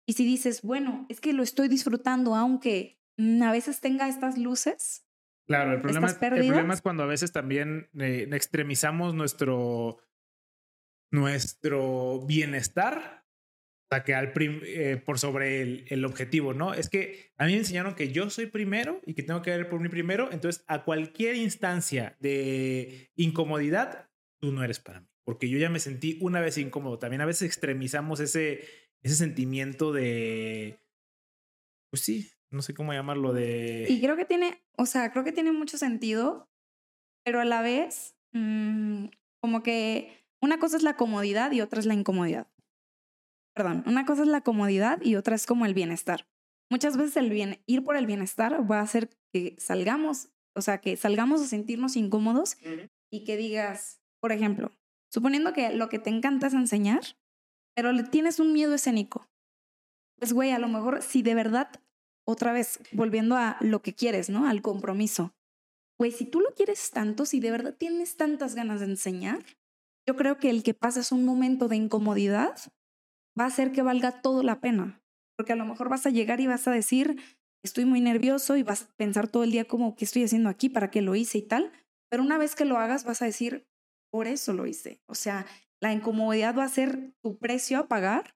Y 0.05 0.15
si 0.15 0.25
dices, 0.25 0.63
bueno, 0.63 1.07
es 1.09 1.21
que 1.21 1.33
lo 1.33 1.45
estoy 1.45 1.69
disfrutando, 1.69 2.35
aunque 2.35 2.99
mm, 3.17 3.41
a 3.45 3.53
veces 3.53 3.81
tenga 3.81 4.09
estas 4.09 4.37
luces. 4.37 5.07
Claro, 5.47 5.75
el 5.75 5.81
problema, 5.81 6.09
es, 6.09 6.21
el 6.21 6.29
problema 6.29 6.75
es 6.75 6.83
cuando 6.83 7.05
a 7.05 7.07
veces 7.07 7.31
también 7.31 7.89
eh, 7.97 8.29
extremizamos 8.33 9.15
nuestro, 9.15 9.99
nuestro 11.13 12.21
bienestar 12.27 13.25
o 13.89 13.95
sea, 13.95 14.03
que 14.03 14.15
al 14.17 14.33
eh, 14.37 15.01
por 15.05 15.21
sobre 15.21 15.63
el, 15.63 15.85
el, 15.89 16.05
objetivo, 16.05 16.53
¿no? 16.53 16.75
Es 16.75 16.89
que 16.89 17.31
a 17.37 17.47
mí 17.47 17.53
me 17.53 17.59
enseñaron 17.59 17.95
que 17.95 18.11
yo 18.11 18.29
soy 18.31 18.47
primero 18.47 19.01
y 19.07 19.15
que 19.15 19.23
tengo 19.23 19.43
que 19.43 19.53
ver 19.53 19.69
por 19.69 19.79
mí 19.79 19.89
primero, 19.89 20.33
entonces 20.33 20.65
a 20.67 20.83
cualquier 20.83 21.37
instancia 21.37 22.17
de 22.19 23.13
incomodidad, 23.15 24.06
tú 24.41 24.53
no 24.53 24.63
eres 24.63 24.81
para 24.81 25.01
mí, 25.01 25.09
porque 25.25 25.49
yo 25.49 25.59
ya 25.59 25.71
me 25.71 25.81
sentí 25.81 26.19
una 26.21 26.41
vez 26.41 26.59
incómodo. 26.59 26.99
También 26.99 27.21
a 27.21 27.27
veces 27.27 27.43
extremizamos 27.43 28.21
ese, 28.21 28.65
ese 29.03 29.15
sentimiento 29.15 29.93
de, 29.93 30.81
pues 31.91 32.03
sí, 32.03 32.31
no 32.51 32.63
sé 32.63 32.75
cómo 32.75 32.93
llamarlo, 32.93 33.33
de... 33.33 33.87
Y 33.89 34.01
creo 34.01 34.17
que 34.17 34.25
tiene, 34.25 34.63
o 34.77 34.87
sea, 34.87 35.11
creo 35.13 35.25
que 35.25 35.33
tiene 35.33 35.53
mucho 35.53 35.79
sentido, 35.79 36.49
pero 37.25 37.41
a 37.41 37.45
la 37.45 37.63
vez, 37.63 38.17
mmm, 38.33 39.07
como 39.41 39.63
que 39.63 40.25
una 40.41 40.59
cosa 40.59 40.77
es 40.77 40.83
la 40.83 40.97
comodidad 40.97 41.53
y 41.53 41.61
otra 41.61 41.81
es 41.81 41.87
la 41.87 41.95
incomodidad. 41.95 42.49
Perdón, 43.55 43.85
una 43.87 44.05
cosa 44.05 44.23
es 44.23 44.29
la 44.29 44.43
comodidad 44.43 45.01
y 45.03 45.17
otra 45.17 45.35
es 45.35 45.47
como 45.47 45.65
el 45.65 45.75
bienestar. 45.75 46.29
Muchas 46.71 46.97
veces 46.97 47.17
el 47.17 47.31
bien, 47.31 47.63
ir 47.67 47.85
por 47.85 47.97
el 47.97 48.07
bienestar 48.07 48.71
va 48.71 48.81
a 48.81 48.83
hacer 48.83 49.09
que 49.33 49.57
salgamos, 49.59 50.29
o 50.55 50.61
sea, 50.61 50.81
que 50.81 50.97
salgamos 50.97 51.41
a 51.41 51.47
sentirnos 51.47 51.97
incómodos 51.97 52.59
y 53.11 53.25
que 53.25 53.37
digas, 53.37 54.03
por 54.27 54.33
ejemplo, 54.33 54.73
suponiendo 55.09 55.53
que 55.53 55.71
lo 55.71 55.89
que 55.89 56.01
te 56.01 56.11
encanta 56.11 56.49
es 56.49 56.53
enseñar, 56.53 57.01
pero 57.77 57.93
le 57.93 58.03
tienes 58.03 58.41
un 58.41 58.53
miedo 58.53 58.75
escénico. 58.75 59.31
Pues, 60.19 60.33
güey, 60.33 60.51
a 60.51 60.59
lo 60.59 60.67
mejor 60.67 61.01
si 61.01 61.23
de 61.23 61.37
verdad, 61.37 61.71
otra 62.27 62.53
vez, 62.53 62.81
volviendo 62.91 63.37
a 63.37 63.57
lo 63.61 63.83
que 63.83 63.95
quieres, 63.95 64.29
¿no? 64.29 64.49
Al 64.49 64.63
compromiso. 64.63 65.33
Güey, 65.97 66.11
si 66.11 66.25
tú 66.25 66.41
lo 66.41 66.53
quieres 66.55 66.91
tanto, 66.91 67.25
si 67.25 67.39
de 67.39 67.53
verdad 67.53 67.77
tienes 67.79 68.17
tantas 68.17 68.57
ganas 68.57 68.81
de 68.81 68.87
enseñar, 68.87 69.45
yo 70.09 70.17
creo 70.17 70.39
que 70.39 70.51
el 70.51 70.65
que 70.65 70.75
pases 70.75 71.13
un 71.13 71.25
momento 71.25 71.69
de 71.69 71.77
incomodidad 71.77 72.57
va 73.39 73.45
a 73.45 73.47
hacer 73.47 73.71
que 73.71 73.83
valga 73.83 74.23
todo 74.23 74.43
la 74.43 74.61
pena. 74.61 75.01
Porque 75.37 75.53
a 75.53 75.57
lo 75.57 75.67
mejor 75.67 75.89
vas 75.89 76.05
a 76.05 76.11
llegar 76.11 76.41
y 76.41 76.49
vas 76.49 76.67
a 76.67 76.73
decir, 76.73 77.23
estoy 77.63 77.85
muy 77.85 78.01
nervioso 78.01 78.57
y 78.57 78.65
vas 78.65 78.83
a 78.83 78.97
pensar 78.97 79.29
todo 79.29 79.45
el 79.45 79.53
día 79.53 79.67
como, 79.67 79.95
¿qué 79.95 80.05
estoy 80.05 80.25
haciendo 80.25 80.49
aquí? 80.49 80.69
¿Para 80.69 80.91
qué 80.91 81.01
lo 81.01 81.15
hice 81.15 81.39
y 81.39 81.43
tal? 81.43 81.71
Pero 82.11 82.25
una 82.25 82.39
vez 82.39 82.57
que 82.57 82.65
lo 82.65 82.79
hagas, 82.79 83.05
vas 83.05 83.23
a 83.23 83.27
decir, 83.27 83.69
por 84.17 84.29
eso 84.29 84.55
lo 84.55 84.67
hice. 84.67 85.03
O 85.05 85.15
sea, 85.15 85.45
la 85.79 85.93
incomodidad 85.93 86.57
va 86.57 86.65
a 86.65 86.71
ser 86.71 87.13
tu 87.23 87.37
precio 87.37 87.79
a 87.79 87.87
pagar, 87.87 88.35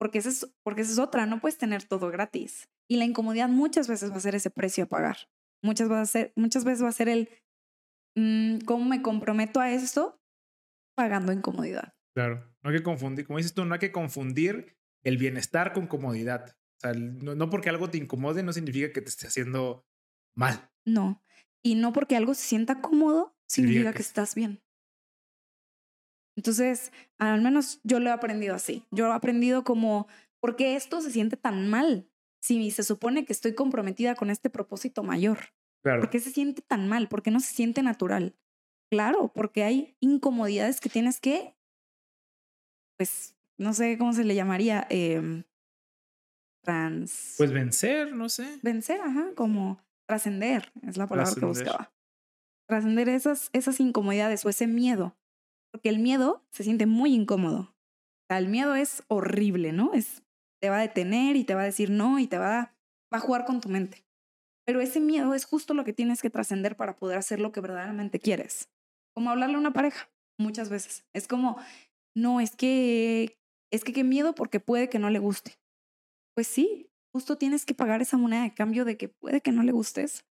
porque 0.00 0.18
esa 0.18 0.30
es, 0.30 0.52
porque 0.64 0.80
esa 0.80 0.90
es 0.90 0.98
otra, 0.98 1.26
no 1.26 1.40
puedes 1.40 1.58
tener 1.58 1.84
todo 1.84 2.10
gratis. 2.10 2.68
Y 2.90 2.96
la 2.96 3.04
incomodidad 3.04 3.48
muchas 3.48 3.86
veces 3.86 4.10
va 4.10 4.16
a 4.16 4.20
ser 4.20 4.34
ese 4.34 4.50
precio 4.50 4.82
a 4.82 4.88
pagar. 4.88 5.16
Muchas, 5.62 5.88
va 5.88 6.00
a 6.00 6.06
ser, 6.06 6.32
muchas 6.34 6.64
veces 6.64 6.82
va 6.82 6.88
a 6.88 6.92
ser 6.92 7.08
el, 7.08 7.28
mm, 8.16 8.64
¿cómo 8.64 8.84
me 8.84 9.00
comprometo 9.00 9.60
a 9.60 9.70
esto? 9.70 10.20
Pagando 10.96 11.32
incomodidad. 11.32 11.94
Claro, 12.16 12.52
no 12.60 12.70
hay 12.70 12.78
que 12.78 12.82
confundir, 12.82 13.24
como 13.24 13.36
dices 13.36 13.54
tú, 13.54 13.64
no 13.64 13.74
hay 13.74 13.80
que 13.80 13.92
confundir 13.92 14.76
el 15.04 15.18
bienestar 15.18 15.72
con 15.72 15.86
comodidad. 15.86 16.48
O 16.48 16.80
sea, 16.80 16.94
no, 16.94 17.36
no 17.36 17.48
porque 17.48 17.68
algo 17.68 17.88
te 17.90 17.98
incomode 17.98 18.42
no 18.42 18.52
significa 18.52 18.92
que 18.92 19.02
te 19.02 19.08
esté 19.08 19.28
haciendo 19.28 19.86
mal. 20.34 20.68
No, 20.84 21.22
y 21.62 21.76
no 21.76 21.92
porque 21.92 22.16
algo 22.16 22.34
se 22.34 22.42
sienta 22.42 22.80
cómodo 22.80 23.36
significa 23.46 23.92
que 23.92 24.02
estás 24.02 24.34
bien. 24.34 24.60
Entonces, 26.36 26.92
al 27.18 27.42
menos 27.42 27.80
yo 27.84 28.00
lo 28.00 28.08
he 28.08 28.12
aprendido 28.12 28.54
así. 28.54 28.84
Yo 28.90 29.08
he 29.08 29.12
aprendido 29.12 29.64
como, 29.64 30.06
¿por 30.40 30.56
qué 30.56 30.76
esto 30.76 31.00
se 31.00 31.10
siente 31.10 31.36
tan 31.36 31.68
mal? 31.68 32.08
Si 32.40 32.70
se 32.70 32.82
supone 32.82 33.24
que 33.24 33.32
estoy 33.32 33.54
comprometida 33.54 34.14
con 34.14 34.30
este 34.30 34.50
propósito 34.50 35.02
mayor. 35.02 35.38
Claro. 35.82 36.00
¿Por 36.00 36.10
qué 36.10 36.20
se 36.20 36.30
siente 36.30 36.62
tan 36.62 36.88
mal? 36.88 37.08
¿Por 37.08 37.22
qué 37.22 37.30
no 37.30 37.40
se 37.40 37.54
siente 37.54 37.82
natural? 37.82 38.36
Claro, 38.90 39.32
porque 39.34 39.64
hay 39.64 39.96
incomodidades 40.00 40.80
que 40.80 40.88
tienes 40.88 41.20
que, 41.20 41.56
pues, 42.98 43.36
no 43.58 43.72
sé 43.74 43.96
cómo 43.98 44.12
se 44.12 44.24
le 44.24 44.34
llamaría, 44.34 44.86
eh, 44.90 45.44
trans... 46.62 47.34
Pues 47.38 47.52
vencer, 47.52 48.12
no 48.14 48.28
sé. 48.28 48.58
Vencer, 48.62 49.00
ajá, 49.00 49.32
como 49.34 49.82
trascender, 50.06 50.72
es 50.86 50.96
la 50.96 51.06
palabra 51.06 51.32
que 51.34 51.46
buscaba. 51.46 51.92
Trascender 52.68 53.08
esas, 53.08 53.50
esas 53.52 53.80
incomodidades 53.80 54.44
o 54.44 54.48
ese 54.48 54.66
miedo 54.66 55.16
porque 55.72 55.88
el 55.88 55.98
miedo 55.98 56.44
se 56.50 56.62
siente 56.62 56.86
muy 56.86 57.14
incómodo. 57.14 57.74
el 58.28 58.48
miedo 58.48 58.74
es 58.74 59.02
horrible, 59.08 59.72
¿no? 59.72 59.92
Es, 59.92 60.22
te 60.60 60.70
va 60.70 60.78
a 60.78 60.82
detener 60.82 61.36
y 61.36 61.44
te 61.44 61.54
va 61.54 61.62
a 61.62 61.66
decir 61.66 61.90
no 61.90 62.18
y 62.18 62.26
te 62.26 62.38
va 62.38 62.60
a, 62.60 62.76
va 63.12 63.18
a 63.18 63.20
jugar 63.20 63.44
con 63.44 63.60
tu 63.60 63.68
mente. 63.68 64.06
Pero 64.64 64.80
ese 64.80 65.00
miedo 65.00 65.34
es 65.34 65.44
justo 65.44 65.74
lo 65.74 65.84
que 65.84 65.92
tienes 65.92 66.22
que 66.22 66.30
trascender 66.30 66.76
para 66.76 66.96
poder 66.96 67.18
hacer 67.18 67.40
lo 67.40 67.52
que 67.52 67.60
verdaderamente 67.60 68.20
quieres. 68.20 68.70
Como 69.14 69.30
hablarle 69.30 69.56
a 69.56 69.58
una 69.58 69.72
pareja, 69.72 70.08
muchas 70.38 70.70
veces. 70.70 71.04
Es 71.12 71.26
como, 71.26 71.58
no, 72.14 72.40
es 72.40 72.54
que, 72.54 73.38
es 73.70 73.84
que 73.84 73.92
qué 73.92 74.04
miedo 74.04 74.34
porque 74.34 74.60
puede 74.60 74.88
que 74.88 74.98
no 74.98 75.10
le 75.10 75.18
guste. 75.18 75.58
Pues 76.34 76.46
sí, 76.46 76.90
justo 77.12 77.36
tienes 77.36 77.66
que 77.66 77.74
pagar 77.74 78.00
esa 78.00 78.16
moneda 78.16 78.42
de 78.44 78.54
cambio 78.54 78.84
de 78.84 78.96
que 78.96 79.08
puede 79.08 79.40
que 79.40 79.52
no 79.52 79.62
le 79.62 79.72
gustes, 79.72 80.24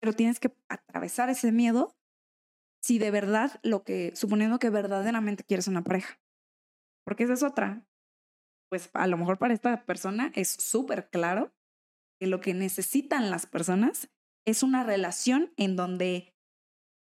pero 0.00 0.12
tienes 0.12 0.38
que 0.38 0.52
atravesar 0.68 1.30
ese 1.30 1.50
miedo 1.50 1.96
si 2.86 3.00
de 3.00 3.10
verdad 3.10 3.58
lo 3.64 3.82
que, 3.82 4.14
suponiendo 4.14 4.60
que 4.60 4.70
verdaderamente 4.70 5.42
quieres 5.42 5.66
una 5.66 5.82
pareja. 5.82 6.20
Porque 7.04 7.24
esa 7.24 7.32
es 7.32 7.42
otra. 7.42 7.84
Pues 8.70 8.90
a 8.92 9.08
lo 9.08 9.16
mejor 9.16 9.38
para 9.38 9.54
esta 9.54 9.84
persona 9.84 10.30
es 10.36 10.48
súper 10.48 11.10
claro 11.10 11.52
que 12.20 12.28
lo 12.28 12.40
que 12.40 12.54
necesitan 12.54 13.28
las 13.28 13.46
personas 13.46 14.08
es 14.46 14.62
una 14.62 14.84
relación 14.84 15.52
en 15.56 15.74
donde 15.74 16.36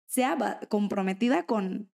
sea 0.07 0.61
comprometida 0.69 1.45
con 1.45 1.91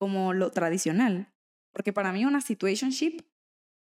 como 0.00 0.32
lo 0.32 0.50
tradicional. 0.50 1.30
Porque 1.74 1.92
para 1.92 2.12
mí 2.12 2.24
una 2.24 2.40
situationship 2.40 3.26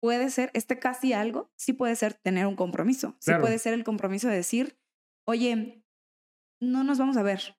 puede 0.02 0.30
ser, 0.30 0.50
este 0.54 0.80
casi 0.80 1.12
algo, 1.12 1.52
sí 1.56 1.74
puede 1.74 1.94
ser 1.94 2.14
tener 2.14 2.44
un 2.46 2.56
compromiso. 2.56 3.16
Sí 3.20 3.30
puede 3.40 3.60
ser 3.60 3.74
el 3.74 3.84
compromiso 3.84 4.26
de 4.26 4.34
decir, 4.34 4.80
oye, 5.28 5.84
no 6.60 6.82
nos 6.82 6.98
vamos 6.98 7.16
a 7.16 7.22
ver. 7.22 7.57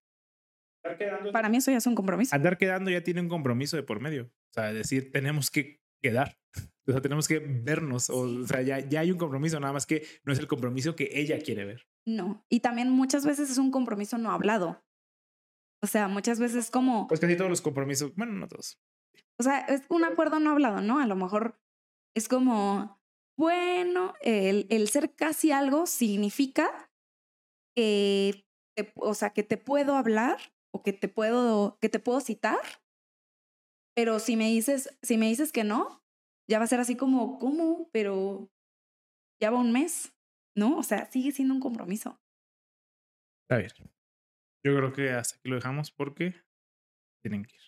Para 0.82 1.50
mí 1.50 1.58
eso 1.58 1.72
ya 1.72 1.78
es 1.78 1.88
un 1.88 1.96
compromiso. 1.96 2.36
Andar 2.36 2.58
quedando 2.58 2.90
ya 2.90 3.04
tiene 3.04 3.22
un 3.22 3.30
compromiso 3.30 3.76
de 3.76 3.84
por 3.84 4.00
medio. 4.00 4.24
O 4.24 4.54
sea, 4.54 4.74
decir, 4.74 5.12
tenemos 5.12 5.52
que 5.52 5.82
quedar. 6.02 6.38
O 6.88 6.92
sea, 6.92 7.02
tenemos 7.02 7.28
que 7.28 7.38
vernos. 7.38 8.10
O, 8.10 8.48
sea, 8.48 8.64
ya, 8.64 8.80
ya 8.80 9.02
hay 9.02 9.12
un 9.12 9.20
compromiso, 9.20 9.60
nada 9.60 9.74
más 9.74 9.86
que 9.86 10.08
no 10.24 10.34
es 10.34 10.40
el 10.40 10.48
compromiso 10.48 10.96
que 10.96 11.08
ella 11.14 11.38
quiere 11.38 11.64
ver. 11.64 11.88
No. 12.04 12.44
Y 12.50 12.62
también 12.62 12.90
muchas 12.90 13.28
veces 13.28 13.52
es 13.52 13.60
un 13.60 13.70
compromiso 13.70 14.18
no 14.18 14.32
hablado. 14.32 14.84
O 15.84 15.88
sea, 15.88 16.08
muchas 16.08 16.40
veces 16.40 16.72
como... 16.72 17.08
Pues 17.08 17.20
casi 17.20 17.38
todos 17.38 17.52
los 17.52 17.62
compromisos, 17.62 18.16
bueno, 18.16 18.34
no 18.34 18.48
todos. 18.48 18.80
O 19.38 19.44
sea, 19.44 19.60
es 19.60 19.84
un 19.90 20.04
acuerdo 20.04 20.40
no 20.40 20.50
hablado, 20.50 20.82
¿no? 20.82 21.00
A 21.00 21.06
lo 21.06 21.16
mejor 21.16 21.62
es 22.16 22.28
como, 22.28 23.00
bueno, 23.38 24.16
el, 24.22 24.66
el 24.72 24.90
ser 24.90 25.14
casi 25.14 25.52
algo 25.52 25.86
significa 25.86 26.92
que, 27.76 28.48
o 28.96 29.14
sea, 29.14 29.30
que 29.30 29.44
te 29.44 29.58
puedo 29.58 29.96
hablar 29.96 30.40
o 30.72 30.84
que 30.84 30.94
te 30.94 31.08
puedo, 31.08 31.78
que 31.80 31.90
te 31.90 32.00
puedo 32.00 32.20
citar, 32.20 32.60
pero 33.96 34.20
si 34.20 34.36
me 34.36 34.48
dices, 34.48 34.98
si 35.02 35.18
me 35.18 35.28
dices 35.28 35.52
que 35.52 35.64
no, 35.64 36.04
ya 36.50 36.58
va 36.58 36.66
a 36.66 36.68
ser 36.68 36.80
así 36.80 36.96
como, 36.96 37.38
¿cómo? 37.40 37.90
Pero 37.92 38.50
ya 39.42 39.52
va 39.52 39.60
un 39.60 39.72
mes, 39.72 40.14
¿no? 40.56 40.78
O 40.78 40.84
sea, 40.84 41.10
sigue 41.12 41.32
siendo 41.32 41.54
un 41.54 41.60
compromiso. 41.60 42.20
A 43.50 43.58
ver, 43.58 43.74
yo 44.64 44.76
creo 44.76 44.94
que 44.94 45.12
hasta 45.12 45.38
aquí 45.38 45.50
lo 45.50 45.56
dejamos 45.56 45.92
porque 45.92 46.36
tienen 47.22 47.44
que 47.44 47.56
ir. 47.56 47.62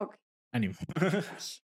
Ok. 0.00 0.16
Ánimo. 0.52 0.74